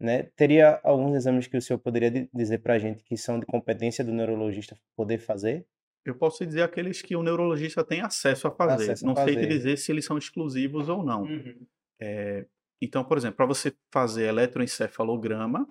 Né? 0.00 0.24
Teria 0.34 0.80
alguns 0.82 1.14
exames 1.14 1.46
que 1.46 1.56
o 1.56 1.62
senhor 1.62 1.78
poderia 1.78 2.28
dizer 2.34 2.58
para 2.58 2.74
a 2.74 2.78
gente 2.80 3.04
que 3.04 3.16
são 3.16 3.38
de 3.38 3.46
competência 3.46 4.02
do 4.02 4.12
neurologista 4.12 4.76
poder 4.96 5.18
fazer? 5.18 5.64
Eu 6.04 6.16
posso 6.16 6.44
dizer 6.44 6.62
aqueles 6.62 7.00
que 7.00 7.14
o 7.14 7.22
neurologista 7.22 7.84
tem 7.84 8.00
acesso 8.00 8.48
a 8.48 8.50
fazer. 8.50 8.84
Acesso 8.84 9.04
a 9.04 9.08
não 9.08 9.14
fazer. 9.14 9.34
sei 9.34 9.46
dizer 9.46 9.76
se 9.76 9.92
eles 9.92 10.04
são 10.04 10.18
exclusivos 10.18 10.88
ou 10.88 11.04
não. 11.04 11.22
Uhum. 11.22 11.66
É, 12.00 12.44
então, 12.82 13.04
por 13.04 13.18
exemplo, 13.18 13.36
para 13.36 13.46
você 13.46 13.72
fazer 13.92 14.26
eletroencefalograma, 14.26 15.68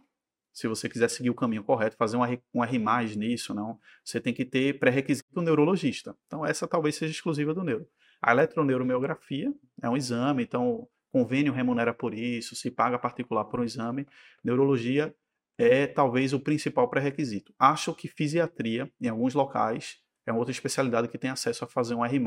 se 0.59 0.67
você 0.67 0.89
quiser 0.89 1.09
seguir 1.09 1.29
o 1.29 1.33
caminho 1.33 1.63
correto, 1.63 1.95
fazer 1.95 2.17
um, 2.17 2.23
um 2.53 2.61
R+, 2.61 3.15
nisso, 3.15 3.53
não, 3.53 3.79
você 4.03 4.19
tem 4.19 4.33
que 4.33 4.43
ter 4.43 4.77
pré-requisito 4.77 5.41
neurologista. 5.41 6.13
Então, 6.27 6.45
essa 6.45 6.67
talvez 6.67 6.95
seja 6.95 7.13
exclusiva 7.13 7.53
do 7.53 7.63
neuro. 7.63 7.87
A 8.21 8.33
eletroneuromiografia 8.33 9.53
é 9.81 9.89
um 9.89 9.95
exame, 9.95 10.43
então 10.43 10.85
convênio 11.13 11.53
remunera 11.53 11.93
por 11.93 12.13
isso, 12.13 12.57
se 12.57 12.69
paga 12.69 12.99
particular 12.99 13.45
por 13.45 13.61
um 13.61 13.63
exame. 13.63 14.05
Neurologia 14.43 15.15
é 15.57 15.87
talvez 15.87 16.33
o 16.33 16.41
principal 16.41 16.89
pré-requisito. 16.89 17.53
Acho 17.57 17.95
que 17.95 18.09
fisiatria, 18.09 18.91
em 18.99 19.07
alguns 19.07 19.33
locais, 19.33 19.99
é 20.25 20.31
uma 20.33 20.39
outra 20.39 20.51
especialidade 20.51 21.07
que 21.07 21.17
tem 21.17 21.29
acesso 21.29 21.63
a 21.63 21.67
fazer 21.67 21.95
um 21.95 22.03
R+, 22.03 22.21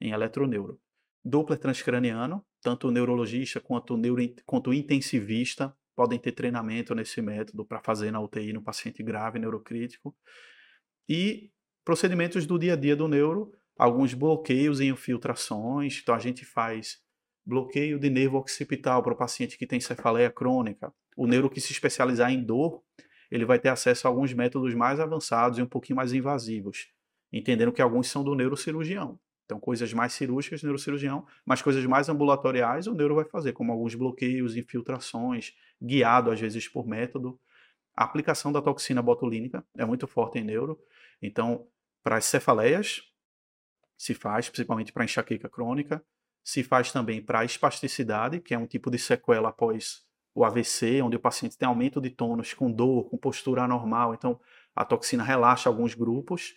em 0.00 0.10
eletroneuro. 0.10 0.80
Doppler 1.24 1.60
transcraniano, 1.60 2.44
tanto 2.60 2.88
o 2.88 2.90
neurologista 2.90 3.60
quanto 3.60 3.96
neuro, 3.96 4.20
quanto 4.44 4.70
o 4.70 4.74
intensivista 4.74 5.72
podem 5.94 6.18
ter 6.18 6.32
treinamento 6.32 6.94
nesse 6.94 7.20
método 7.20 7.64
para 7.64 7.80
fazer 7.80 8.10
na 8.10 8.20
UTI 8.20 8.52
no 8.52 8.62
paciente 8.62 9.02
grave 9.02 9.38
neurocrítico. 9.38 10.14
E 11.08 11.50
procedimentos 11.84 12.46
do 12.46 12.58
dia 12.58 12.74
a 12.74 12.76
dia 12.76 12.96
do 12.96 13.08
neuro, 13.08 13.52
alguns 13.76 14.14
bloqueios 14.14 14.80
em 14.80 14.88
infiltrações, 14.88 16.00
então 16.02 16.14
a 16.14 16.18
gente 16.18 16.44
faz 16.44 17.00
bloqueio 17.44 17.98
de 17.98 18.08
nervo 18.08 18.38
occipital 18.38 19.02
para 19.02 19.12
o 19.12 19.16
paciente 19.16 19.58
que 19.58 19.66
tem 19.66 19.80
cefaleia 19.80 20.30
crônica. 20.30 20.92
O 21.16 21.26
neuro 21.26 21.50
que 21.50 21.60
se 21.60 21.72
especializar 21.72 22.32
em 22.32 22.42
dor, 22.42 22.82
ele 23.30 23.44
vai 23.44 23.58
ter 23.58 23.68
acesso 23.68 24.06
a 24.06 24.10
alguns 24.10 24.32
métodos 24.32 24.74
mais 24.74 25.00
avançados 25.00 25.58
e 25.58 25.62
um 25.62 25.66
pouquinho 25.66 25.96
mais 25.96 26.12
invasivos, 26.12 26.88
entendendo 27.32 27.72
que 27.72 27.82
alguns 27.82 28.08
são 28.08 28.22
do 28.22 28.34
neurocirurgião. 28.34 29.18
Então, 29.52 29.60
coisas 29.60 29.92
mais 29.92 30.14
cirúrgicas, 30.14 30.62
neurocirurgião, 30.62 31.26
mas 31.44 31.60
coisas 31.60 31.84
mais 31.84 32.08
ambulatoriais, 32.08 32.86
o 32.86 32.94
neuro 32.94 33.16
vai 33.16 33.26
fazer, 33.26 33.52
como 33.52 33.70
alguns 33.70 33.94
bloqueios, 33.94 34.56
infiltrações, 34.56 35.52
guiado 35.80 36.30
às 36.30 36.40
vezes 36.40 36.66
por 36.66 36.86
método. 36.86 37.38
A 37.94 38.04
aplicação 38.04 38.50
da 38.50 38.62
toxina 38.62 39.02
botulínica 39.02 39.62
é 39.76 39.84
muito 39.84 40.06
forte 40.06 40.38
em 40.38 40.42
neuro. 40.42 40.80
Então, 41.20 41.66
para 42.02 42.16
as 42.16 42.24
cefaleias, 42.24 43.02
se 43.98 44.14
faz, 44.14 44.48
principalmente 44.48 44.90
para 44.90 45.04
enxaqueca 45.04 45.50
crônica. 45.50 46.02
Se 46.42 46.64
faz 46.64 46.90
também 46.90 47.20
para 47.20 47.44
espasticidade, 47.44 48.40
que 48.40 48.54
é 48.54 48.58
um 48.58 48.66
tipo 48.66 48.90
de 48.90 48.98
sequela 48.98 49.50
após 49.50 50.02
o 50.34 50.46
AVC, 50.46 51.02
onde 51.02 51.16
o 51.16 51.20
paciente 51.20 51.58
tem 51.58 51.68
aumento 51.68 52.00
de 52.00 52.08
tônus 52.08 52.54
com 52.54 52.72
dor, 52.72 53.10
com 53.10 53.18
postura 53.18 53.64
anormal. 53.64 54.14
Então, 54.14 54.40
a 54.74 54.82
toxina 54.82 55.22
relaxa 55.22 55.68
alguns 55.68 55.94
grupos. 55.94 56.54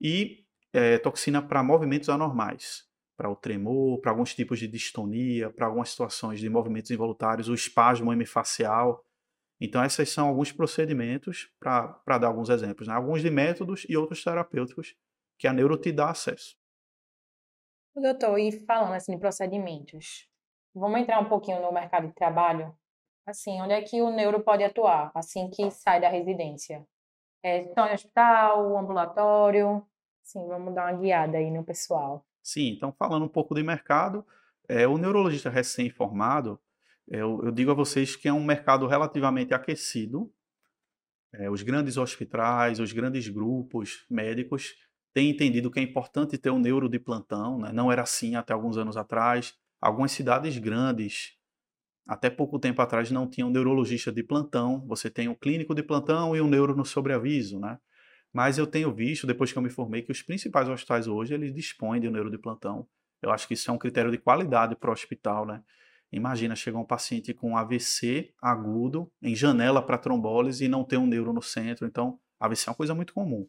E 0.00 0.41
é, 0.72 0.98
toxina 0.98 1.42
para 1.42 1.62
movimentos 1.62 2.08
anormais, 2.08 2.84
para 3.16 3.30
o 3.30 3.36
tremor, 3.36 4.00
para 4.00 4.10
alguns 4.10 4.34
tipos 4.34 4.58
de 4.58 4.66
distonia, 4.66 5.50
para 5.50 5.66
algumas 5.66 5.90
situações 5.90 6.40
de 6.40 6.48
movimentos 6.48 6.90
involuntários, 6.90 7.48
o 7.48 7.54
espasmo 7.54 8.12
hemifacial. 8.12 9.04
Então, 9.60 9.84
esses 9.84 10.08
são 10.08 10.28
alguns 10.28 10.50
procedimentos, 10.50 11.50
para 11.60 12.18
dar 12.18 12.28
alguns 12.28 12.48
exemplos, 12.48 12.88
né? 12.88 12.94
alguns 12.94 13.22
de 13.22 13.30
métodos 13.30 13.86
e 13.88 13.96
outros 13.96 14.24
terapêuticos 14.24 14.96
que 15.38 15.46
a 15.46 15.52
neuro 15.52 15.76
te 15.76 15.92
dá 15.92 16.10
acesso. 16.10 16.56
Doutor, 17.94 18.38
e 18.38 18.50
falando 18.64 18.94
assim 18.94 19.12
de 19.12 19.18
procedimentos, 19.18 20.26
vamos 20.74 21.00
entrar 21.00 21.20
um 21.20 21.28
pouquinho 21.28 21.60
no 21.60 21.70
mercado 21.70 22.06
de 22.06 22.14
trabalho? 22.14 22.74
Assim, 23.26 23.60
onde 23.60 23.74
é 23.74 23.82
que 23.82 24.00
o 24.00 24.10
neuro 24.10 24.42
pode 24.42 24.64
atuar 24.64 25.12
assim 25.14 25.48
que 25.50 25.70
sai 25.70 26.00
da 26.00 26.08
residência? 26.08 26.84
É 27.44 27.58
em 27.58 27.94
hospital, 27.94 28.76
ambulatório? 28.78 29.86
Sim, 30.22 30.46
vamos 30.46 30.74
dar 30.74 30.92
uma 30.92 31.00
guiada 31.00 31.38
aí 31.38 31.50
no 31.50 31.64
pessoal. 31.64 32.26
Sim, 32.42 32.68
então 32.68 32.92
falando 32.92 33.24
um 33.24 33.28
pouco 33.28 33.54
de 33.54 33.62
mercado, 33.62 34.26
é, 34.68 34.86
o 34.86 34.96
neurologista 34.96 35.50
recém-formado, 35.50 36.58
é, 37.10 37.18
eu, 37.18 37.40
eu, 37.44 37.50
digo 37.50 37.70
a 37.70 37.74
vocês 37.74 38.16
que 38.16 38.28
é 38.28 38.32
um 38.32 38.44
mercado 38.44 38.86
relativamente 38.86 39.52
aquecido. 39.52 40.32
É, 41.34 41.50
os 41.50 41.62
grandes 41.62 41.96
hospitais, 41.96 42.78
os 42.78 42.92
grandes 42.92 43.28
grupos 43.28 44.04
médicos 44.10 44.74
têm 45.12 45.30
entendido 45.30 45.70
que 45.70 45.80
é 45.80 45.82
importante 45.82 46.38
ter 46.38 46.50
um 46.50 46.58
neuro 46.58 46.88
de 46.88 46.98
plantão, 46.98 47.58
né? 47.58 47.72
não 47.72 47.90
era 47.90 48.02
assim 48.02 48.34
até 48.34 48.52
alguns 48.52 48.76
anos 48.76 48.96
atrás. 48.96 49.54
Algumas 49.80 50.12
cidades 50.12 50.56
grandes, 50.58 51.36
até 52.06 52.30
pouco 52.30 52.58
tempo 52.58 52.80
atrás, 52.80 53.10
não 53.10 53.28
tinham 53.28 53.50
neurologista 53.50 54.12
de 54.12 54.22
plantão. 54.22 54.84
Você 54.86 55.10
tem 55.10 55.28
o 55.28 55.34
clínico 55.34 55.74
de 55.74 55.82
plantão 55.82 56.36
e 56.36 56.40
o 56.40 56.46
neuro 56.46 56.76
no 56.76 56.84
sobreaviso, 56.84 57.58
né? 57.58 57.78
Mas 58.32 58.56
eu 58.56 58.66
tenho 58.66 58.92
visto, 58.92 59.26
depois 59.26 59.52
que 59.52 59.58
eu 59.58 59.62
me 59.62 59.68
formei, 59.68 60.02
que 60.02 60.10
os 60.10 60.22
principais 60.22 60.68
hospitais 60.68 61.06
hoje, 61.06 61.34
eles 61.34 61.54
dispõem 61.54 62.00
de 62.00 62.08
um 62.08 62.10
neuro 62.10 62.30
de 62.30 62.38
plantão. 62.38 62.88
Eu 63.20 63.30
acho 63.30 63.46
que 63.46 63.54
isso 63.54 63.70
é 63.70 63.74
um 63.74 63.78
critério 63.78 64.10
de 64.10 64.18
qualidade 64.18 64.74
para 64.74 64.90
o 64.90 64.92
hospital, 64.92 65.46
né? 65.46 65.62
Imagina 66.10 66.54
chegar 66.54 66.78
um 66.78 66.84
paciente 66.84 67.32
com 67.32 67.56
AVC 67.56 68.34
agudo, 68.40 69.10
em 69.22 69.34
janela 69.34 69.80
para 69.80 69.96
trombólise 69.96 70.64
e 70.64 70.68
não 70.68 70.84
ter 70.84 70.98
um 70.98 71.06
neuro 71.06 71.32
no 71.32 71.42
centro. 71.42 71.86
Então, 71.86 72.18
AVC 72.38 72.68
é 72.68 72.70
uma 72.70 72.76
coisa 72.76 72.94
muito 72.94 73.14
comum. 73.14 73.48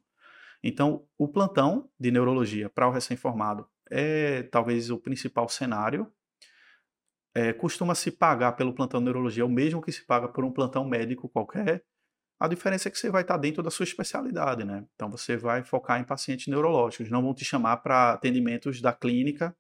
Então, 0.64 1.06
o 1.18 1.28
plantão 1.28 1.90
de 2.00 2.10
neurologia 2.10 2.70
para 2.70 2.88
o 2.88 2.92
recém-formado 2.92 3.68
é 3.92 4.44
talvez 4.44 4.90
o 4.90 4.98
principal 4.98 5.50
cenário. 5.50 6.10
É, 7.36 7.52
Costuma 7.52 7.96
se 7.96 8.12
pagar 8.12 8.54
pelo 8.54 8.74
plantão 8.74 9.02
de 9.02 9.06
neurologia 9.06 9.46
o 9.46 9.50
mesmo 9.50 9.82
que 9.82 9.92
se 9.92 10.06
paga 10.06 10.30
por 10.30 10.46
um 10.46 10.52
plantão 10.52 10.88
médico 10.88 11.28
qualquer, 11.28 11.84
A 12.44 12.48
diferença 12.50 12.90
é 12.90 12.92
que 12.92 13.00
você 13.00 13.10
vai 13.10 13.22
estar 13.22 13.38
dentro 13.38 13.64
da 13.64 13.72
sua 13.72 13.86
especialidade, 13.86 14.66
né? 14.66 14.84
Então 14.96 15.10
você 15.10 15.38
vai 15.38 15.64
focar 15.64 16.02
em 16.02 16.04
pacientes 16.04 16.48
neurológicos, 16.48 17.10
não 17.10 17.22
vão 17.22 17.34
te 17.34 17.46
chamar 17.46 17.78
para 17.78 18.12
atendimentos 18.12 18.82
da 18.82 18.92
clínica, 18.92 19.56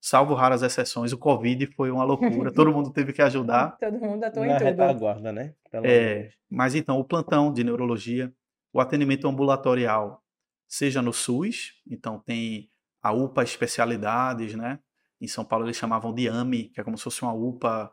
salvo 0.00 0.34
raras 0.34 0.60
exceções. 0.64 1.12
O 1.12 1.18
Covid 1.18 1.64
foi 1.76 1.92
uma 1.92 2.02
loucura, 2.02 2.50
todo 2.52 2.72
mundo 2.72 2.92
teve 2.92 3.12
que 3.12 3.22
ajudar. 3.22 3.76
Todo 3.78 4.00
mundo 4.00 4.24
atuou 4.24 4.44
Na 4.44 4.54
em 4.54 4.58
tudo. 4.58 4.64
retaguarda, 4.66 5.30
né? 5.30 5.54
Pelo 5.70 5.86
É, 5.86 6.32
mas 6.50 6.74
então, 6.74 6.98
o 6.98 7.04
plantão 7.04 7.52
de 7.52 7.62
neurologia, 7.62 8.34
o 8.72 8.80
atendimento 8.80 9.28
ambulatorial, 9.28 10.20
seja 10.66 11.00
no 11.00 11.12
SUS, 11.12 11.74
então 11.88 12.18
tem 12.18 12.68
a 13.00 13.12
UPA 13.12 13.44
especialidades, 13.44 14.56
né? 14.56 14.80
Em 15.20 15.28
São 15.28 15.44
Paulo 15.44 15.66
eles 15.66 15.76
chamavam 15.76 16.12
de 16.12 16.28
AMI, 16.28 16.70
que 16.70 16.80
é 16.80 16.82
como 16.82 16.98
se 16.98 17.04
fosse 17.04 17.22
uma 17.22 17.32
UPA 17.32 17.92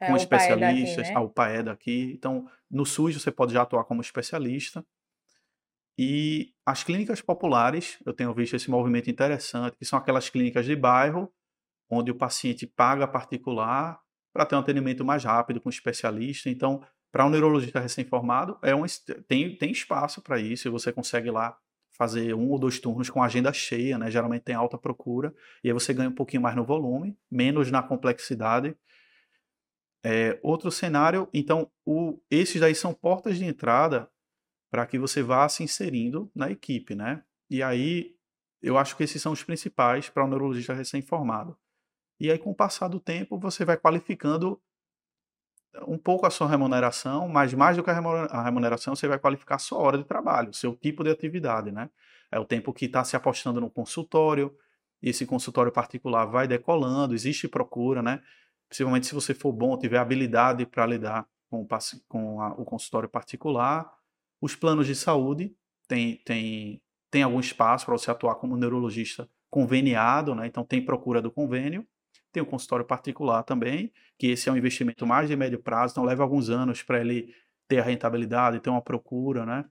É, 0.00 0.06
com 0.08 0.14
a 0.14 0.16
UPA 0.16 0.16
é 0.16 0.16
daqui, 0.16 0.22
especialistas, 0.22 1.08
né? 1.10 1.14
a 1.14 1.20
UPA 1.20 1.48
é 1.48 1.62
daqui. 1.62 2.12
Então, 2.16 2.44
no 2.70 2.84
SUS 2.84 3.20
você 3.20 3.30
pode 3.30 3.52
já 3.52 3.62
atuar 3.62 3.84
como 3.84 4.00
especialista. 4.00 4.84
E 5.98 6.52
as 6.64 6.84
clínicas 6.84 7.20
populares, 7.20 7.98
eu 8.06 8.12
tenho 8.12 8.32
visto 8.32 8.54
esse 8.54 8.70
movimento 8.70 9.10
interessante, 9.10 9.76
que 9.76 9.84
são 9.84 9.98
aquelas 9.98 10.30
clínicas 10.30 10.64
de 10.64 10.76
bairro, 10.76 11.32
onde 11.90 12.10
o 12.10 12.14
paciente 12.14 12.66
paga 12.66 13.08
particular 13.08 13.98
para 14.32 14.46
ter 14.46 14.54
um 14.54 14.60
atendimento 14.60 15.04
mais 15.04 15.24
rápido 15.24 15.60
com 15.60 15.68
especialista. 15.68 16.48
Então, 16.48 16.82
para 17.10 17.26
um 17.26 17.30
neurologista 17.30 17.80
recém-formado, 17.80 18.58
é 18.62 18.74
um, 18.74 18.84
tem, 19.26 19.56
tem 19.56 19.72
espaço 19.72 20.22
para 20.22 20.38
isso, 20.38 20.68
e 20.68 20.70
você 20.70 20.92
consegue 20.92 21.30
lá 21.30 21.56
fazer 21.98 22.32
um 22.34 22.48
ou 22.50 22.58
dois 22.58 22.78
turnos 22.78 23.10
com 23.10 23.20
agenda 23.20 23.52
cheia, 23.52 23.98
né? 23.98 24.08
Geralmente 24.08 24.42
tem 24.42 24.54
alta 24.54 24.78
procura, 24.78 25.34
e 25.64 25.68
aí 25.68 25.72
você 25.72 25.92
ganha 25.92 26.08
um 26.08 26.14
pouquinho 26.14 26.42
mais 26.42 26.54
no 26.54 26.64
volume, 26.64 27.18
menos 27.28 27.72
na 27.72 27.82
complexidade. 27.82 28.76
É, 30.04 30.38
outro 30.42 30.70
cenário, 30.70 31.28
então, 31.32 31.70
o, 31.84 32.20
esses 32.30 32.60
daí 32.60 32.74
são 32.74 32.94
portas 32.94 33.36
de 33.36 33.44
entrada 33.44 34.08
para 34.70 34.86
que 34.86 34.98
você 34.98 35.22
vá 35.22 35.48
se 35.48 35.62
inserindo 35.62 36.30
na 36.34 36.50
equipe, 36.50 36.94
né? 36.94 37.22
E 37.50 37.62
aí, 37.62 38.14
eu 38.62 38.78
acho 38.78 38.96
que 38.96 39.02
esses 39.02 39.20
são 39.20 39.32
os 39.32 39.42
principais 39.42 40.08
para 40.08 40.24
um 40.24 40.28
neurologista 40.28 40.74
recém-formado. 40.74 41.56
E 42.20 42.30
aí, 42.30 42.38
com 42.38 42.50
o 42.50 42.54
passar 42.54 42.88
do 42.88 43.00
tempo, 43.00 43.38
você 43.38 43.64
vai 43.64 43.76
qualificando 43.76 44.60
um 45.86 45.98
pouco 45.98 46.26
a 46.26 46.30
sua 46.30 46.48
remuneração, 46.48 47.28
mas 47.28 47.54
mais 47.54 47.76
do 47.76 47.84
que 47.84 47.90
a 47.90 48.42
remuneração, 48.42 48.96
você 48.96 49.06
vai 49.06 49.18
qualificar 49.18 49.56
a 49.56 49.58
sua 49.58 49.78
hora 49.78 49.98
de 49.98 50.04
trabalho, 50.04 50.50
o 50.50 50.54
seu 50.54 50.74
tipo 50.74 51.04
de 51.04 51.10
atividade, 51.10 51.70
né? 51.70 51.90
É 52.30 52.38
o 52.38 52.44
tempo 52.44 52.72
que 52.72 52.86
está 52.86 53.04
se 53.04 53.16
apostando 53.16 53.60
no 53.60 53.70
consultório, 53.70 54.54
esse 55.02 55.24
consultório 55.24 55.70
particular 55.70 56.24
vai 56.26 56.48
decolando, 56.48 57.14
existe 57.14 57.46
procura, 57.46 58.02
né? 58.02 58.22
Principalmente 58.68 59.06
se 59.06 59.14
você 59.14 59.34
for 59.34 59.52
bom, 59.52 59.76
tiver 59.78 59.98
habilidade 59.98 60.66
para 60.66 60.86
lidar 60.86 61.26
com, 61.50 61.62
o 61.62 61.68
com 62.08 62.40
a- 62.42 62.52
o 62.54 62.64
consultório 62.64 63.08
particular. 63.08 63.90
Os 64.40 64.54
planos 64.54 64.86
de 64.86 64.94
saúde 64.94 65.54
tem, 65.88 66.16
tem, 66.24 66.80
tem 67.10 67.22
algum 67.22 67.40
espaço 67.40 67.86
para 67.86 67.96
você 67.96 68.10
atuar 68.10 68.36
como 68.36 68.56
neurologista 68.56 69.28
conveniado, 69.50 70.34
né? 70.34 70.46
Então 70.46 70.64
tem 70.64 70.84
procura 70.84 71.22
do 71.22 71.30
convênio. 71.30 71.86
Tem 72.32 72.42
o 72.42 72.46
consultório 72.46 72.84
particular 72.84 73.42
também, 73.42 73.90
que 74.18 74.26
esse 74.28 74.48
é 74.48 74.52
um 74.52 74.56
investimento 74.56 75.06
mais 75.06 75.28
de 75.28 75.36
médio 75.36 75.58
prazo, 75.62 75.92
então 75.92 76.04
leva 76.04 76.22
alguns 76.22 76.50
anos 76.50 76.82
para 76.82 77.00
ele 77.00 77.34
ter 77.66 77.78
a 77.80 77.82
rentabilidade, 77.82 78.60
ter 78.60 78.68
uma 78.70 78.82
procura, 78.82 79.46
né? 79.46 79.64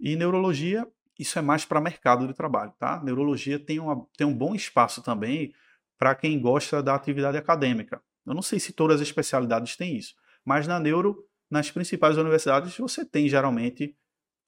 E 0.00 0.16
neurologia, 0.16 0.86
isso 1.18 1.38
é 1.38 1.42
mais 1.42 1.64
para 1.64 1.80
mercado 1.80 2.26
de 2.26 2.34
trabalho, 2.34 2.72
tá? 2.78 3.02
Neurologia 3.02 3.58
tem, 3.58 3.78
uma, 3.78 4.06
tem 4.16 4.26
um 4.26 4.34
bom 4.36 4.54
espaço 4.54 5.02
também 5.02 5.52
para 5.98 6.14
quem 6.14 6.40
gosta 6.40 6.82
da 6.82 6.94
atividade 6.94 7.36
acadêmica. 7.36 8.02
Eu 8.26 8.34
não 8.34 8.42
sei 8.42 8.60
se 8.60 8.72
todas 8.72 9.00
as 9.00 9.06
especialidades 9.06 9.76
têm 9.76 9.96
isso, 9.96 10.14
mas 10.44 10.66
na 10.66 10.78
neuro, 10.78 11.24
nas 11.50 11.70
principais 11.70 12.16
universidades, 12.16 12.76
você 12.76 13.04
tem 13.04 13.28
geralmente 13.28 13.96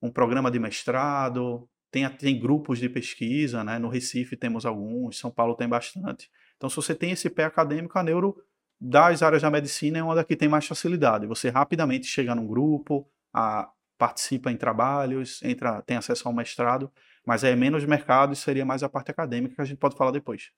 um 0.00 0.10
programa 0.10 0.50
de 0.50 0.58
mestrado, 0.58 1.68
tem, 1.90 2.08
tem 2.08 2.40
grupos 2.40 2.78
de 2.78 2.88
pesquisa, 2.88 3.62
né? 3.62 3.78
No 3.78 3.88
Recife 3.88 4.36
temos 4.36 4.64
alguns, 4.64 5.18
São 5.18 5.30
Paulo 5.30 5.54
tem 5.54 5.68
bastante. 5.68 6.30
Então, 6.56 6.70
se 6.70 6.76
você 6.76 6.94
tem 6.94 7.10
esse 7.10 7.28
pé 7.28 7.44
acadêmico, 7.44 7.98
a 7.98 8.02
neuro 8.02 8.36
das 8.80 9.22
áreas 9.22 9.42
da 9.42 9.50
medicina 9.50 9.98
é 9.98 10.02
uma 10.02 10.24
que 10.24 10.36
tem 10.36 10.48
mais 10.48 10.66
facilidade. 10.66 11.26
Você 11.26 11.50
rapidamente 11.50 12.06
chega 12.06 12.34
num 12.34 12.46
grupo, 12.46 13.08
a, 13.32 13.70
participa 13.96 14.50
em 14.50 14.56
trabalhos, 14.56 15.40
entra, 15.44 15.80
tem 15.82 15.96
acesso 15.96 16.26
ao 16.26 16.34
mestrado, 16.34 16.90
mas 17.24 17.44
é 17.44 17.54
menos 17.54 17.84
mercado 17.84 18.32
e 18.32 18.36
seria 18.36 18.64
mais 18.64 18.82
a 18.82 18.88
parte 18.88 19.12
acadêmica 19.12 19.54
que 19.54 19.60
a 19.60 19.64
gente 19.64 19.78
pode 19.78 19.96
falar 19.96 20.10
depois. 20.10 20.50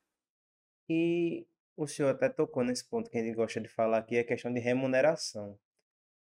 E 0.89 1.45
o 1.75 1.87
senhor 1.87 2.09
até 2.09 2.29
tocou 2.29 2.63
nesse 2.63 2.87
ponto 2.87 3.09
que 3.09 3.17
a 3.17 3.23
gente 3.23 3.35
gosta 3.35 3.59
de 3.61 3.67
falar 3.67 3.99
aqui, 3.99 4.17
é 4.17 4.21
a 4.21 4.25
questão 4.25 4.53
de 4.53 4.59
remuneração, 4.59 5.59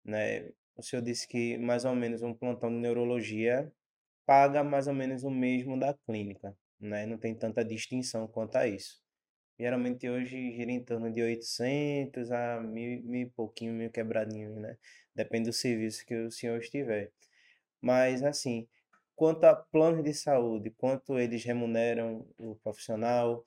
né? 0.04 0.52
O 0.76 0.84
senhor 0.84 1.02
disse 1.02 1.28
que 1.28 1.58
mais 1.58 1.86
ou 1.86 1.96
menos 1.96 2.22
um 2.22 2.34
plantão 2.34 2.70
de 2.70 2.78
neurologia 2.78 3.72
paga 4.26 4.64
mais 4.64 4.88
ou 4.88 4.94
menos 4.94 5.24
o 5.24 5.32
mesmo 5.32 5.80
da 5.80 5.94
clínica, 5.94 6.58
né? 6.80 7.06
Não 7.06 7.18
tem 7.18 7.36
tanta 7.36 7.64
distinção 7.64 8.28
quanto 8.28 8.56
a 8.58 8.68
isso. 8.68 9.02
Geralmente 9.60 10.10
hoje 10.10 10.52
gira 10.54 10.72
em 10.72 10.84
torno 10.84 11.12
de 11.12 11.22
800 11.22 12.32
a 12.32 12.60
mil, 12.62 13.02
mil 13.04 13.22
e 13.28 13.30
pouquinho, 13.30 13.74
mil 13.74 13.92
quebradinho, 13.92 14.56
né? 14.56 14.78
Depende 15.16 15.50
do 15.50 15.54
serviço 15.54 16.06
que 16.06 16.16
o 16.16 16.32
senhor 16.32 16.60
estiver. 16.60 17.12
Mas, 17.82 18.24
assim, 18.24 18.68
quanto 19.16 19.44
a 19.46 19.56
planos 19.56 20.04
de 20.04 20.14
saúde, 20.14 20.72
quanto 20.72 21.20
eles 21.20 21.44
remuneram 21.44 22.28
o 22.40 22.56
profissional, 22.56 23.46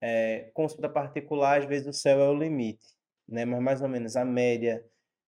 é, 0.00 0.50
consulta 0.54 0.88
particular, 0.88 1.58
às 1.60 1.64
vezes 1.66 1.86
o 1.88 1.92
céu 1.92 2.20
é 2.20 2.28
o 2.28 2.34
limite, 2.38 2.86
né? 3.28 3.44
Mas 3.44 3.60
mais 3.62 3.82
ou 3.82 3.88
menos 3.88 4.16
a 4.16 4.24
média 4.24 4.84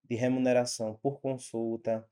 de 0.09 0.17
remuneração 0.17 0.99
por 1.03 1.21
consulta, 1.21 2.07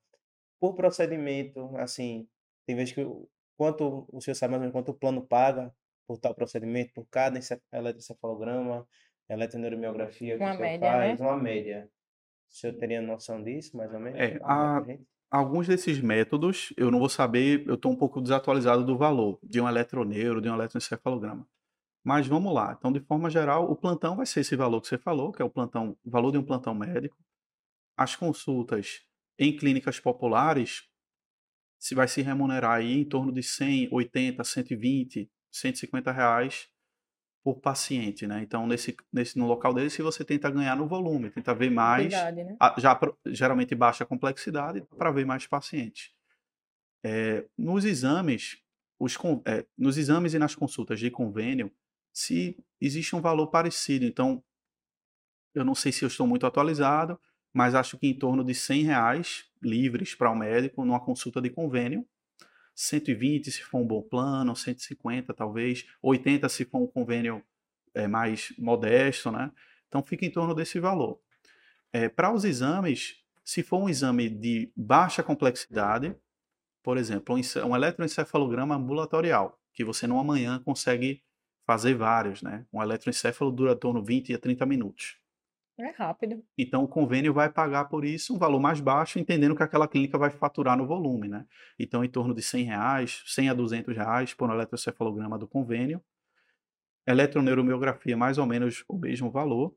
por 0.60 0.74
procedimento, 0.74 1.76
assim, 1.76 2.28
tem 2.66 2.76
vezes 2.76 2.94
que 2.94 3.02
o- 3.02 3.28
quanto 3.56 4.06
o 4.12 4.20
senhor 4.20 4.34
sabe 4.34 4.52
mais 4.52 4.60
ou 4.60 4.62
menos 4.62 4.72
quanto 4.72 4.90
o 4.90 4.98
plano 4.98 5.26
paga 5.26 5.74
por 6.06 6.18
tal 6.18 6.34
procedimento, 6.34 6.92
por 6.94 7.06
cada 7.10 7.38
encef- 7.38 7.62
eletroencefalograma, 7.72 8.86
eletroneuromiografia 9.28 10.36
que 10.38 10.44
o 10.44 10.46
Uma 10.46 10.54
senhor 10.54 10.68
média, 10.70 10.90
faz, 10.92 11.20
né? 11.20 11.26
uma 11.26 11.36
média. 11.36 11.90
O 12.50 12.54
senhor 12.54 12.74
teria 12.78 13.02
noção 13.02 13.42
disso, 13.42 13.76
mais 13.76 13.92
ou 13.92 14.00
menos? 14.00 14.20
É, 14.20 14.38
dar 14.38 14.44
a-? 14.50 14.84
Alguns 15.30 15.66
desses 15.66 16.00
métodos, 16.00 16.72
eu 16.76 16.90
não 16.90 17.00
vou 17.00 17.08
saber, 17.08 17.66
eu 17.66 17.74
estou 17.74 17.90
um 17.92 17.96
pouco 17.96 18.20
desatualizado 18.20 18.84
do 18.84 18.96
valor 18.96 19.38
de 19.42 19.60
um 19.60 19.68
eletroneuro, 19.68 20.40
de 20.40 20.48
um 20.48 20.54
eletroencefalograma. 20.54 21.46
Mas 22.06 22.28
vamos 22.28 22.54
lá. 22.54 22.76
Então, 22.78 22.92
de 22.92 23.00
forma 23.00 23.28
geral, 23.28 23.68
o 23.68 23.74
plantão 23.74 24.14
vai 24.14 24.24
ser 24.26 24.38
esse 24.38 24.54
valor 24.54 24.80
que 24.80 24.86
você 24.86 24.96
falou, 24.96 25.32
que 25.32 25.42
é 25.42 25.44
o 25.44 25.50
plantão, 25.50 25.98
o 26.04 26.08
valor 26.08 26.30
de 26.30 26.38
um 26.38 26.44
plantão 26.44 26.72
médico. 26.72 27.16
As 27.96 28.14
consultas 28.14 29.00
em 29.36 29.56
clínicas 29.56 29.98
populares 29.98 30.88
se 31.80 31.96
vai 31.96 32.06
se 32.06 32.22
remunerar 32.22 32.76
aí 32.76 33.00
em 33.00 33.04
torno 33.04 33.32
de 33.32 33.42
100, 33.42 33.88
80, 33.90 34.44
120, 34.44 35.28
150 35.50 36.12
reais 36.12 36.68
por 37.42 37.60
paciente, 37.60 38.24
né? 38.24 38.40
Então, 38.40 38.68
nesse, 38.68 38.96
nesse, 39.12 39.36
no 39.36 39.48
local 39.48 39.74
desse, 39.74 40.00
você 40.00 40.24
tenta 40.24 40.48
ganhar 40.48 40.76
no 40.76 40.86
volume, 40.86 41.30
tenta 41.32 41.52
ver 41.56 41.70
mais 41.70 42.14
Quantidade, 42.14 42.44
né? 42.44 42.56
a- 42.60 42.74
já 42.78 43.00
geralmente 43.26 43.74
baixa 43.74 44.06
complexidade 44.06 44.80
para 44.96 45.10
ver 45.10 45.26
mais 45.26 45.44
pacientes. 45.44 46.12
É, 47.04 47.44
nos 47.58 47.84
exames, 47.84 48.62
os, 48.96 49.18
é, 49.44 49.66
nos 49.76 49.98
exames 49.98 50.34
e 50.34 50.38
nas 50.38 50.54
consultas 50.54 51.00
de 51.00 51.10
convênio, 51.10 51.68
se 52.16 52.56
existe 52.80 53.14
um 53.14 53.20
valor 53.20 53.48
parecido. 53.48 54.06
Então, 54.06 54.42
eu 55.54 55.62
não 55.62 55.74
sei 55.74 55.92
se 55.92 56.02
eu 56.02 56.06
estou 56.06 56.26
muito 56.26 56.46
atualizado, 56.46 57.20
mas 57.52 57.74
acho 57.74 57.98
que 57.98 58.06
em 58.06 58.18
torno 58.18 58.42
de 58.42 58.54
100 58.54 58.84
reais 58.84 59.44
livres 59.62 60.14
para 60.14 60.30
o 60.30 60.34
médico 60.34 60.82
numa 60.82 60.98
consulta 60.98 61.42
de 61.42 61.50
convênio. 61.50 62.06
120 62.74 63.50
se 63.50 63.62
for 63.62 63.80
um 63.80 63.86
bom 63.86 64.00
plano, 64.00 64.56
150 64.56 65.34
talvez, 65.34 65.86
80 66.00 66.48
se 66.48 66.64
for 66.64 66.78
um 66.78 66.86
convênio 66.86 67.42
é, 67.92 68.08
mais 68.08 68.50
modesto, 68.58 69.30
né? 69.30 69.52
Então 69.86 70.02
fica 70.02 70.24
em 70.24 70.30
torno 70.30 70.54
desse 70.54 70.80
valor. 70.80 71.20
É, 71.92 72.08
para 72.08 72.32
os 72.32 72.44
exames, 72.44 73.22
se 73.44 73.62
for 73.62 73.76
um 73.76 73.90
exame 73.90 74.30
de 74.30 74.72
baixa 74.74 75.22
complexidade, 75.22 76.16
por 76.82 76.96
exemplo, 76.96 77.36
um, 77.36 77.68
um 77.68 77.76
eletroencefalograma 77.76 78.74
ambulatorial, 78.74 79.60
que 79.74 79.84
você 79.84 80.06
numa 80.06 80.24
manhã 80.24 80.58
consegue 80.64 81.22
fazer 81.66 81.94
vários, 81.94 82.42
né? 82.42 82.64
Um 82.72 82.80
eletroencefalo 82.80 83.50
dura 83.50 83.72
em 83.72 83.76
torno 83.76 84.00
de 84.00 84.06
20 84.06 84.34
a 84.34 84.38
30 84.38 84.64
minutos. 84.64 85.18
É 85.78 85.90
rápido. 85.90 86.42
Então 86.56 86.84
o 86.84 86.88
convênio 86.88 87.34
vai 87.34 87.52
pagar 87.52 87.84
por 87.86 88.04
isso 88.04 88.34
um 88.34 88.38
valor 88.38 88.58
mais 88.58 88.80
baixo, 88.80 89.18
entendendo 89.18 89.54
que 89.54 89.62
aquela 89.62 89.86
clínica 89.86 90.16
vai 90.16 90.30
faturar 90.30 90.76
no 90.78 90.86
volume, 90.86 91.28
né? 91.28 91.44
Então 91.78 92.02
em 92.02 92.08
torno 92.08 92.32
de 92.32 92.40
100 92.40 92.64
reais, 92.64 93.22
100 93.26 93.50
a 93.50 93.54
200 93.54 93.94
reais 93.94 94.32
por 94.32 94.48
um 94.48 94.54
eletroencefalograma 94.54 95.36
do 95.36 95.46
convênio. 95.46 96.02
Eletroneuromiografia 97.06 98.16
mais 98.16 98.38
ou 98.38 98.46
menos 98.46 98.84
o 98.88 98.96
mesmo 98.96 99.30
valor. 99.30 99.76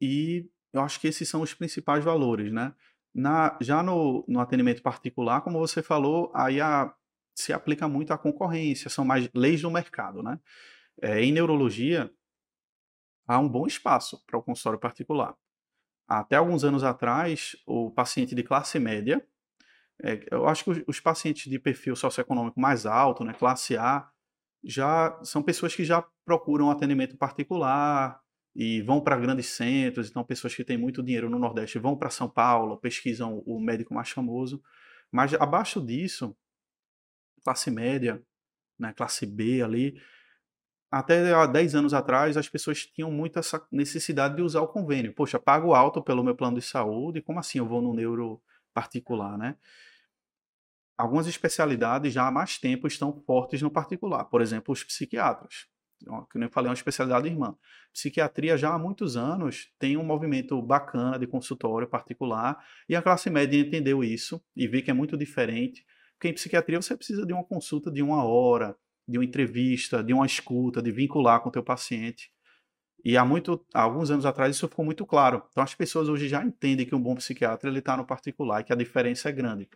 E 0.00 0.50
eu 0.72 0.80
acho 0.80 0.98
que 0.98 1.06
esses 1.06 1.28
são 1.28 1.42
os 1.42 1.54
principais 1.54 2.02
valores, 2.02 2.52
né? 2.52 2.74
Na, 3.14 3.56
já 3.60 3.82
no, 3.82 4.24
no 4.26 4.40
atendimento 4.40 4.82
particular, 4.82 5.42
como 5.42 5.58
você 5.58 5.82
falou, 5.82 6.32
aí 6.34 6.60
a, 6.60 6.92
se 7.34 7.52
aplica 7.52 7.88
muito 7.88 8.12
à 8.12 8.18
concorrência, 8.18 8.90
são 8.90 9.04
mais 9.04 9.28
leis 9.34 9.62
do 9.62 9.70
mercado, 9.70 10.22
né? 10.22 10.38
É, 11.00 11.22
em 11.22 11.32
neurologia, 11.32 12.10
há 13.26 13.38
um 13.38 13.48
bom 13.48 13.66
espaço 13.66 14.22
para 14.26 14.38
o 14.38 14.42
consultório 14.42 14.78
particular. 14.78 15.34
até 16.08 16.36
alguns 16.36 16.64
anos 16.64 16.84
atrás, 16.84 17.56
o 17.66 17.90
paciente 17.90 18.34
de 18.34 18.42
classe 18.42 18.78
média, 18.78 19.26
é, 20.02 20.26
eu 20.30 20.46
acho 20.48 20.64
que 20.64 20.70
os, 20.70 20.82
os, 20.86 21.00
pacientes 21.00 21.50
de 21.50 21.58
perfil 21.58 21.96
socioeconômico 21.96 22.60
mais 22.60 22.86
alto, 22.86 23.24
né, 23.24 23.32
classe 23.32 23.76
A, 23.76 24.08
já 24.64 25.18
são 25.24 25.42
pessoas 25.42 25.74
que 25.74 25.84
já 25.84 26.04
procuram 26.24 26.70
atendimento 26.70 27.16
particular 27.16 28.20
e 28.54 28.82
vão 28.82 29.00
para 29.00 29.16
grandes 29.16 29.46
centros, 29.46 30.10
então 30.10 30.24
pessoas 30.24 30.54
que 30.54 30.64
têm 30.64 30.76
muito 30.76 31.02
dinheiro 31.02 31.30
no 31.30 31.38
Nordeste 31.38 31.78
vão 31.78 31.96
para 31.96 32.10
São 32.10 32.28
Paulo, 32.28 32.76
pesquisam 32.76 33.42
o 33.46 33.60
médico 33.60 33.94
mais 33.94 34.10
famoso, 34.10 34.62
mas 35.10 35.34
abaixo 35.34 35.80
disso, 35.80 36.36
classe 37.44 37.70
média, 37.70 38.22
né, 38.78 38.92
classe 38.92 39.26
B 39.26 39.62
ali, 39.62 40.00
até 40.92 41.32
há 41.32 41.46
10 41.46 41.74
anos 41.74 41.94
atrás, 41.94 42.36
as 42.36 42.50
pessoas 42.50 42.84
tinham 42.84 43.10
muito 43.10 43.38
essa 43.38 43.66
necessidade 43.72 44.36
de 44.36 44.42
usar 44.42 44.60
o 44.60 44.68
convênio. 44.68 45.14
Poxa, 45.14 45.38
pago 45.38 45.72
alto 45.72 46.02
pelo 46.02 46.22
meu 46.22 46.36
plano 46.36 46.58
de 46.58 46.62
saúde, 46.62 47.22
como 47.22 47.40
assim 47.40 47.56
eu 47.56 47.66
vou 47.66 47.80
no 47.80 47.94
neuro 47.94 48.42
particular, 48.74 49.38
né? 49.38 49.56
Algumas 50.98 51.26
especialidades 51.26 52.12
já 52.12 52.26
há 52.26 52.30
mais 52.30 52.58
tempo 52.58 52.86
estão 52.86 53.22
fortes 53.26 53.62
no 53.62 53.70
particular. 53.70 54.26
Por 54.26 54.42
exemplo, 54.42 54.70
os 54.70 54.84
psiquiatras. 54.84 55.66
Que 56.30 56.38
eu 56.38 56.50
falei, 56.50 56.68
é 56.68 56.70
uma 56.70 56.74
especialidade 56.74 57.26
irmã. 57.26 57.56
Psiquiatria 57.90 58.58
já 58.58 58.74
há 58.74 58.78
muitos 58.78 59.16
anos 59.16 59.72
tem 59.78 59.96
um 59.96 60.04
movimento 60.04 60.60
bacana 60.60 61.18
de 61.18 61.26
consultório 61.26 61.88
particular 61.88 62.62
e 62.86 62.94
a 62.94 63.00
classe 63.00 63.30
média 63.30 63.58
entendeu 63.58 64.04
isso 64.04 64.44
e 64.54 64.68
vê 64.68 64.82
que 64.82 64.90
é 64.90 64.94
muito 64.94 65.16
diferente. 65.16 65.86
Porque 66.22 66.28
em 66.28 66.34
psiquiatria 66.34 66.80
você 66.80 66.96
precisa 66.96 67.26
de 67.26 67.32
uma 67.32 67.42
consulta 67.42 67.90
de 67.90 68.00
uma 68.00 68.22
hora, 68.22 68.76
de 69.08 69.18
uma 69.18 69.24
entrevista, 69.24 70.04
de 70.04 70.12
uma 70.12 70.24
escuta, 70.24 70.80
de 70.80 70.92
vincular 70.92 71.40
com 71.40 71.48
o 71.48 71.52
teu 71.52 71.64
paciente. 71.64 72.30
E 73.04 73.16
há, 73.16 73.24
muito, 73.24 73.66
há 73.74 73.82
alguns 73.82 74.08
anos 74.08 74.24
atrás 74.24 74.54
isso 74.54 74.68
ficou 74.68 74.84
muito 74.84 75.04
claro. 75.04 75.42
Então 75.50 75.64
as 75.64 75.74
pessoas 75.74 76.08
hoje 76.08 76.28
já 76.28 76.40
entendem 76.44 76.86
que 76.86 76.94
um 76.94 77.02
bom 77.02 77.16
psiquiatra 77.16 77.68
ele 77.68 77.80
está 77.80 77.96
no 77.96 78.06
particular 78.06 78.60
e 78.60 78.64
que 78.64 78.72
a 78.72 78.76
diferença 78.76 79.30
é 79.30 79.32
grande. 79.32 79.68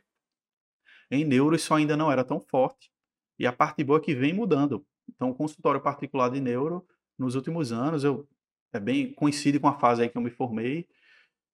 Em 1.10 1.24
neuro 1.24 1.56
isso 1.56 1.74
ainda 1.74 1.96
não 1.96 2.12
era 2.12 2.22
tão 2.22 2.38
forte. 2.38 2.92
E 3.40 3.44
a 3.44 3.52
parte 3.52 3.82
boa 3.82 3.98
é 3.98 4.02
que 4.02 4.14
vem 4.14 4.32
mudando. 4.32 4.86
Então 5.08 5.30
o 5.30 5.34
consultório 5.34 5.80
particular 5.80 6.30
de 6.30 6.40
neuro, 6.40 6.86
nos 7.18 7.34
últimos 7.34 7.72
anos, 7.72 8.04
eu, 8.04 8.24
é 8.72 8.78
bem 8.78 9.12
coincide 9.12 9.58
com 9.58 9.66
a 9.66 9.80
fase 9.80 10.02
aí 10.02 10.08
que 10.08 10.16
eu 10.16 10.22
me 10.22 10.30
formei, 10.30 10.86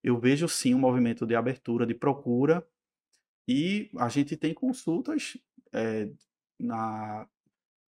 eu 0.05 0.20
vejo 0.20 0.47
sim 0.51 0.74
um 0.74 0.78
movimento 0.78 1.24
de 1.24 1.34
abertura, 1.34 1.86
de 1.86 1.95
procura, 1.95 2.62
e 3.47 3.90
a 3.99 4.09
gente 4.09 4.36
tem 4.36 4.55
consultas 4.55 5.36
é, 5.72 6.09
na, 6.59 7.26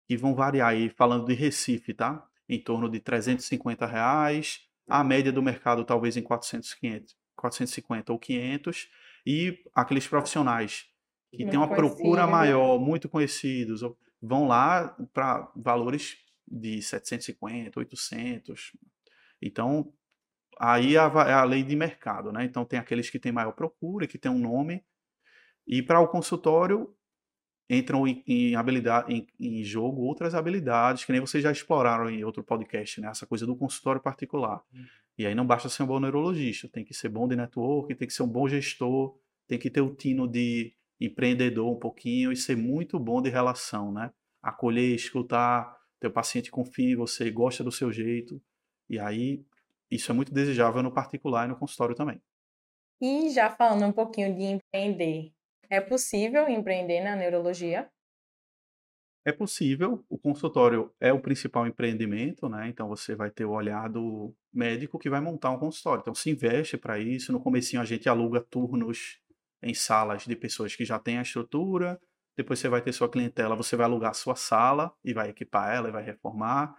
que 0.07 0.16
vão 0.16 0.34
variar 0.34 0.70
aí, 0.70 0.88
falando 0.90 1.26
de 1.26 1.34
Recife, 1.34 1.94
tá? 1.94 2.26
Em 2.48 2.61
torno 2.62 2.88
de 2.88 3.01
350 3.01 3.86
reais, 3.86 4.61
a 4.88 5.05
média 5.05 5.32
do 5.32 5.42
mercado 5.42 5.84
talvez 5.84 6.16
em 6.16 6.22
400, 6.22 6.74
500, 6.74 7.16
450 7.36 8.12
ou 8.12 8.18
500, 8.18 8.88
e 9.26 9.62
aqueles 9.74 10.07
profissionais 10.07 10.86
que 11.32 11.46
têm 11.46 11.59
uma 11.59 11.68
procura 11.68 12.26
maior, 12.26 12.78
muito 12.78 13.09
conhecidos, 13.09 13.82
vão 14.20 14.48
lá 14.48 14.96
para 15.12 15.51
valores 15.55 16.16
de 16.46 16.82
750, 16.82 17.78
800. 17.78 18.72
Então, 19.40 19.92
aí 20.59 20.96
é 20.96 20.98
a 20.98 21.44
lei 21.44 21.62
de 21.62 21.76
mercado, 21.76 22.32
né? 22.32 22.44
Então, 22.44 22.64
tem 22.64 22.78
aqueles 22.78 23.09
que 23.09 23.18
têm 23.18 23.30
maior 23.30 23.53
procura, 23.53 24.09
que 24.09 24.18
têm 24.18 24.30
um 24.30 24.38
nome, 24.38 24.84
e 25.70 25.80
para 25.80 26.00
o 26.00 26.08
consultório, 26.08 26.92
entram 27.70 28.04
em, 28.08 28.24
em 28.26 28.56
habilidade, 28.56 29.14
em, 29.14 29.24
em, 29.38 29.62
jogo 29.62 30.02
outras 30.02 30.34
habilidades, 30.34 31.04
que 31.04 31.12
nem 31.12 31.20
vocês 31.20 31.44
já 31.44 31.52
exploraram 31.52 32.10
em 32.10 32.24
outro 32.24 32.42
podcast, 32.42 33.00
né? 33.00 33.06
Essa 33.06 33.24
coisa 33.24 33.46
do 33.46 33.54
consultório 33.54 34.00
particular. 34.00 34.60
Uhum. 34.74 34.84
E 35.16 35.24
aí 35.24 35.32
não 35.32 35.46
basta 35.46 35.68
ser 35.68 35.84
um 35.84 35.86
bom 35.86 36.00
neurologista, 36.00 36.68
tem 36.68 36.84
que 36.84 36.92
ser 36.92 37.08
bom 37.08 37.28
de 37.28 37.36
network, 37.36 37.94
tem 37.94 38.08
que 38.08 38.12
ser 38.12 38.24
um 38.24 38.28
bom 38.28 38.48
gestor, 38.48 39.16
tem 39.46 39.60
que 39.60 39.70
ter 39.70 39.80
o 39.80 39.94
tino 39.94 40.26
de 40.26 40.74
empreendedor 41.00 41.70
um 41.70 41.78
pouquinho 41.78 42.32
e 42.32 42.36
ser 42.36 42.56
muito 42.56 42.98
bom 42.98 43.22
de 43.22 43.30
relação, 43.30 43.92
né? 43.92 44.10
Acolher, 44.42 44.92
escutar, 44.92 45.78
teu 46.00 46.10
paciente 46.10 46.50
confia 46.50 46.94
em 46.94 46.96
você, 46.96 47.30
gosta 47.30 47.62
do 47.62 47.70
seu 47.70 47.92
jeito. 47.92 48.42
E 48.88 48.98
aí 48.98 49.44
isso 49.88 50.10
é 50.10 50.14
muito 50.14 50.34
desejável 50.34 50.82
no 50.82 50.90
particular 50.90 51.46
e 51.46 51.48
no 51.50 51.56
consultório 51.56 51.94
também. 51.94 52.20
E 53.00 53.30
já 53.30 53.48
falando 53.48 53.86
um 53.86 53.92
pouquinho 53.92 54.34
de 54.34 54.42
empreender, 54.42 55.32
é 55.70 55.80
possível 55.80 56.48
empreender 56.48 57.00
na 57.00 57.14
neurologia? 57.14 57.88
É 59.24 59.30
possível. 59.30 60.04
O 60.08 60.18
consultório 60.18 60.92
é 60.98 61.12
o 61.12 61.20
principal 61.20 61.66
empreendimento, 61.66 62.48
né? 62.48 62.68
Então 62.68 62.88
você 62.88 63.14
vai 63.14 63.30
ter 63.30 63.44
o 63.44 63.52
olhar 63.52 63.88
do 63.88 64.34
médico 64.52 64.98
que 64.98 65.08
vai 65.08 65.20
montar 65.20 65.50
um 65.50 65.58
consultório. 65.58 66.00
Então 66.00 66.14
se 66.14 66.30
investe 66.30 66.76
para 66.76 66.98
isso. 66.98 67.30
No 67.30 67.40
comecinho 67.40 67.80
a 67.80 67.84
gente 67.84 68.08
aluga 68.08 68.40
turnos 68.40 69.20
em 69.62 69.74
salas 69.74 70.24
de 70.24 70.34
pessoas 70.34 70.74
que 70.74 70.84
já 70.84 70.98
têm 70.98 71.18
a 71.18 71.22
estrutura. 71.22 72.00
Depois 72.36 72.58
você 72.58 72.68
vai 72.68 72.80
ter 72.80 72.92
sua 72.92 73.10
clientela, 73.10 73.54
você 73.54 73.76
vai 73.76 73.84
alugar 73.84 74.14
sua 74.14 74.34
sala 74.34 74.92
e 75.04 75.12
vai 75.12 75.28
equipar 75.28 75.74
ela 75.74 75.88
e 75.88 75.92
vai 75.92 76.02
reformar. 76.02 76.74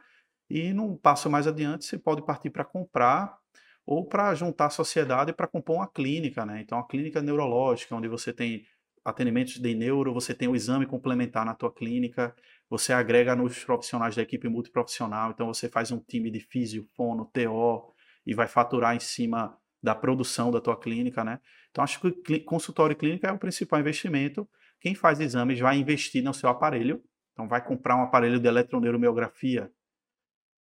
E 0.50 0.74
num 0.74 0.98
passo 0.98 1.30
mais 1.30 1.48
adiante 1.48 1.86
você 1.86 1.98
pode 1.98 2.26
partir 2.26 2.50
para 2.50 2.66
comprar 2.66 3.38
ou 3.86 4.06
para 4.06 4.34
juntar 4.36 4.68
a 4.68 4.70
sociedade 4.70 5.34
para 5.34 5.48
compor 5.48 5.78
uma 5.78 5.88
clínica, 5.88 6.46
né? 6.46 6.62
Então, 6.62 6.78
a 6.78 6.88
clínica 6.88 7.22
neurológica, 7.22 7.96
onde 7.96 8.08
você 8.08 8.32
tem 8.32 8.66
atendimentos 9.04 9.58
de 9.58 9.74
neuro, 9.74 10.14
você 10.14 10.34
tem 10.34 10.48
o 10.48 10.56
exame 10.56 10.86
complementar 10.86 11.46
na 11.46 11.56
tua 11.56 11.74
clínica, 11.74 12.36
você 12.70 12.94
agrega 12.94 13.36
nos 13.36 13.64
profissionais 13.64 14.16
da 14.16 14.22
equipe 14.22 14.48
multiprofissional, 14.48 15.32
então 15.32 15.48
você 15.48 15.68
faz 15.68 15.92
um 15.92 16.00
time 16.00 16.30
de 16.30 16.40
físio, 16.40 16.88
fono, 16.96 17.26
TO 17.26 17.94
e 18.26 18.34
vai 18.34 18.48
faturar 18.48 18.96
em 18.96 19.00
cima 19.00 19.58
da 19.82 19.96
produção 19.96 20.52
da 20.52 20.62
tua 20.62 20.80
clínica, 20.80 21.24
né? 21.24 21.40
Então 21.72 21.84
acho 21.84 22.00
que 22.00 22.40
consultório 22.42 22.96
clínico 22.96 23.26
é 23.26 23.32
o 23.32 23.40
principal 23.40 23.80
investimento. 23.80 24.48
Quem 24.80 24.94
faz 24.94 25.20
exames 25.20 25.60
vai 25.60 25.78
investir 25.78 26.24
no 26.24 26.34
seu 26.34 26.50
aparelho, 26.50 27.04
então 27.34 27.48
vai 27.48 27.64
comprar 27.66 27.96
um 27.96 28.04
aparelho 28.04 28.40
de 28.40 28.48
eletroneuromiografia 28.48 29.72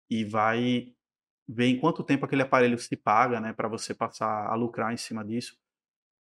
e 0.09 0.25
vai 0.25 0.93
ver 1.49 1.67
em 1.67 1.79
quanto 1.79 2.05
tempo 2.05 2.25
aquele 2.25 2.43
aparelho 2.43 2.79
se 2.79 2.97
paga, 2.97 3.41
né, 3.41 3.53
para 3.53 3.69
você 3.69 3.95
passar 3.95 4.47
a 4.47 4.55
lucrar 4.55 4.93
em 4.93 4.97
cima 4.97 5.25
disso 5.25 5.57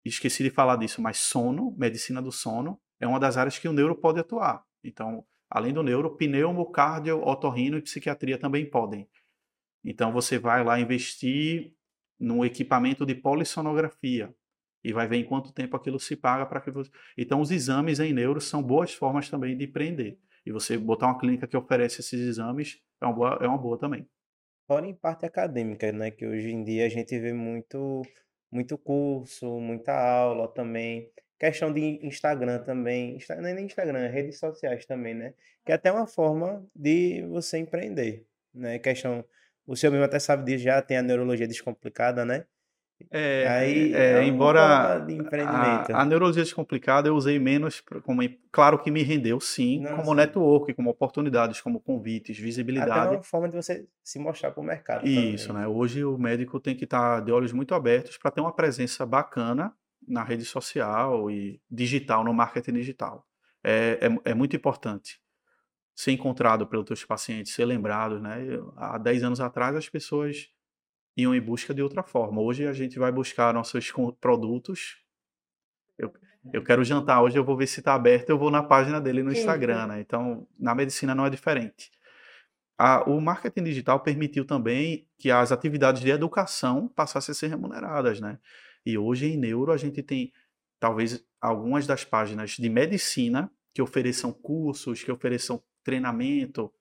esqueci 0.09 0.43
de 0.43 0.51
falar 0.51 0.77
disso, 0.77 1.01
mas 1.01 1.19
sono, 1.19 1.75
medicina 1.77 2.21
do 2.21 2.31
sono, 2.31 2.81
é 3.01 3.07
uma 3.07 3.21
das 3.21 3.37
áreas 3.37 3.59
que 3.59 3.69
o 3.69 3.73
neuro 3.73 3.97
pode 3.97 4.21
atuar. 4.21 4.65
Então, 4.83 5.25
além 5.49 5.73
do 5.73 5.83
neuro, 5.83 6.17
pneumo, 6.17 6.71
cardio, 6.71 7.23
otorrino 7.23 7.79
e 7.79 7.83
psiquiatria 7.83 8.39
também 8.39 8.69
podem. 8.69 9.09
Então, 9.85 10.13
você 10.13 10.39
vai 10.39 10.65
lá 10.65 10.79
investir 10.81 11.75
no 12.19 12.45
equipamento 12.45 13.05
de 13.05 13.15
polissonografia 13.15 14.35
e 14.83 14.93
vai 14.93 15.07
ver 15.09 15.17
em 15.17 15.25
quanto 15.25 15.53
tempo 15.53 15.77
aquilo 15.77 15.99
se 15.99 16.17
paga 16.17 16.47
para 16.47 16.61
que 16.61 16.71
você... 16.71 16.91
Então, 17.17 17.41
os 17.41 17.51
exames 17.51 18.01
em 18.01 18.13
neuro 18.13 18.41
são 18.41 18.63
boas 18.63 18.93
formas 18.95 19.29
também 19.29 19.57
de 19.57 19.65
empreender. 19.65 20.19
E 20.47 20.53
você 20.53 20.77
botar 20.77 21.07
uma 21.07 21.19
clínica 21.19 21.47
que 21.47 21.57
oferece 21.57 22.01
esses 22.01 22.21
exames 22.21 22.79
é 23.01 23.07
uma 23.07 23.15
boa, 23.15 23.39
é 23.41 23.49
uma 23.49 23.59
boa 23.59 23.79
também. 23.79 24.07
Fora 24.67 24.87
em 24.87 24.95
parte 24.95 25.25
acadêmica, 25.25 25.91
né? 25.93 26.11
Que 26.11 26.27
hoje 26.27 26.51
em 26.51 26.63
dia 26.63 26.87
a 26.87 26.89
gente 26.89 27.19
vê 27.19 27.33
muito 27.33 28.03
muito 28.55 28.79
curso, 28.79 29.59
muita 29.61 29.93
aula 29.93 30.49
também. 30.49 31.11
Questão 31.39 31.73
de 31.73 31.99
Instagram 32.07 32.63
também. 32.63 33.19
Não 33.29 33.49
é 33.49 33.53
nem 33.55 33.67
Instagram, 33.67 33.99
é 33.99 34.09
redes 34.09 34.39
sociais 34.39 34.87
também, 34.87 35.15
né? 35.15 35.35
Que 35.65 35.73
é 35.73 35.75
até 35.75 35.91
uma 35.93 36.07
forma 36.07 36.67
de 36.75 37.23
você 37.29 37.59
empreender, 37.59 38.27
né? 38.55 38.79
Questão... 38.79 39.25
O 39.67 39.75
senhor 39.75 39.93
mesmo 39.93 40.05
até 40.05 40.19
sabe 40.19 40.45
disso, 40.45 40.65
já 40.65 40.81
tem 40.83 40.99
a 40.99 41.03
neurologia 41.03 41.49
descomplicada, 41.49 42.25
né? 42.25 42.47
É, 43.11 43.47
Aí, 43.49 43.95
é, 43.95 44.13
é 44.19 44.25
embora 44.25 45.05
a, 45.05 46.01
a, 46.01 46.05
neurologia 46.05 46.43
descomplicada 46.43 47.09
eu 47.09 47.15
usei 47.15 47.39
menos, 47.39 47.81
como, 48.03 48.23
claro 48.51 48.79
que 48.79 48.91
me 48.91 49.03
rendeu 49.03 49.41
sim, 49.41 49.81
Não, 49.81 49.97
como 49.97 50.11
sim. 50.11 50.17
network, 50.17 50.75
como 50.75 50.91
oportunidades, 50.91 51.61
como 51.61 51.81
convites, 51.81 52.39
visibilidade. 52.39 52.91
Até 52.91 53.17
uma 53.17 53.23
forma 53.23 53.49
de 53.49 53.57
você 53.57 53.87
se 54.03 54.19
mostrar 54.19 54.53
para 54.53 54.61
o 54.61 54.65
mercado. 54.65 55.07
Isso, 55.07 55.49
também. 55.49 55.63
né? 55.63 55.69
Hoje 55.69 56.05
o 56.05 56.17
médico 56.17 56.59
tem 56.61 56.75
que 56.75 56.85
estar 56.85 57.17
tá 57.17 57.21
de 57.21 57.33
olhos 57.33 57.53
muito 57.53 57.75
abertos 57.75 58.17
para 58.17 58.31
ter 58.31 58.41
uma 58.41 58.53
presença 58.53 59.05
bacana 59.05 59.73
na 60.07 60.23
rede 60.23 60.45
social 60.45 61.31
e 61.31 61.61
digital, 61.71 62.25
no 62.25 62.33
marketing 62.33 62.75
digital. 62.75 63.27
É, 63.63 63.99
é, 64.03 64.31
é 64.31 64.35
muito 64.35 64.55
importante 64.55 65.21
ser 65.95 66.13
encontrado 66.13 66.67
pelos 66.67 66.85
teus 66.85 67.05
pacientes, 67.05 67.55
ser 67.55 67.65
lembrado, 67.65 68.21
né? 68.21 68.39
Há 68.77 68.99
10 68.99 69.23
anos 69.23 69.41
atrás 69.41 69.77
as 69.77 69.89
pessoas 69.89 70.49
iam 71.17 71.35
em 71.35 71.41
busca 71.41 71.73
de 71.73 71.83
outra 71.83 72.03
forma. 72.03 72.41
Hoje 72.41 72.67
a 72.67 72.73
gente 72.73 72.99
vai 72.99 73.13
buscar 73.13 73.55
nossos 73.55 73.93
produtos. 74.21 74.99
Eu, 75.99 76.13
eu 76.53 76.63
quero 76.63 76.85
jantar 76.85 77.23
hoje, 77.23 77.37
eu 77.37 77.45
vou 77.45 77.57
ver 77.57 77.67
se 77.67 77.81
está 77.81 77.95
aberto, 77.95 78.31
eu 78.31 78.39
vou 78.39 78.51
na 78.51 78.63
página 78.63 79.01
dele 79.01 79.23
no 79.23 79.33
Instagram, 79.33 79.87
né? 79.87 80.01
Então, 80.01 80.47
na 80.59 80.75
medicina 80.75 81.15
não 81.15 81.25
é 81.25 81.31
diferente. 81.31 81.91
A, 82.77 83.09
o 83.09 83.21
marketing 83.21 83.63
digital 83.63 84.01
permitiu 84.01 84.45
também 84.45 85.09
que 85.17 85.31
as 85.31 85.53
atividades 85.53 86.03
de 86.03 86.11
educação 86.11 86.89
passassem 86.89 87.33
a 87.33 87.37
ser 87.37 87.47
remuneradas, 87.47 88.21
né? 88.21 88.39
E 88.85 88.99
hoje 88.99 89.27
em 89.27 89.37
neuro 89.37 89.73
a 89.73 89.77
gente 89.77 90.03
tem 90.03 90.33
talvez 90.81 91.25
algumas 91.41 91.87
das 91.87 92.05
páginas 92.05 92.51
de 92.53 92.69
medicina 92.69 93.51
que 93.73 93.81
ofereçam 93.81 94.33
cursos, 94.33 95.03
que 95.03 95.13
ofereçam 95.13 95.63
treinamento 95.83 96.73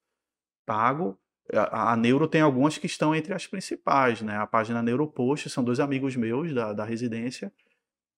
pago, 0.66 1.20
a, 1.52 1.94
a 1.94 1.98
Neuro 1.98 2.28
tem 2.28 2.42
algumas 2.42 2.78
que 2.78 2.86
estão 2.86 3.16
entre 3.16 3.34
as 3.34 3.48
principais, 3.48 4.22
né? 4.22 4.38
A 4.38 4.48
página 4.48 4.82
Neuropost 4.82 5.50
são 5.50 5.64
dois 5.64 5.80
amigos 5.80 6.16
meus 6.16 6.54
da, 6.54 6.74
da 6.74 6.86
residência 6.86 7.52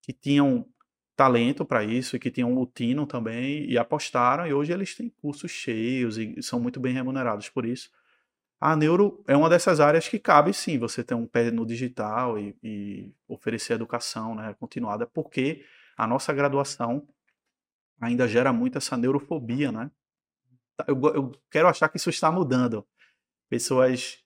que 0.01 0.13
tinham 0.13 0.65
talento 1.15 1.65
para 1.65 1.83
isso 1.83 2.15
e 2.15 2.19
que 2.19 2.29
tinham 2.29 2.55
o 2.55 2.65
Tino 2.65 3.07
também 3.07 3.65
e 3.69 3.77
apostaram 3.77 4.45
e 4.45 4.53
hoje 4.53 4.73
eles 4.73 4.93
têm 4.95 5.09
cursos 5.09 5.49
cheios 5.49 6.17
e 6.17 6.41
são 6.43 6.59
muito 6.59 6.79
bem 6.79 6.93
remunerados 6.93 7.49
por 7.49 7.65
isso. 7.65 7.89
A 8.59 8.75
neuro 8.75 9.23
é 9.27 9.35
uma 9.35 9.49
dessas 9.49 9.79
áreas 9.79 10.07
que 10.07 10.19
cabe 10.19 10.53
sim 10.53 10.77
você 10.77 11.03
ter 11.03 11.13
um 11.13 11.25
pé 11.25 11.51
no 11.51 11.65
digital 11.65 12.37
e, 12.39 12.55
e 12.63 13.13
oferecer 13.27 13.73
educação 13.73 14.35
né, 14.35 14.55
continuada, 14.59 15.05
porque 15.05 15.63
a 15.97 16.05
nossa 16.05 16.33
graduação 16.33 17.07
ainda 17.99 18.27
gera 18.27 18.51
muito 18.51 18.77
essa 18.77 18.97
neurofobia, 18.97 19.71
né? 19.71 19.89
Eu, 20.87 21.01
eu 21.13 21.31
quero 21.49 21.67
achar 21.69 21.87
que 21.87 21.97
isso 21.97 22.09
está 22.09 22.29
mudando. 22.29 22.85
Pessoas. 23.49 24.19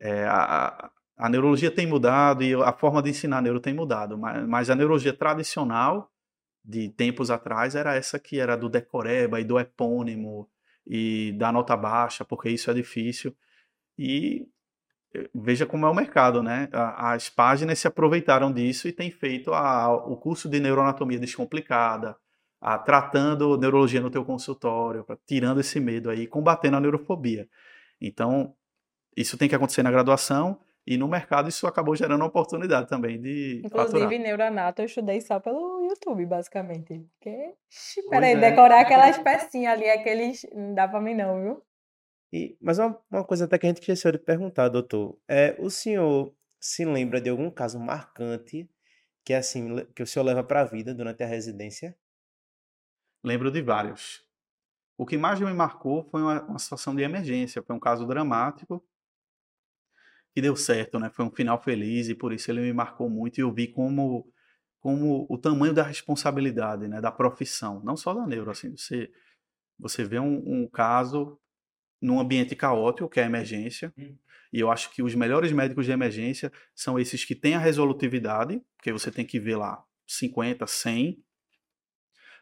É, 0.00 0.24
a, 0.26 0.90
a 1.16 1.28
neurologia 1.28 1.70
tem 1.70 1.86
mudado 1.86 2.44
e 2.44 2.54
a 2.54 2.72
forma 2.72 3.02
de 3.02 3.10
ensinar 3.10 3.42
neuro 3.42 3.58
tem 3.58 3.74
mudado, 3.74 4.16
mas, 4.16 4.46
mas 4.46 4.70
a 4.70 4.76
neurologia 4.76 5.12
tradicional 5.12 6.08
de 6.64 6.90
tempos 6.90 7.30
atrás 7.30 7.74
era 7.74 7.96
essa 7.96 8.18
que 8.18 8.38
era 8.38 8.56
do 8.56 8.68
decoreba 8.68 9.40
e 9.40 9.44
do 9.44 9.58
epônimo 9.58 10.48
e 10.86 11.32
da 11.36 11.50
nota 11.50 11.76
baixa, 11.76 12.24
porque 12.24 12.50
isso 12.50 12.70
é 12.70 12.74
difícil. 12.74 13.34
E 13.98 14.46
eh, 15.14 15.28
veja 15.34 15.66
como 15.66 15.86
é 15.86 15.90
o 15.90 15.94
mercado, 15.94 16.42
né? 16.42 16.68
As 16.72 17.28
páginas 17.30 17.78
se 17.78 17.88
aproveitaram 17.88 18.52
disso 18.52 18.88
e 18.88 18.92
têm 18.92 19.10
feito 19.10 19.52
a, 19.52 19.88
o 19.92 20.16
curso 20.16 20.48
de 20.48 20.60
neuroanatomia 20.60 21.18
descomplicada, 21.18 22.16
a, 22.60 22.78
tratando 22.78 23.56
neurologia 23.58 24.00
no 24.00 24.10
teu 24.10 24.24
consultório, 24.24 25.04
pra, 25.04 25.16
tirando 25.26 25.60
esse 25.60 25.80
medo 25.80 26.10
aí, 26.10 26.26
combatendo 26.26 26.76
a 26.76 26.80
neurofobia. 26.80 27.48
Então, 28.00 28.54
isso 29.16 29.36
tem 29.36 29.48
que 29.48 29.54
acontecer 29.54 29.82
na 29.82 29.90
graduação 29.90 30.60
e 30.86 30.96
no 30.96 31.06
mercado 31.06 31.48
isso 31.48 31.66
acabou 31.66 31.94
gerando 31.94 32.20
uma 32.20 32.28
oportunidade 32.28 32.88
também 32.88 33.20
de 33.20 33.60
Inclusive, 33.64 34.00
faturar. 34.00 34.20
neuroanato 34.20 34.80
eu 34.80 34.86
estudei 34.86 35.20
só 35.20 35.38
pelo 35.38 35.84
YouTube, 35.84 36.24
basicamente. 36.24 37.06
Porque, 37.18 37.54
peraí, 38.08 38.32
é. 38.32 38.36
decorar 38.36 38.80
aquelas 38.80 39.18
pecinhas 39.18 39.74
ali, 39.74 39.90
aqueles, 39.90 40.46
não 40.54 40.74
dá 40.74 40.88
pra 40.88 41.00
mim 41.00 41.14
não, 41.14 41.42
viu? 41.42 41.62
E, 42.32 42.56
mas 42.60 42.78
uma, 42.78 42.98
uma 43.10 43.24
coisa 43.24 43.44
até 43.44 43.58
que 43.58 43.66
a 43.66 43.68
gente 43.68 43.80
esqueceu 43.80 44.12
de 44.12 44.18
perguntar, 44.18 44.68
doutor. 44.68 45.18
É, 45.28 45.56
o 45.58 45.68
senhor 45.68 46.34
se 46.60 46.84
lembra 46.84 47.20
de 47.20 47.30
algum 47.30 47.50
caso 47.50 47.78
marcante 47.78 48.68
que 49.24 49.34
assim 49.34 49.84
que 49.94 50.02
o 50.02 50.06
senhor 50.06 50.24
leva 50.24 50.42
para 50.42 50.62
a 50.62 50.64
vida 50.64 50.94
durante 50.94 51.22
a 51.22 51.26
residência? 51.26 51.94
Lembro 53.22 53.50
de 53.50 53.60
vários. 53.60 54.26
O 54.98 55.06
que 55.06 55.16
mais 55.16 55.40
me 55.40 55.54
marcou 55.54 56.02
foi 56.10 56.20
uma, 56.20 56.42
uma 56.42 56.58
situação 56.58 56.94
de 56.94 57.02
emergência, 57.02 57.62
foi 57.62 57.76
um 57.76 57.78
caso 57.78 58.04
dramático 58.04 58.84
que 60.34 60.42
deu 60.42 60.56
certo, 60.56 60.98
né? 60.98 61.08
Foi 61.08 61.24
um 61.24 61.30
final 61.30 61.62
feliz 61.62 62.08
e 62.08 62.14
por 62.16 62.32
isso 62.32 62.50
ele 62.50 62.60
me 62.60 62.72
marcou 62.72 63.08
muito 63.08 63.38
e 63.38 63.40
eu 63.42 63.52
vi 63.52 63.68
como 63.68 64.30
como 64.80 65.26
o 65.28 65.36
tamanho 65.36 65.74
da 65.74 65.82
responsabilidade, 65.82 66.86
né, 66.86 67.00
da 67.00 67.10
profissão, 67.10 67.82
não 67.82 67.96
só 67.96 68.14
da 68.14 68.24
neuro, 68.26 68.50
assim, 68.50 68.76
você 68.76 69.10
você 69.78 70.04
vê 70.04 70.18
um, 70.18 70.42
um 70.46 70.68
caso 70.68 71.38
num 72.00 72.20
ambiente 72.20 72.56
caótico, 72.56 73.08
que 73.08 73.20
é 73.20 73.24
a 73.24 73.26
emergência. 73.26 73.92
Hum. 73.96 74.16
E 74.52 74.60
eu 74.60 74.70
acho 74.70 74.90
que 74.90 75.02
os 75.02 75.14
melhores 75.14 75.52
médicos 75.52 75.86
de 75.86 75.92
emergência 75.92 76.52
são 76.74 76.98
esses 76.98 77.24
que 77.24 77.34
têm 77.34 77.54
a 77.54 77.58
resolutividade, 77.58 78.60
porque 78.76 78.92
você 78.92 79.10
tem 79.10 79.24
que 79.24 79.38
ver 79.38 79.56
lá 79.56 79.84
50, 80.06 80.66
100, 80.66 81.22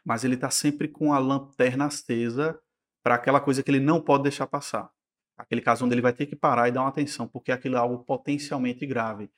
mas 0.07 0.23
ele 0.23 0.35
está 0.35 0.49
sempre 0.49 0.87
com 0.87 1.11
a 1.11 1.19
lanterna 1.19 1.87
acesa 1.87 2.57
para 3.03 3.15
aquela 3.15 3.41
coisa 3.41 3.61
que 3.61 3.69
ele 3.69 3.81
não 3.81 3.99
pode 3.99 4.23
deixar 4.23 4.47
passar. 4.47 4.89
Aquele 5.37 5.59
caso 5.59 5.83
onde 5.83 5.95
ele 5.95 6.01
vai 6.01 6.13
ter 6.13 6.25
que 6.27 6.35
parar 6.35 6.69
e 6.69 6.71
dar 6.71 6.79
uma 6.79 6.87
atenção, 6.87 7.27
porque 7.27 7.51
aquilo 7.51 7.75
é 7.75 7.77
algo 7.77 8.05
potencialmente 8.05 8.87
grave. 8.87 9.29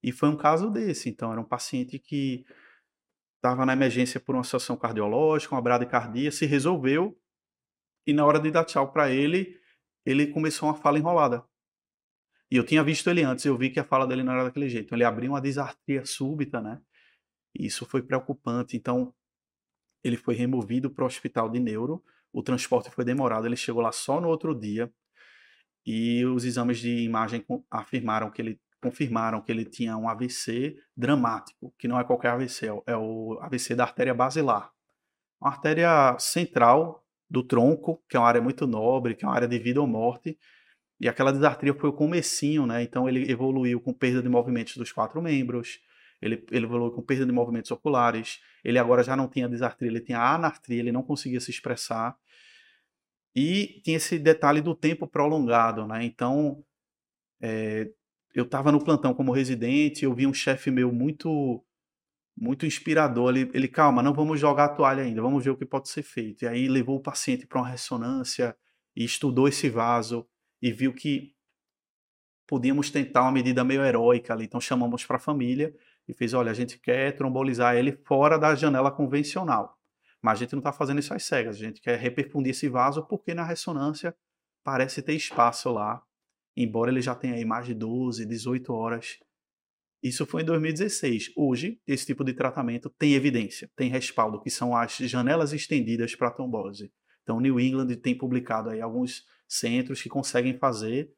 E 0.00 0.12
foi 0.12 0.28
um 0.28 0.36
caso 0.36 0.70
desse. 0.70 1.08
Então, 1.08 1.32
era 1.32 1.40
um 1.40 1.44
paciente 1.44 1.98
que 1.98 2.46
estava 3.34 3.66
na 3.66 3.72
emergência 3.72 4.20
por 4.20 4.36
uma 4.36 4.44
situação 4.44 4.76
cardiológica, 4.76 5.56
uma 5.56 5.60
bradicardia, 5.60 6.30
se 6.30 6.46
resolveu, 6.46 7.18
e 8.06 8.12
na 8.12 8.24
hora 8.24 8.38
de 8.38 8.48
dar 8.48 8.64
tchau 8.64 8.92
para 8.92 9.10
ele, 9.10 9.58
ele 10.06 10.28
começou 10.28 10.68
uma 10.68 10.76
fala 10.76 11.00
enrolada. 11.00 11.44
E 12.48 12.54
eu 12.56 12.64
tinha 12.64 12.84
visto 12.84 13.10
ele 13.10 13.24
antes, 13.24 13.44
eu 13.44 13.58
vi 13.58 13.70
que 13.70 13.80
a 13.80 13.84
fala 13.84 14.06
dele 14.06 14.22
não 14.22 14.34
era 14.34 14.44
daquele 14.44 14.68
jeito. 14.68 14.94
Ele 14.94 15.02
abriu 15.02 15.32
uma 15.32 15.40
disartria 15.40 16.04
súbita, 16.06 16.60
né? 16.60 16.80
E 17.58 17.66
isso 17.66 17.84
foi 17.84 18.02
preocupante. 18.02 18.76
Então, 18.76 19.12
ele 20.02 20.16
foi 20.16 20.34
removido 20.34 20.90
para 20.90 21.04
o 21.04 21.06
hospital 21.06 21.48
de 21.48 21.60
neuro. 21.60 22.02
O 22.32 22.42
transporte 22.42 22.90
foi 22.90 23.04
demorado, 23.04 23.46
ele 23.46 23.56
chegou 23.56 23.82
lá 23.82 23.92
só 23.92 24.20
no 24.20 24.28
outro 24.28 24.54
dia. 24.54 24.92
E 25.84 26.24
os 26.24 26.44
exames 26.44 26.78
de 26.78 27.04
imagem 27.04 27.44
afirmaram 27.70 28.30
que 28.30 28.40
ele 28.40 28.60
confirmaram 28.82 29.40
que 29.40 29.52
ele 29.52 29.64
tinha 29.64 29.96
um 29.96 30.08
AVC 30.08 30.76
dramático, 30.96 31.72
que 31.78 31.86
não 31.86 32.00
é 32.00 32.04
qualquer 32.04 32.30
AVC, 32.30 32.66
é 32.84 32.96
o 32.96 33.38
AVC 33.40 33.76
da 33.76 33.84
artéria 33.84 34.12
basilar. 34.12 34.72
Uma 35.40 35.50
artéria 35.50 36.16
central 36.18 37.04
do 37.30 37.44
tronco, 37.44 38.02
que 38.08 38.16
é 38.16 38.20
uma 38.20 38.26
área 38.26 38.42
muito 38.42 38.66
nobre, 38.66 39.14
que 39.14 39.24
é 39.24 39.28
uma 39.28 39.34
área 39.34 39.46
de 39.46 39.58
vida 39.58 39.80
ou 39.80 39.86
morte. 39.86 40.36
E 41.00 41.08
aquela 41.08 41.32
disartria 41.32 41.72
foi 41.74 41.90
o 41.90 41.92
comecinho, 41.92 42.66
né? 42.66 42.82
Então 42.82 43.08
ele 43.08 43.30
evoluiu 43.30 43.80
com 43.80 43.92
perda 43.92 44.20
de 44.20 44.28
movimentos 44.28 44.76
dos 44.76 44.92
quatro 44.92 45.22
membros, 45.22 45.80
ele, 46.22 46.46
ele 46.52 46.64
evoluiu 46.64 46.92
com 46.92 47.02
perda 47.02 47.26
de 47.26 47.32
movimentos 47.32 47.70
oculares, 47.72 48.40
ele 48.64 48.78
agora 48.78 49.02
já 49.02 49.16
não 49.16 49.28
tinha 49.28 49.48
disartria, 49.48 49.88
ele 49.88 50.00
tinha 50.00 50.20
anartria, 50.20 50.78
ele 50.78 50.92
não 50.92 51.02
conseguia 51.02 51.40
se 51.40 51.50
expressar. 51.50 52.16
E 53.34 53.80
tinha 53.82 53.96
esse 53.96 54.18
detalhe 54.18 54.60
do 54.60 54.74
tempo 54.74 55.06
prolongado, 55.06 55.86
né? 55.86 56.04
Então, 56.04 56.62
é, 57.40 57.90
eu 58.34 58.44
estava 58.44 58.70
no 58.70 58.82
plantão 58.82 59.12
como 59.12 59.32
residente, 59.32 60.04
eu 60.04 60.14
vi 60.14 60.26
um 60.26 60.34
chefe 60.34 60.70
meu 60.70 60.92
muito 60.92 61.62
muito 62.36 62.64
inspirador. 62.64 63.30
Ele, 63.30 63.50
ele, 63.52 63.68
calma, 63.68 64.02
não 64.02 64.14
vamos 64.14 64.40
jogar 64.40 64.64
a 64.64 64.68
toalha 64.68 65.02
ainda, 65.02 65.20
vamos 65.20 65.44
ver 65.44 65.50
o 65.50 65.56
que 65.56 65.66
pode 65.66 65.88
ser 65.88 66.02
feito. 66.02 66.44
E 66.44 66.48
aí 66.48 66.68
levou 66.68 66.96
o 66.96 67.02
paciente 67.02 67.46
para 67.46 67.60
uma 67.60 67.68
ressonância 67.68 68.56
e 68.96 69.04
estudou 69.04 69.48
esse 69.48 69.68
vaso 69.68 70.26
e 70.60 70.72
viu 70.72 70.94
que 70.94 71.34
podíamos 72.46 72.90
tentar 72.90 73.22
uma 73.22 73.32
medida 73.32 73.64
meio 73.64 73.84
heróica 73.84 74.32
ali. 74.32 74.44
Então 74.44 74.60
chamamos 74.60 75.04
para 75.04 75.16
a 75.16 75.20
família 75.20 75.74
e 76.08 76.14
fez: 76.14 76.34
olha, 76.34 76.50
a 76.50 76.54
gente 76.54 76.78
quer 76.78 77.12
trombolizar 77.16 77.76
ele 77.76 77.92
fora 77.92 78.38
da 78.38 78.54
janela 78.54 78.90
convencional. 78.90 79.78
Mas 80.20 80.38
a 80.38 80.40
gente 80.44 80.52
não 80.52 80.60
está 80.60 80.72
fazendo 80.72 81.00
isso 81.00 81.12
às 81.12 81.24
cegas, 81.24 81.56
a 81.56 81.58
gente 81.58 81.80
quer 81.80 81.98
reperfundir 81.98 82.50
esse 82.50 82.68
vaso 82.68 83.04
porque 83.06 83.34
na 83.34 83.44
ressonância 83.44 84.14
parece 84.62 85.02
ter 85.02 85.14
espaço 85.14 85.70
lá, 85.70 86.00
embora 86.56 86.90
ele 86.90 87.00
já 87.00 87.14
tenha 87.14 87.34
aí 87.34 87.44
mais 87.44 87.66
de 87.66 87.74
12, 87.74 88.24
18 88.24 88.72
horas 88.72 89.18
isso 90.02 90.26
foi 90.26 90.42
em 90.42 90.44
2016. 90.44 91.32
Hoje, 91.36 91.80
esse 91.86 92.06
tipo 92.06 92.24
de 92.24 92.34
tratamento 92.34 92.90
tem 92.90 93.14
evidência, 93.14 93.70
tem 93.76 93.88
respaldo, 93.88 94.40
que 94.40 94.50
são 94.50 94.76
as 94.76 94.96
janelas 94.96 95.52
estendidas 95.52 96.16
para 96.16 96.30
trombose. 96.30 96.92
Então, 97.22 97.38
New 97.38 97.60
England 97.60 97.94
tem 97.96 98.16
publicado 98.16 98.70
aí 98.70 98.80
alguns 98.80 99.24
centros 99.46 100.02
que 100.02 100.08
conseguem 100.08 100.58
fazer, 100.58 101.12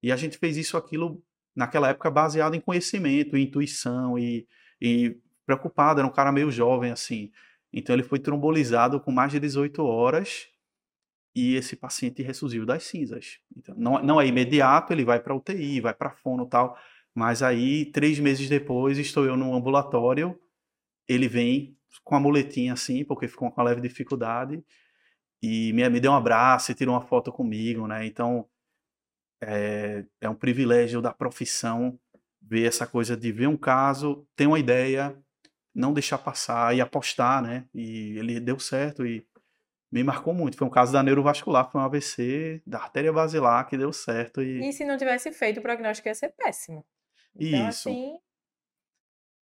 e 0.00 0.12
a 0.12 0.16
gente 0.16 0.38
fez 0.38 0.56
isso 0.56 0.76
aquilo 0.76 1.20
naquela 1.54 1.88
época 1.88 2.10
baseado 2.10 2.54
em 2.54 2.60
conhecimento, 2.60 3.36
intuição 3.36 4.18
e, 4.18 4.46
e 4.80 5.16
preocupado, 5.46 6.00
era 6.00 6.06
um 6.06 6.12
cara 6.12 6.32
meio 6.32 6.50
jovem 6.50 6.90
assim. 6.90 7.30
Então 7.72 7.94
ele 7.94 8.02
foi 8.02 8.18
trombolizado 8.18 9.00
com 9.00 9.12
mais 9.12 9.32
de 9.32 9.40
18 9.40 9.82
horas 9.84 10.48
e 11.34 11.54
esse 11.54 11.76
paciente 11.76 12.22
ressurgiu 12.22 12.66
das 12.66 12.84
cinzas. 12.84 13.38
Então, 13.56 13.74
não, 13.76 14.02
não 14.02 14.20
é 14.20 14.26
imediato, 14.26 14.92
ele 14.92 15.04
vai 15.04 15.20
para 15.20 15.34
UTI, 15.34 15.80
vai 15.80 15.94
para 15.94 16.10
fono 16.10 16.46
tal, 16.46 16.76
mas 17.14 17.42
aí, 17.42 17.86
três 17.86 18.18
meses 18.18 18.48
depois, 18.48 18.98
estou 18.98 19.24
eu 19.24 19.36
no 19.36 19.54
ambulatório, 19.54 20.38
ele 21.08 21.28
vem 21.28 21.76
com 22.04 22.14
a 22.14 22.20
muletinha 22.20 22.72
assim, 22.72 23.04
porque 23.04 23.28
ficou 23.28 23.50
com 23.50 23.60
uma 23.60 23.68
leve 23.68 23.80
dificuldade, 23.80 24.62
e 25.42 25.72
me, 25.72 25.88
me 25.88 26.00
deu 26.00 26.12
um 26.12 26.16
abraço 26.16 26.70
e 26.70 26.74
tirou 26.74 26.94
uma 26.94 27.06
foto 27.06 27.32
comigo, 27.32 27.86
né? 27.86 28.06
Então, 28.06 28.46
é, 29.42 30.04
é 30.20 30.28
um 30.28 30.34
privilégio 30.34 31.00
da 31.00 31.12
profissão 31.12 31.98
ver 32.42 32.66
essa 32.66 32.86
coisa 32.86 33.16
de 33.16 33.30
ver 33.30 33.46
um 33.46 33.56
caso, 33.56 34.26
ter 34.34 34.46
uma 34.46 34.58
ideia, 34.58 35.16
não 35.74 35.92
deixar 35.92 36.18
passar 36.18 36.74
e 36.74 36.80
apostar, 36.80 37.42
né? 37.42 37.64
E 37.72 38.18
ele 38.18 38.40
deu 38.40 38.58
certo 38.58 39.06
e 39.06 39.26
me 39.90 40.02
marcou 40.02 40.34
muito. 40.34 40.56
Foi 40.56 40.66
um 40.66 40.70
caso 40.70 40.92
da 40.92 41.02
neurovascular, 41.02 41.70
foi 41.70 41.80
um 41.80 41.84
AVC 41.84 42.62
da 42.66 42.78
artéria 42.78 43.12
basilar 43.12 43.68
que 43.68 43.76
deu 43.76 43.92
certo. 43.92 44.42
E, 44.42 44.68
e 44.68 44.72
se 44.72 44.84
não 44.84 44.96
tivesse 44.96 45.32
feito, 45.32 45.58
o 45.58 45.62
prognóstico 45.62 46.08
ia 46.08 46.14
ser 46.14 46.30
péssimo. 46.30 46.84
Então, 47.34 47.68
isso. 47.68 47.88
assim. 47.88 48.18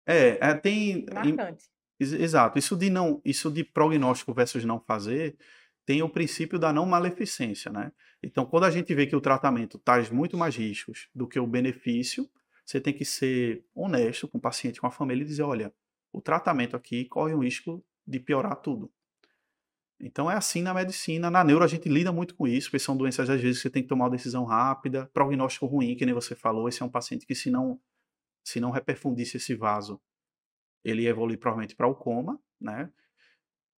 É, 0.07 0.39
é 0.41 0.55
tem. 0.55 1.07
Marcante. 1.13 1.65
Exato. 1.99 2.59
Isso 2.59 2.77
de 2.77 2.91
não, 2.91 3.21
isso 3.25 3.51
de 3.51 3.65
prognóstico 3.65 4.35
versus 4.35 4.65
não 4.65 4.79
fazer, 4.79 5.37
tem 5.87 6.03
o 6.03 6.09
princípio 6.09 6.59
da 6.59 6.73
não 6.73 6.85
maleficência, 6.85 7.73
né? 7.73 7.91
Então, 8.23 8.47
quando 8.47 8.64
a 8.64 8.71
gente 8.71 8.95
vê 8.95 9.07
que 9.07 9.17
o 9.17 9.21
tratamento 9.21 9.79
traz 9.79 10.11
muito 10.11 10.37
mais 10.37 10.57
riscos 10.57 11.09
do 11.14 11.29
que 11.29 11.39
o 11.39 11.47
benefício, 11.47 12.29
você 12.64 12.81
tem 12.81 12.93
que 12.93 13.05
ser 13.05 13.64
honesto 13.75 14.27
com 14.27 14.39
o 14.39 14.41
paciente, 14.41 14.81
com 14.81 14.87
a 14.87 14.91
família 14.91 15.23
e 15.23 15.27
dizer, 15.27 15.43
olha, 15.43 15.73
o 16.12 16.21
tratamento 16.21 16.77
aqui 16.77 17.05
corre 17.05 17.35
um 17.35 17.43
risco 17.43 17.85
de 18.07 18.19
piorar 18.19 18.57
tudo. 18.57 18.91
Então 20.01 20.31
é 20.31 20.35
assim 20.35 20.62
na 20.62 20.75
medicina. 20.75 21.31
Na 21.31 21.43
neuro 21.43 21.64
a 21.64 21.69
gente 21.69 21.89
lida 21.89 22.12
muito 22.12 22.35
com 22.35 22.47
isso, 22.47 22.69
porque 22.69 22.79
são 22.79 22.97
doenças 22.97 23.31
às 23.31 23.41
vezes 23.41 23.59
que 23.59 23.62
você 23.62 23.71
tem 23.71 23.83
que 23.83 23.89
tomar 23.89 24.05
uma 24.07 24.11
decisão 24.11 24.45
rápida, 24.45 25.11
prognóstico 25.12 25.67
ruim, 25.67 25.97
que 25.97 26.05
nem 26.05 26.14
você 26.14 26.35
falou. 26.35 26.69
Esse 26.69 26.83
é 26.83 26.87
um 26.87 26.91
paciente 26.91 27.27
que 27.27 27.35
se 27.35 27.51
não 27.51 27.81
se 28.45 28.61
não 28.61 28.71
reperfundisse 28.71 29.39
esse 29.39 29.57
vaso, 29.57 30.01
ele 30.85 31.03
ia 31.03 31.11
evoluir 31.11 31.39
provavelmente 31.39 31.75
para 31.75 31.89
o 31.89 31.95
coma, 31.97 32.41
né? 32.61 32.89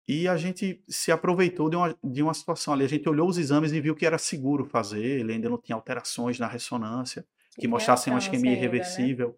E 0.07 0.27
a 0.27 0.37
gente 0.37 0.81
se 0.87 1.11
aproveitou 1.11 1.69
de 1.69 1.75
uma, 1.75 1.97
de 2.01 2.23
uma 2.23 2.33
situação 2.33 2.73
ali. 2.73 2.85
A 2.85 2.89
gente 2.89 3.07
olhou 3.09 3.27
os 3.27 3.37
exames 3.37 3.73
e 3.73 3.81
viu 3.81 3.93
que 3.93 4.05
era 4.05 4.17
seguro 4.17 4.63
fazer, 4.65 5.19
ele 5.19 5.33
ainda 5.33 5.49
não 5.49 5.57
tinha 5.57 5.75
alterações 5.75 6.39
na 6.39 6.47
ressonância, 6.47 7.25
que, 7.51 7.61
que 7.61 7.67
mostrassem 7.67 8.13
uma 8.13 8.19
isquemia 8.19 8.51
ainda, 8.51 8.61
irreversível. 8.61 9.29
Né? 9.29 9.35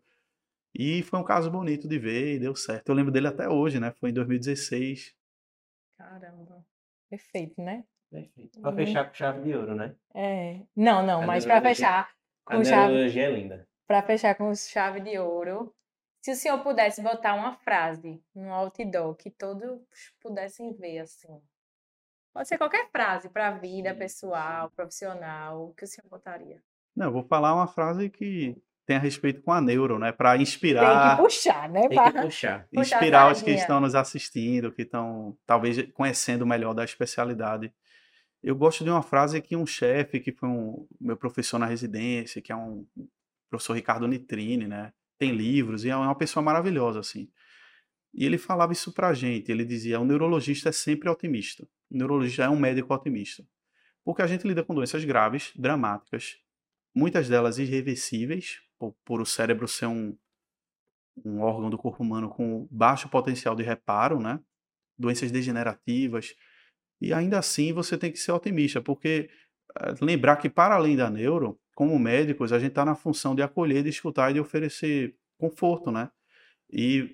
E 0.75 1.01
foi 1.01 1.19
um 1.19 1.23
caso 1.23 1.49
bonito 1.49 1.87
de 1.87 1.97
ver 1.97 2.35
e 2.35 2.39
deu 2.39 2.55
certo. 2.55 2.89
Eu 2.89 2.95
lembro 2.95 3.11
dele 3.11 3.27
até 3.27 3.49
hoje, 3.49 3.79
né? 3.79 3.91
Foi 3.99 4.11
em 4.11 4.13
2016. 4.13 5.15
Caramba. 5.97 6.63
Perfeito, 7.09 7.59
né? 7.59 7.83
Perfeito. 8.11 8.61
Pra 8.61 8.71
fechar 8.73 9.05
com 9.07 9.13
chave 9.15 9.41
de 9.41 9.55
ouro, 9.55 9.75
né? 9.75 9.95
É. 10.13 10.61
Não, 10.75 11.05
não, 11.05 11.23
a 11.23 11.25
mas 11.25 11.45
para 11.45 11.61
fechar 11.61 12.11
com 12.45 12.53
a 12.53 12.63
chave. 12.63 13.19
é 13.19 13.31
linda. 13.31 13.67
Para 13.87 14.03
fechar 14.03 14.35
com 14.35 14.53
chave 14.53 14.99
de 14.99 15.17
ouro, 15.17 15.73
se 16.21 16.31
o 16.31 16.35
senhor 16.35 16.61
pudesse 16.61 17.01
botar 17.01 17.33
uma 17.33 17.53
frase 17.53 18.21
no 18.35 18.51
outdoor 18.51 19.15
que 19.15 19.29
todos 19.29 19.79
pudessem 20.21 20.73
ver, 20.73 20.99
assim. 20.99 21.41
Pode 22.33 22.47
ser 22.47 22.57
qualquer 22.57 22.89
frase 22.91 23.29
para 23.29 23.47
a 23.47 23.51
vida 23.51 23.93
pessoal, 23.95 24.69
profissional, 24.71 25.69
o 25.69 25.73
que 25.73 25.83
o 25.83 25.87
senhor 25.87 26.07
botaria? 26.09 26.61
Não, 26.95 27.07
eu 27.07 27.11
vou 27.11 27.23
falar 27.23 27.53
uma 27.53 27.67
frase 27.67 28.09
que 28.09 28.55
tem 28.85 28.97
a 28.97 28.99
respeito 28.99 29.41
com 29.41 29.51
a 29.51 29.61
neuro, 29.61 29.99
né? 29.99 30.11
Para 30.11 30.35
inspirar. 30.37 31.09
Tem 31.09 31.17
que 31.17 31.21
puxar, 31.23 31.69
né? 31.69 31.87
Tem 31.87 32.03
que 32.03 32.21
puxar. 32.21 32.67
Inspirar 32.73 33.31
os 33.31 33.41
que 33.41 33.51
estão 33.51 33.79
nos 33.79 33.95
assistindo, 33.95 34.71
que 34.71 34.81
estão 34.81 35.37
talvez 35.45 35.81
conhecendo 35.93 36.45
melhor 36.45 36.73
da 36.73 36.83
especialidade. 36.83 37.71
Eu 38.41 38.55
gosto 38.55 38.83
de 38.83 38.89
uma 38.89 39.03
frase 39.03 39.41
que 39.41 39.55
um 39.55 39.65
chefe, 39.65 40.19
que 40.19 40.31
foi 40.31 40.49
um 40.49 40.87
meu 40.99 41.15
professor 41.15 41.59
na 41.59 41.65
residência, 41.65 42.41
que 42.41 42.51
é 42.51 42.55
um 42.55 42.85
professor 43.49 43.73
Ricardo 43.73 44.07
Nitrini, 44.07 44.67
né? 44.67 44.91
Tem 45.19 45.31
livros 45.35 45.83
e 45.83 45.89
é 45.89 45.95
uma 45.95 46.15
pessoa 46.15 46.41
maravilhosa, 46.41 47.01
assim. 47.01 47.29
E 48.13 48.25
ele 48.25 48.37
falava 48.37 48.71
isso 48.71 48.91
pra 48.93 49.13
gente, 49.13 49.51
ele 49.51 49.65
dizia, 49.65 49.99
o 49.99 50.05
neurologista 50.05 50.69
é 50.69 50.71
sempre 50.71 51.09
otimista. 51.09 51.67
O 51.91 51.97
neurologista 51.97 52.43
é 52.43 52.49
um 52.49 52.57
médico 52.57 52.93
otimista. 52.93 53.45
Porque 54.03 54.21
a 54.21 54.27
gente 54.27 54.47
lida 54.47 54.63
com 54.63 54.73
doenças 54.73 55.03
graves, 55.03 55.51
dramáticas, 55.55 56.37
muitas 56.95 57.29
delas 57.29 57.59
irreversíveis, 57.59 58.61
por, 58.79 58.95
por 59.05 59.21
o 59.21 59.25
cérebro 59.25 59.67
ser 59.67 59.85
um, 59.85 60.17
um 61.23 61.41
órgão 61.41 61.69
do 61.69 61.77
corpo 61.77 62.01
humano 62.01 62.29
com 62.29 62.67
baixo 62.71 63.09
potencial 63.09 63.55
de 63.55 63.61
reparo, 63.61 64.19
né? 64.19 64.39
Doenças 64.97 65.31
degenerativas. 65.31 66.33
E 67.01 67.13
ainda 67.13 67.37
assim 67.37 67.73
você 67.73 67.97
tem 67.97 68.11
que 68.11 68.17
ser 68.17 68.31
otimista, 68.31 68.81
porque 68.81 69.29
eh, 69.79 69.95
lembrar 70.01 70.37
que 70.37 70.49
para 70.49 70.75
além 70.75 70.95
da 70.95 71.09
neuro, 71.09 71.59
como 71.79 71.97
médicos, 71.97 72.51
a 72.51 72.59
gente 72.59 72.71
está 72.71 72.83
na 72.83 72.93
função 72.93 73.33
de 73.33 73.41
acolher, 73.41 73.83
de 73.83 73.89
escutar 73.89 74.29
e 74.29 74.33
de 74.33 74.39
oferecer 74.41 75.15
conforto, 75.37 75.89
né? 75.89 76.11
E, 76.69 77.09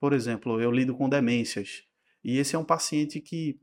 por 0.00 0.12
exemplo, 0.12 0.60
eu 0.60 0.72
lido 0.72 0.92
com 0.92 1.08
demências. 1.08 1.84
E 2.24 2.36
esse 2.36 2.56
é 2.56 2.58
um 2.58 2.64
paciente 2.64 3.20
que, 3.20 3.60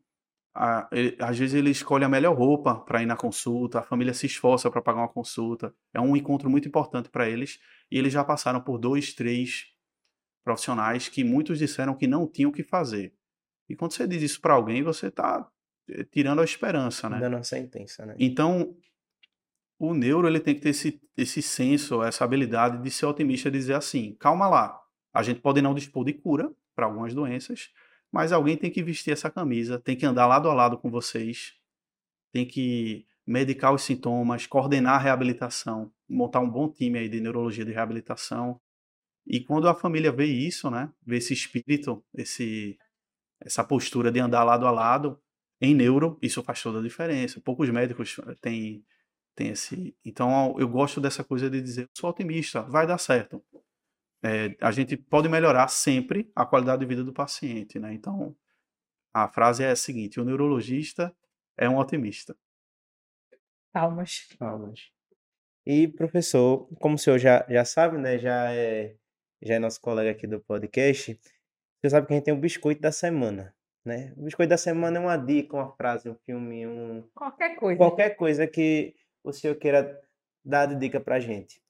a, 0.56 0.88
ele, 0.93 1.18
às 1.20 1.38
vezes, 1.38 1.56
ele 1.56 1.72
escolhe 1.72 2.06
a 2.06 2.08
melhor 2.08 2.34
roupa 2.38 2.74
para 2.74 3.03
ir 3.03 3.06
na 3.06 3.18
consulta, 3.18 3.80
a 3.80 3.84
família 3.84 4.14
se 4.14 4.28
esforça 4.28 4.72
para 4.72 4.82
pagar 4.82 5.01
uma 5.01 5.10
consulta. 5.10 5.76
É 5.93 5.99
um 5.99 6.16
encontro 6.16 6.49
muito 6.49 6.70
importante 6.70 7.10
para 7.10 7.28
eles. 7.28 7.60
E 7.91 7.97
eles 7.97 8.14
já 8.14 8.24
passaram 8.24 8.62
por 8.62 8.78
dois, 8.78 9.14
três 9.14 9.74
profissionais 10.41 11.10
que 11.10 11.22
muitos 11.22 11.60
disseram 11.60 11.97
que 11.97 12.08
não 12.08 12.26
tinham 12.26 12.49
o 12.49 12.53
que 12.53 12.64
fazer. 12.64 13.14
E 13.68 13.76
quando 13.76 13.91
você 13.91 14.08
diz 14.08 14.24
isso 14.24 14.39
para 14.39 14.53
alguém, 14.53 14.82
você 14.82 15.08
está 15.08 15.51
eh, 15.89 16.06
tirando 16.06 16.39
a 16.39 16.45
esperança, 16.45 17.10
né? 17.10 17.20
Dando 17.20 17.36
a 17.36 17.43
sentença, 17.43 18.06
né? 18.06 18.16
Então, 18.18 18.74
o 19.78 19.93
neuro 19.93 20.28
ele 20.28 20.39
tem 20.39 20.55
que 20.55 20.61
ter 20.61 20.69
esse, 20.69 21.01
esse 21.17 21.41
senso, 21.41 22.01
essa 22.01 22.23
habilidade 22.23 22.82
de 22.82 22.91
ser 22.91 23.05
otimista 23.05 23.49
e 23.49 23.51
dizer 23.51 23.76
assim: 23.76 24.15
calma 24.19 24.47
lá, 24.47 24.80
a 25.13 25.23
gente 25.23 25.41
pode 25.41 25.61
não 25.61 25.73
dispor 25.73 26.05
de 26.05 26.13
cura 26.13 26.51
para 26.76 26.86
algumas 26.86 27.13
doenças, 27.13 27.71
mas 28.11 28.32
alguém 28.32 28.57
tem 28.57 28.71
que 28.71 28.84
vestir 28.84 29.11
essa 29.11 29.30
camisa, 29.30 29.80
tem 29.80 29.95
que 29.95 30.05
andar 30.05 30.28
lado 30.28 30.49
a 30.49 30.53
lado 30.53 30.78
com 30.78 30.89
vocês, 30.89 31.53
tem 32.32 32.45
que 32.45 33.05
medicar 33.26 33.73
os 33.73 33.82
sintomas, 33.82 34.45
coordenar 34.45 34.95
a 34.95 34.99
reabilitação, 34.99 35.91
montar 36.07 36.39
um 36.39 36.49
bom 36.49 36.69
time 36.69 36.99
aí 36.99 37.09
de 37.09 37.19
neurologia 37.19 37.65
de 37.65 37.71
reabilitação. 37.71 38.59
E 39.26 39.39
quando 39.39 39.67
a 39.67 39.73
família 39.73 40.11
vê 40.11 40.26
isso, 40.26 40.69
né, 40.69 40.91
vê 41.05 41.17
esse 41.17 41.34
espírito, 41.34 42.03
esse 42.13 42.78
essa 43.41 43.63
postura 43.63 44.11
de 44.11 44.19
andar 44.19 44.43
lado 44.43 44.65
a 44.65 44.71
lado 44.71 45.19
em 45.59 45.73
neuro, 45.76 46.17
isso 46.21 46.43
faz 46.43 46.61
toda 46.61 46.80
a 46.80 46.82
diferença. 46.82 47.41
Poucos 47.41 47.69
médicos 47.69 48.17
têm 48.41 48.84
tem 49.36 49.49
esse. 49.49 49.95
Então 50.03 50.55
eu 50.57 50.67
gosto 50.67 51.01
dessa 51.01 51.23
coisa 51.23 51.49
de 51.49 51.61
dizer, 51.61 51.89
sou 51.93 52.09
otimista, 52.09 52.61
vai 52.63 52.88
dar 52.88 52.97
certo. 52.97 53.43
É, 54.23 54.55
a 54.59 54.71
gente 54.71 54.97
pode 54.97 55.29
melhorar 55.29 55.67
sempre 55.67 56.31
a 56.36 56.45
qualidade 56.45 56.79
de 56.79 56.86
vida 56.86 57.03
do 57.03 57.13
paciente, 57.13 57.77
né? 57.77 57.93
Então 57.93 58.36
a 59.13 59.27
frase 59.27 59.63
é 59.63 59.69
a 59.69 59.75
seguinte: 59.75 60.19
o 60.19 60.25
neurologista 60.25 61.15
é 61.57 61.69
um 61.69 61.77
otimista. 61.77 62.36
Palmas. 63.71 64.27
Palmas. 64.39 64.91
E 65.65 65.88
professor, 65.88 66.67
como 66.79 66.95
o 66.95 66.97
senhor 66.97 67.17
já, 67.19 67.45
já 67.49 67.65
sabe, 67.65 67.97
né? 67.97 68.17
Já 68.17 68.53
é, 68.53 68.95
já 69.41 69.55
é 69.55 69.59
nosso 69.59 69.81
colega 69.81 70.11
aqui 70.11 70.25
do 70.25 70.39
podcast. 70.39 71.19
Você 71.81 71.89
sabe 71.89 72.07
que 72.07 72.13
a 72.13 72.15
gente 72.15 72.25
tem 72.25 72.33
o 72.33 72.39
biscoito 72.39 72.81
da 72.81 72.91
semana. 72.91 73.53
Né? 73.83 74.13
O 74.17 74.23
biscoito 74.23 74.49
da 74.49 74.57
semana 74.57 74.97
é 74.97 75.01
uma 75.01 75.17
dica, 75.17 75.55
uma 75.55 75.71
frase, 75.75 76.09
um 76.09 76.15
filme, 76.15 76.65
um. 76.65 77.07
Qualquer 77.13 77.55
coisa. 77.55 77.77
Qualquer 77.77 78.09
coisa 78.15 78.47
que 78.47 78.95
o 79.26 79.34
senhor 79.34 79.55
queira 79.55 79.99
dar 80.43 80.67
de 80.67 80.76
dica 80.76 80.99
para 80.99 81.15
a 81.15 81.19
gente. 81.19 81.61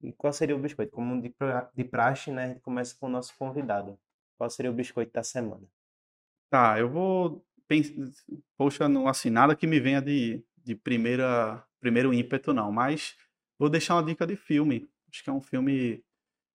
E 0.00 0.12
qual 0.12 0.32
seria 0.32 0.56
o 0.56 0.58
biscoito? 0.58 0.92
Como 0.92 1.20
de, 1.20 1.84
praxe, 1.84 2.30
né? 2.30 2.44
A 2.44 2.48
gente 2.48 2.60
começa 2.60 2.96
com 2.98 3.06
o 3.06 3.10
nosso 3.10 3.36
convidado. 3.36 3.98
Qual 4.36 4.48
seria 4.48 4.70
o 4.70 4.74
biscoito 4.74 5.12
da 5.12 5.22
semana? 5.22 5.62
Tá, 6.50 6.78
eu 6.78 6.88
vou. 6.88 7.44
Poxa, 8.56 8.88
não 8.88 9.08
assim, 9.08 9.30
nada 9.30 9.56
que 9.56 9.66
me 9.66 9.80
venha 9.80 10.02
de, 10.02 10.44
de 10.58 10.74
primeira, 10.74 11.64
primeiro 11.80 12.12
ímpeto, 12.12 12.52
não. 12.52 12.70
Mas 12.70 13.16
vou 13.58 13.68
deixar 13.68 13.94
uma 13.94 14.04
dica 14.04 14.26
de 14.26 14.36
filme. 14.36 14.88
Acho 15.10 15.22
que 15.22 15.30
é 15.30 15.32
um 15.32 15.40
filme 15.40 16.04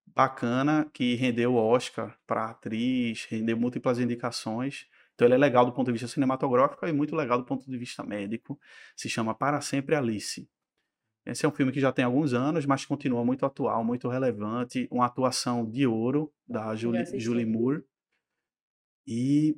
bacana 0.06 0.90
que 0.94 1.16
rendeu 1.16 1.56
Oscar 1.56 2.18
para 2.26 2.50
atriz, 2.50 3.26
rendeu 3.26 3.58
múltiplas 3.58 4.00
indicações. 4.00 4.88
Então 5.18 5.28
ele 5.28 5.34
é 5.34 5.38
legal 5.38 5.66
do 5.66 5.74
ponto 5.74 5.88
de 5.88 5.94
vista 5.94 6.08
cinematográfico 6.08 6.86
e 6.86 6.94
muito 6.94 7.16
legal 7.16 7.40
do 7.40 7.44
ponto 7.44 7.68
de 7.68 7.76
vista 7.76 8.04
médico. 8.04 8.60
Se 8.96 9.10
chama 9.10 9.34
Para 9.34 9.60
Sempre 9.62 9.96
Alice. 9.96 10.48
Esse 11.26 11.44
é 11.44 11.50
um 11.50 11.52
filme 11.52 11.72
que 11.72 11.80
já 11.80 11.92
tem 11.92 12.06
alguns 12.06 12.36
anos, 12.36 12.68
mas 12.68 12.86
continua 12.86 13.26
muito 13.26 13.44
atual, 13.44 13.84
muito 13.84 14.08
relevante. 14.08 14.88
Uma 14.92 15.08
atuação 15.08 15.68
de 15.68 15.88
ouro 15.88 16.32
da 16.48 16.76
Julie, 16.76 17.20
Julie 17.20 17.48
Moore. 17.48 17.84
E 19.08 19.58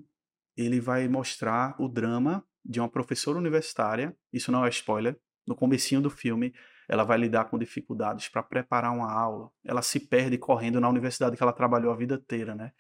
ele 0.55 0.79
vai 0.79 1.09
mostrar 1.09 1.75
o 1.77 1.89
drama 1.89 2.41
de 2.63 2.79
uma 2.79 2.87
professora 2.87 3.37
universitária. 3.37 4.15
Isso 4.31 4.53
não 4.53 4.65
é 4.65 4.69
spoiler. 4.69 5.19
No 5.45 5.57
comecinho 5.57 5.99
do 5.99 6.09
filme, 6.09 6.53
ela 6.87 7.03
vai 7.03 7.17
lidar 7.17 7.45
com 7.49 7.59
dificuldades 7.59 8.29
para 8.29 8.41
preparar 8.41 8.93
uma 8.93 9.11
aula. 9.11 9.51
Ela 9.65 9.81
se 9.81 9.99
perde 9.99 10.37
correndo 10.37 10.79
na 10.79 10.87
universidade 10.87 11.35
que 11.35 11.43
ela 11.43 11.51
trabalhou 11.51 11.91
a 11.91 11.97
vida 11.97 12.15
inteira, 12.15 12.55
né? 12.55 12.71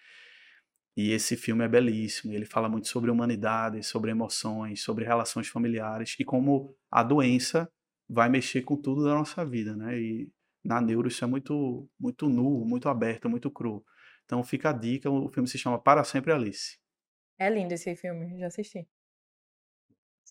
E 0.99 1.13
esse 1.13 1.37
filme 1.37 1.63
é 1.63 1.67
belíssimo. 1.69 2.33
Ele 2.33 2.43
fala 2.43 2.67
muito 2.67 2.89
sobre 2.89 3.09
humanidade, 3.09 3.81
sobre 3.83 4.11
emoções, 4.11 4.81
sobre 4.81 5.05
relações 5.05 5.47
familiares 5.47 6.13
e 6.19 6.25
como 6.25 6.75
a 6.91 7.01
doença 7.01 7.71
vai 8.05 8.27
mexer 8.27 8.63
com 8.63 8.75
tudo 8.75 9.05
da 9.05 9.13
nossa 9.13 9.45
vida, 9.45 9.77
né? 9.77 9.97
E 9.97 10.29
na 10.61 10.81
neuro 10.81 11.07
isso 11.07 11.23
é 11.23 11.27
muito, 11.27 11.89
muito 11.97 12.27
nu, 12.27 12.65
muito 12.65 12.89
aberto, 12.89 13.29
muito 13.29 13.49
cru. 13.49 13.81
Então 14.25 14.43
fica 14.43 14.71
a 14.71 14.73
dica, 14.73 15.09
o 15.09 15.29
filme 15.29 15.47
se 15.47 15.57
chama 15.57 15.79
Para 15.79 16.03
Sempre 16.03 16.33
Alice. 16.33 16.77
É 17.39 17.49
lindo 17.49 17.73
esse 17.73 17.95
filme, 17.95 18.37
já 18.37 18.47
assisti. 18.47 18.85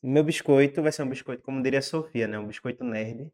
Meu 0.03 0.23
biscoito 0.23 0.83
vai 0.83 0.93
ser 0.93 1.03
um 1.03 1.09
biscoito, 1.09 1.43
como 1.43 1.63
diria 1.63 1.79
a 1.79 1.83
Sofia, 1.83 2.29
né? 2.29 2.39
Um 2.39 2.47
biscoito 2.47 2.85
nerd. 2.85 3.33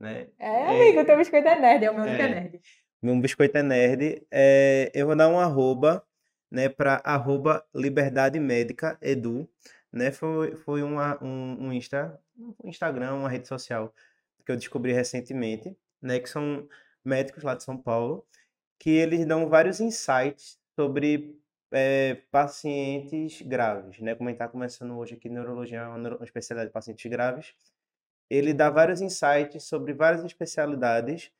Né? 0.00 0.28
É, 0.40 0.66
amigo, 0.70 0.98
é... 0.98 1.04
teu 1.04 1.16
biscoito 1.16 1.46
é 1.46 1.56
nerd, 1.56 1.84
é 1.84 1.90
o 1.92 1.94
meu 1.94 2.04
é... 2.04 2.16
que 2.16 2.22
é 2.22 2.28
nerd. 2.28 2.60
Meu 3.00 3.20
biscoito 3.20 3.56
é 3.58 3.62
nerd. 3.62 4.26
É... 4.28 4.90
Eu 4.92 5.06
vou 5.06 5.14
dar 5.14 5.28
um 5.28 5.38
arroba 5.38 6.04
né, 6.50 6.68
para 6.68 7.00
arroba 7.04 7.64
Liberdade 7.74 8.38
Médica 8.38 8.98
Edu, 9.00 9.48
né, 9.92 10.10
foi, 10.10 10.56
foi 10.56 10.82
uma, 10.82 11.22
um, 11.22 11.66
um, 11.66 11.72
Insta, 11.72 12.20
um 12.36 12.68
Instagram, 12.68 13.14
uma 13.14 13.28
rede 13.28 13.48
social 13.48 13.94
que 14.44 14.52
eu 14.52 14.56
descobri 14.56 14.92
recentemente, 14.92 15.76
né, 16.02 16.18
que 16.20 16.28
são 16.28 16.68
médicos 17.04 17.42
lá 17.42 17.54
de 17.54 17.64
São 17.64 17.76
Paulo, 17.76 18.26
que 18.78 18.90
eles 18.90 19.26
dão 19.26 19.48
vários 19.48 19.80
insights 19.80 20.58
sobre 20.76 21.40
é, 21.72 22.16
pacientes 22.30 23.42
graves, 23.42 24.00
né, 24.00 24.14
como 24.14 24.28
a 24.28 24.32
gente 24.32 24.40
está 24.40 24.48
começando 24.48 24.96
hoje 24.96 25.14
aqui, 25.14 25.28
neurologia 25.28 25.80
é 25.80 25.86
uma 25.86 26.24
especialidade 26.24 26.68
de 26.68 26.72
pacientes 26.72 27.10
graves, 27.10 27.54
ele 28.28 28.54
dá 28.54 28.70
vários 28.70 29.00
insights 29.00 29.64
sobre 29.64 29.92
várias 29.92 30.24
especialidades 30.24 31.30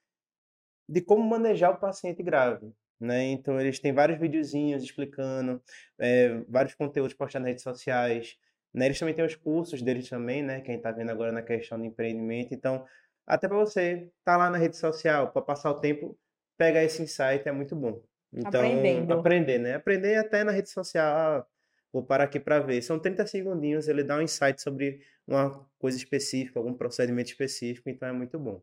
de 0.89 1.01
como 1.01 1.23
manejar 1.29 1.71
o 1.71 1.77
paciente 1.79 2.23
grave, 2.23 2.73
né? 3.05 3.25
Então 3.25 3.61
eles 3.61 3.79
têm 3.79 3.93
vários 3.93 4.19
videozinhos 4.19 4.83
explicando, 4.83 5.63
é, 5.99 6.41
vários 6.49 6.75
conteúdos 6.75 7.15
postados 7.15 7.43
nas 7.45 7.51
redes 7.51 7.63
sociais, 7.63 8.37
Né? 8.73 8.87
Eles 8.87 8.99
também 8.99 9.15
têm 9.15 9.25
os 9.25 9.37
cursos 9.37 9.83
deles 9.83 10.09
também, 10.09 10.43
né? 10.43 10.61
Quem 10.61 10.77
está 10.77 10.91
vendo 10.91 11.11
agora 11.11 11.31
na 11.33 11.43
questão 11.43 11.81
de 11.81 11.87
empreendimento. 11.87 12.53
Então, 12.55 12.85
até 13.27 13.47
para 13.49 13.57
você 13.57 14.11
estar 14.19 14.33
tá 14.33 14.37
lá 14.37 14.51
na 14.51 14.59
rede 14.59 14.77
social, 14.77 15.31
para 15.33 15.43
passar 15.43 15.71
o 15.71 15.81
tempo, 15.81 16.19
pegar 16.59 16.83
esse 16.83 17.03
insight 17.03 17.49
é 17.49 17.53
muito 17.53 17.77
bom. 17.77 18.03
Então, 18.33 18.61
Aprendendo. 18.61 19.15
aprender, 19.15 19.59
né? 19.59 19.75
Aprender 19.75 20.17
até 20.17 20.43
na 20.43 20.53
rede 20.53 20.71
social. 20.71 21.07
Ah, 21.17 21.47
vou 21.93 22.03
parar 22.03 22.25
aqui 22.25 22.41
para 22.41 22.59
ver. 22.59 22.83
São 22.83 22.99
30 22.99 23.27
segundinhos, 23.27 23.87
ele 23.87 24.03
dá 24.03 24.17
um 24.17 24.23
insight 24.23 24.61
sobre 24.61 25.01
uma 25.27 25.65
coisa 25.79 25.97
específica, 25.97 26.59
algum 26.59 26.75
procedimento 26.75 27.31
específico, 27.31 27.89
então 27.89 28.09
é 28.09 28.13
muito 28.13 28.39
bom. 28.39 28.61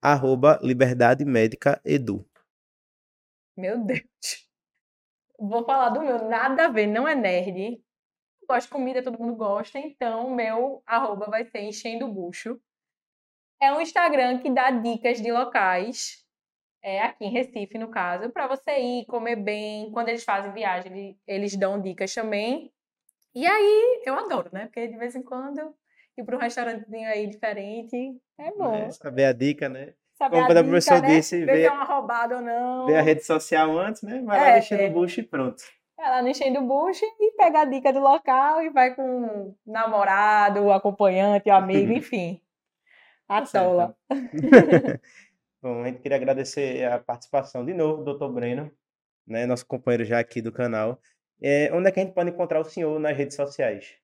Arroba 0.00 0.60
Liberdade 0.62 1.24
Médica 1.24 1.80
Edu. 1.84 2.26
Meu 3.56 3.84
Deus. 3.84 4.48
Vou 5.38 5.64
falar 5.64 5.90
do 5.90 6.00
meu, 6.00 6.28
nada 6.28 6.66
a 6.66 6.68
ver, 6.68 6.86
não 6.86 7.06
é 7.06 7.14
nerd. 7.14 7.80
Gosto 8.48 8.66
de 8.66 8.72
comida, 8.72 9.02
todo 9.02 9.18
mundo 9.18 9.34
gosta, 9.36 9.78
então 9.78 10.30
meu 10.34 10.82
arroba 10.86 11.26
vai 11.26 11.44
ser 11.44 11.62
enchendo 11.62 12.06
o 12.06 12.12
bucho. 12.12 12.60
É 13.60 13.72
um 13.72 13.80
Instagram 13.80 14.38
que 14.38 14.50
dá 14.50 14.70
dicas 14.70 15.20
de 15.20 15.32
locais, 15.32 16.24
é 16.82 17.00
aqui 17.00 17.24
em 17.24 17.30
Recife, 17.30 17.78
no 17.78 17.88
caso, 17.88 18.30
para 18.30 18.46
você 18.46 18.78
ir 18.78 19.06
comer 19.06 19.36
bem. 19.36 19.90
Quando 19.90 20.10
eles 20.10 20.22
fazem 20.22 20.52
viagem, 20.52 21.18
eles 21.26 21.56
dão 21.56 21.80
dicas 21.80 22.12
também. 22.12 22.70
E 23.34 23.46
aí, 23.46 24.02
eu 24.04 24.14
adoro, 24.14 24.50
né? 24.52 24.66
Porque 24.66 24.86
de 24.86 24.98
vez 24.98 25.16
em 25.16 25.22
quando 25.22 25.74
ir 26.16 26.24
para 26.24 26.36
um 26.36 26.40
restaurantezinho 26.40 27.08
aí 27.08 27.26
diferente 27.26 28.20
é 28.38 28.50
bom. 28.52 28.74
É, 28.74 28.90
saber 28.90 29.24
a 29.24 29.32
dica, 29.32 29.66
né? 29.66 29.94
Saber 30.14 30.36
Como 30.36 30.58
a, 30.58 30.62
dica, 30.62 31.00
né? 31.00 31.08
disse, 31.08 31.44
ver 31.44 31.56
se 31.56 31.64
é 31.64 31.70
uma 31.70 31.84
roubada 31.84 32.36
ou 32.36 32.42
não. 32.42 32.86
Ver 32.86 32.96
a 32.96 33.02
rede 33.02 33.24
social 33.24 33.76
antes, 33.76 34.02
né? 34.02 34.22
Vai 34.24 34.40
lá 34.40 34.48
é, 34.48 34.52
deixando 34.54 34.80
é. 34.80 34.88
o 34.88 34.92
bucho 34.92 35.20
e 35.20 35.22
pronto. 35.24 35.62
Vai 35.96 36.08
lá 36.08 36.22
no 36.22 36.28
enchendo 36.28 36.60
o 36.60 36.66
bucho 36.66 37.04
e 37.04 37.32
pega 37.32 37.62
a 37.62 37.64
dica 37.64 37.92
do 37.92 37.98
local 37.98 38.62
e 38.62 38.70
vai 38.70 38.94
com 38.94 39.02
o 39.02 39.56
namorado, 39.66 40.60
o 40.62 40.72
acompanhante, 40.72 41.48
o 41.48 41.52
amigo, 41.54 41.90
enfim. 41.94 42.40
A 43.28 43.42
tá 43.42 43.60
tola. 43.60 43.96
Bom, 45.60 45.82
a 45.82 45.86
gente 45.86 46.00
queria 46.00 46.16
agradecer 46.16 46.84
a 46.84 46.98
participação 46.98 47.64
de 47.64 47.72
novo 47.72 48.04
do 48.04 48.16
Dr. 48.16 48.28
Breno, 48.32 48.70
né, 49.26 49.46
nosso 49.46 49.66
companheiro 49.66 50.04
já 50.04 50.18
aqui 50.18 50.42
do 50.42 50.52
canal. 50.52 51.00
É, 51.42 51.70
onde 51.72 51.88
é 51.88 51.90
que 51.90 51.98
a 51.98 52.04
gente 52.04 52.14
pode 52.14 52.30
encontrar 52.30 52.60
o 52.60 52.64
senhor 52.64 53.00
nas 53.00 53.16
redes 53.16 53.34
sociais? 53.34 53.96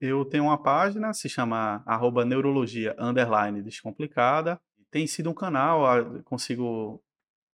Eu 0.00 0.24
tenho 0.24 0.44
uma 0.44 0.62
página, 0.62 1.12
se 1.14 1.28
chama 1.28 1.82
arroba 1.86 2.24
neurologia 2.24 2.94
underline 2.98 3.62
descomplicada. 3.62 4.60
Tem 4.92 5.06
sido 5.06 5.30
um 5.30 5.34
canal, 5.34 6.22
consigo 6.22 7.02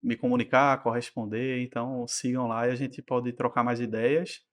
me 0.03 0.17
comunicar, 0.17 0.83
corresponder, 0.83 1.63
então 1.63 2.07
sigam 2.07 2.47
lá 2.49 2.67
e 2.69 2.73
a 2.73 2.75
gente 2.75 3.01
pode 3.01 3.33
trocar 3.33 3.65
mais 3.65 3.81
ideias. 3.81 4.45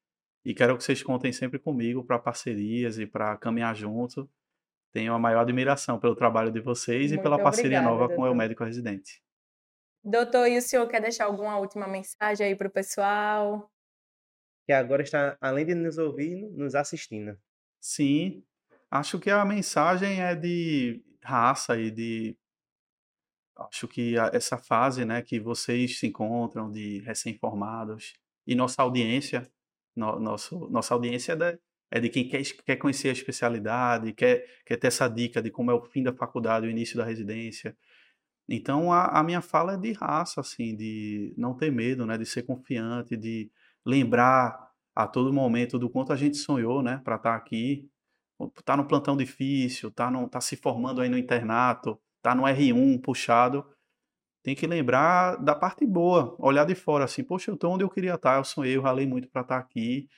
E 0.45 0.53
quero 0.53 0.77
que 0.77 0.83
vocês 0.83 1.01
contem 1.01 1.33
sempre 1.33 1.57
comigo 1.57 2.03
para 2.05 2.19
parcerias 2.19 2.99
e 2.99 3.07
para 3.07 3.36
caminhar 3.38 3.75
junto. 3.75 4.29
Tenho 4.93 5.13
a 5.13 5.19
maior 5.19 5.41
admiração 5.41 5.99
pelo 5.99 6.15
trabalho 6.15 6.51
de 6.51 6.61
vocês 6.61 7.11
Muito 7.11 7.19
e 7.19 7.23
pela 7.23 7.41
parceria 7.41 7.79
obrigada, 7.79 7.89
nova 7.89 8.07
doutor. 8.07 8.15
com 8.15 8.31
o 8.31 8.36
médico 8.36 8.63
residente. 8.63 9.21
Doutor, 10.03 10.47
e 10.47 10.57
o 10.57 10.61
senhor 10.61 10.88
quer 10.88 11.01
deixar 11.01 11.25
alguma 11.25 11.57
última 11.57 11.88
mensagem 11.88 12.45
aí 12.45 12.55
para 12.55 12.67
o 12.67 12.71
pessoal? 12.71 13.69
Que 14.67 14.71
agora 14.71 15.01
está, 15.01 15.36
além 15.41 15.65
de 15.65 15.73
nos 15.73 15.97
ouvir, 15.97 16.47
nos 16.51 16.75
assistindo. 16.75 17.36
Sim, 17.81 18.43
acho 18.89 19.19
que 19.19 19.31
a 19.31 19.43
mensagem 19.43 20.21
é 20.21 20.36
de 20.36 21.03
raça 21.23 21.75
e 21.77 21.89
de. 21.89 22.38
Acho 23.58 23.88
que 23.88 24.16
essa 24.34 24.58
fase 24.58 25.06
né, 25.06 25.22
que 25.22 25.39
vocês 25.39 25.99
se 25.99 26.08
encontram 26.08 26.70
de 26.70 26.99
recém-formados 26.99 28.14
e 28.45 28.53
nossa 28.53 28.82
audiência, 28.82 29.49
no, 29.95 30.20
nosso, 30.20 30.70
nossa 30.70 30.93
audiência 30.93 31.34
é 31.34 31.58
é 31.91 31.99
de 31.99 32.10
quem 32.10 32.28
quer, 32.28 32.41
quer 32.66 32.76
conhecer 32.78 33.10
a 33.10 33.14
especialidade, 33.14 34.12
quer, 34.14 34.45
quer 34.66 34.78
ter 34.78 34.88
essa 34.88 35.08
dica 35.08 35.41
de 35.41 35.51
como 35.51 35.72
é 35.72 35.74
o 35.74 35.82
fim 35.82 36.03
da 36.03 36.14
faculdade, 36.14 36.68
o 36.68 36.70
início 36.70 36.97
da 36.97 37.06
residência. 37.06 37.78
Então, 38.49 38.91
a, 38.91 39.20
a 39.20 39.24
minha 39.24 39.41
fala 39.41 39.74
é 39.74 39.78
de 39.78 39.91
raça, 39.93 40.41
assim, 40.41 40.76
de 40.76 41.34
não 41.38 41.56
ter 41.56 41.72
medo, 41.72 42.06
né, 42.06 42.18
de 42.18 42.26
ser 42.26 42.43
confiante, 42.43 43.16
de 43.16 43.51
lembrar 43.86 44.72
a 44.95 45.08
todo 45.08 45.34
momento 45.34 45.80
do 45.80 45.89
quanto 45.89 46.14
a 46.14 46.16
gente 46.16 46.38
sonhou, 46.38 46.82
né, 46.84 47.01
para 47.03 47.16
estar 47.16 47.32
tá 47.32 47.36
aqui, 47.36 47.89
tá 48.64 48.76
no 48.78 48.88
plantão 48.88 49.16
difícil, 49.16 49.91
tá, 49.91 50.12
no, 50.12 50.28
tá 50.30 50.41
se 50.41 50.56
formando 50.56 51.01
aí 51.01 51.10
no 51.10 51.18
internato, 51.18 51.99
tá 52.26 52.34
no 52.34 52.41
R1 52.41 52.99
puxado, 53.01 53.63
tem 54.41 54.55
que 54.55 54.65
lembrar 54.65 55.36
da 55.36 55.53
parte 55.53 55.86
boa, 55.86 56.36
olhar 56.39 56.65
de 56.65 56.73
fora 56.73 57.05
assim, 57.05 57.23
poxa, 57.23 57.51
eu 57.51 57.57
tô 57.57 57.69
onde 57.69 57.84
eu 57.84 57.89
queria 57.89 58.15
estar, 58.15 58.34
tá, 58.34 58.39
eu 58.39 58.43
sonhei, 58.43 58.76
eu 58.76 58.82
ralei 58.82 59.05
muito 59.05 59.28
para 59.28 59.43
estar 59.43 59.55
tá 59.55 59.61
aqui, 59.61 60.09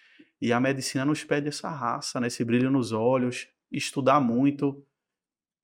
e 0.42 0.54
a 0.54 0.60
medicina 0.60 1.04
nos 1.04 1.26
pede 1.26 1.50
essa 1.50 1.70
raça, 1.70 2.22
né? 2.22 2.28
esse 2.28 2.46
brilho 2.46 2.72
nos 2.72 2.94
olhos, 2.94 3.50
estudar 3.70 4.22
muito. 4.22 4.82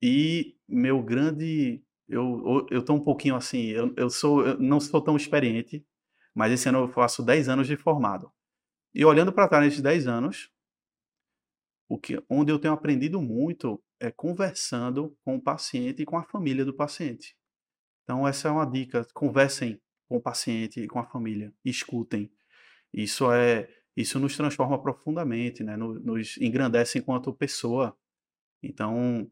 E 0.02 0.58
meu 0.68 1.02
grande. 1.02 1.82
Eu, 2.10 2.68
eu 2.70 2.84
tô 2.84 2.94
um 2.94 3.00
pouquinho 3.00 3.36
assim, 3.36 3.68
eu, 3.68 3.94
eu, 3.96 4.10
sou, 4.10 4.46
eu 4.46 4.60
não 4.60 4.80
sou 4.80 5.02
tão 5.02 5.16
experiente, 5.16 5.86
mas 6.36 6.52
esse 6.52 6.68
ano 6.68 6.80
eu 6.80 6.90
faço 6.90 7.24
10 7.24 7.48
anos 7.48 7.68
de 7.68 7.78
formado. 7.78 8.30
E 8.94 9.06
olhando 9.06 9.32
para 9.32 9.48
trás 9.48 9.64
nesses 9.64 9.82
10 9.82 10.08
anos, 10.08 10.52
o 11.88 11.98
que, 11.98 12.22
onde 12.30 12.52
eu 12.52 12.60
tenho 12.60 12.74
aprendido 12.74 13.22
muito 13.22 13.82
é 14.04 14.12
conversando 14.12 15.18
com 15.24 15.36
o 15.38 15.42
paciente 15.42 16.02
e 16.02 16.06
com 16.06 16.18
a 16.18 16.24
família 16.24 16.66
do 16.66 16.74
paciente. 16.74 17.36
Então, 18.04 18.28
essa 18.28 18.50
é 18.50 18.52
uma 18.52 18.66
dica: 18.66 19.08
conversem 19.14 19.82
com 20.08 20.18
o 20.18 20.22
paciente 20.22 20.82
e 20.82 20.88
com 20.88 21.00
a 21.00 21.06
família, 21.06 21.54
escutem. 21.64 22.32
Isso 22.94 23.32
é 23.32 23.70
isso 23.96 24.20
nos 24.20 24.36
transforma 24.36 24.82
profundamente, 24.82 25.64
né? 25.64 25.78
nos 25.78 26.38
engrandece 26.38 26.98
enquanto 26.98 27.32
pessoa. 27.32 27.96
Então, 28.62 29.30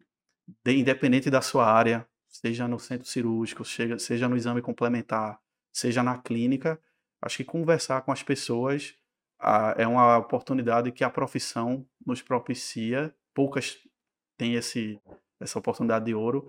de, 0.63 0.77
independente 0.77 1.31
da 1.31 1.41
sua 1.41 1.65
área, 1.65 2.07
seja 2.27 2.67
no 2.67 2.79
centro 2.79 3.07
cirúrgico, 3.07 3.65
seja, 3.65 3.97
seja 3.97 4.29
no 4.29 4.37
exame 4.37 4.61
complementar, 4.61 5.39
seja 5.73 6.03
na 6.03 6.19
clínica, 6.19 6.79
acho 7.21 7.37
que 7.37 7.43
conversar 7.43 8.01
com 8.01 8.11
as 8.11 8.21
pessoas 8.21 8.95
ah, 9.39 9.73
é 9.77 9.87
uma 9.87 10.17
oportunidade 10.19 10.91
que 10.91 11.03
a 11.03 11.09
profissão 11.09 11.85
nos 12.05 12.21
propicia. 12.21 13.13
Poucas 13.33 13.79
têm 14.41 14.55
esse, 14.55 14.99
essa 15.39 15.59
oportunidade 15.59 16.05
de 16.05 16.15
ouro 16.15 16.47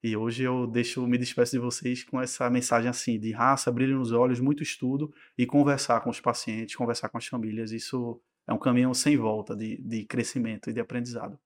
e 0.00 0.16
hoje 0.16 0.44
eu 0.44 0.64
deixo, 0.64 1.04
me 1.08 1.18
despeço 1.18 1.52
de 1.52 1.58
vocês 1.58 2.04
com 2.04 2.20
essa 2.20 2.48
mensagem 2.48 2.88
assim 2.88 3.18
de 3.18 3.32
raça, 3.32 3.70
brilho 3.72 3.98
nos 3.98 4.12
olhos, 4.12 4.38
muito 4.38 4.62
estudo 4.62 5.12
e 5.36 5.44
conversar 5.44 6.00
com 6.02 6.10
os 6.10 6.20
pacientes, 6.20 6.76
conversar 6.76 7.08
com 7.08 7.18
as 7.18 7.26
famílias. 7.26 7.72
Isso 7.72 8.20
é 8.48 8.52
um 8.52 8.58
caminho 8.58 8.94
sem 8.94 9.16
volta 9.16 9.56
de, 9.56 9.76
de 9.82 10.04
crescimento 10.04 10.70
e 10.70 10.72
de 10.72 10.80
aprendizado. 10.80 11.36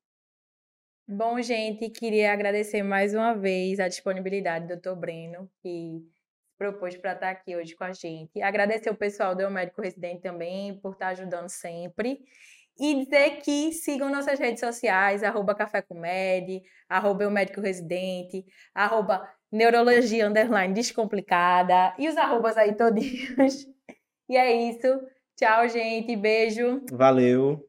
Bom, 1.08 1.40
gente, 1.40 1.88
queria 1.88 2.32
agradecer 2.32 2.82
mais 2.82 3.14
uma 3.14 3.32
vez 3.32 3.80
a 3.80 3.88
disponibilidade 3.88 4.66
do 4.66 4.76
Dr. 4.76 4.98
Breno, 4.98 5.50
que 5.62 6.02
propôs 6.58 6.96
para 6.96 7.12
estar 7.12 7.30
aqui 7.30 7.56
hoje 7.56 7.74
com 7.74 7.84
a 7.84 7.92
gente. 7.92 8.42
Agradecer 8.42 8.90
o 8.90 8.96
pessoal 8.96 9.34
do 9.34 9.50
Médico 9.50 9.80
Residente 9.80 10.22
também 10.22 10.78
por 10.80 10.92
estar 10.92 11.08
ajudando 11.08 11.48
sempre. 11.48 12.20
E 12.78 13.04
dizer 13.04 13.40
que 13.40 13.72
sigam 13.72 14.10
nossas 14.10 14.38
redes 14.38 14.60
sociais, 14.60 15.22
arroba 15.22 15.54
Café 15.54 15.80
com 15.80 15.98
Med, 15.98 16.62
arroba 16.88 17.26
o 17.26 17.30
Médico 17.30 17.60
Residente, 17.60 18.44
arroba 18.74 19.26
Neurologia 19.50 20.28
Underline 20.28 20.74
Descomplicada 20.74 21.94
e 21.98 22.08
os 22.08 22.16
arrobas 22.16 22.56
aí 22.56 22.74
todinhos. 22.74 23.66
E 24.28 24.36
é 24.36 24.52
isso. 24.52 24.88
Tchau, 25.36 25.68
gente. 25.68 26.16
Beijo. 26.16 26.82
Valeu. 26.90 27.64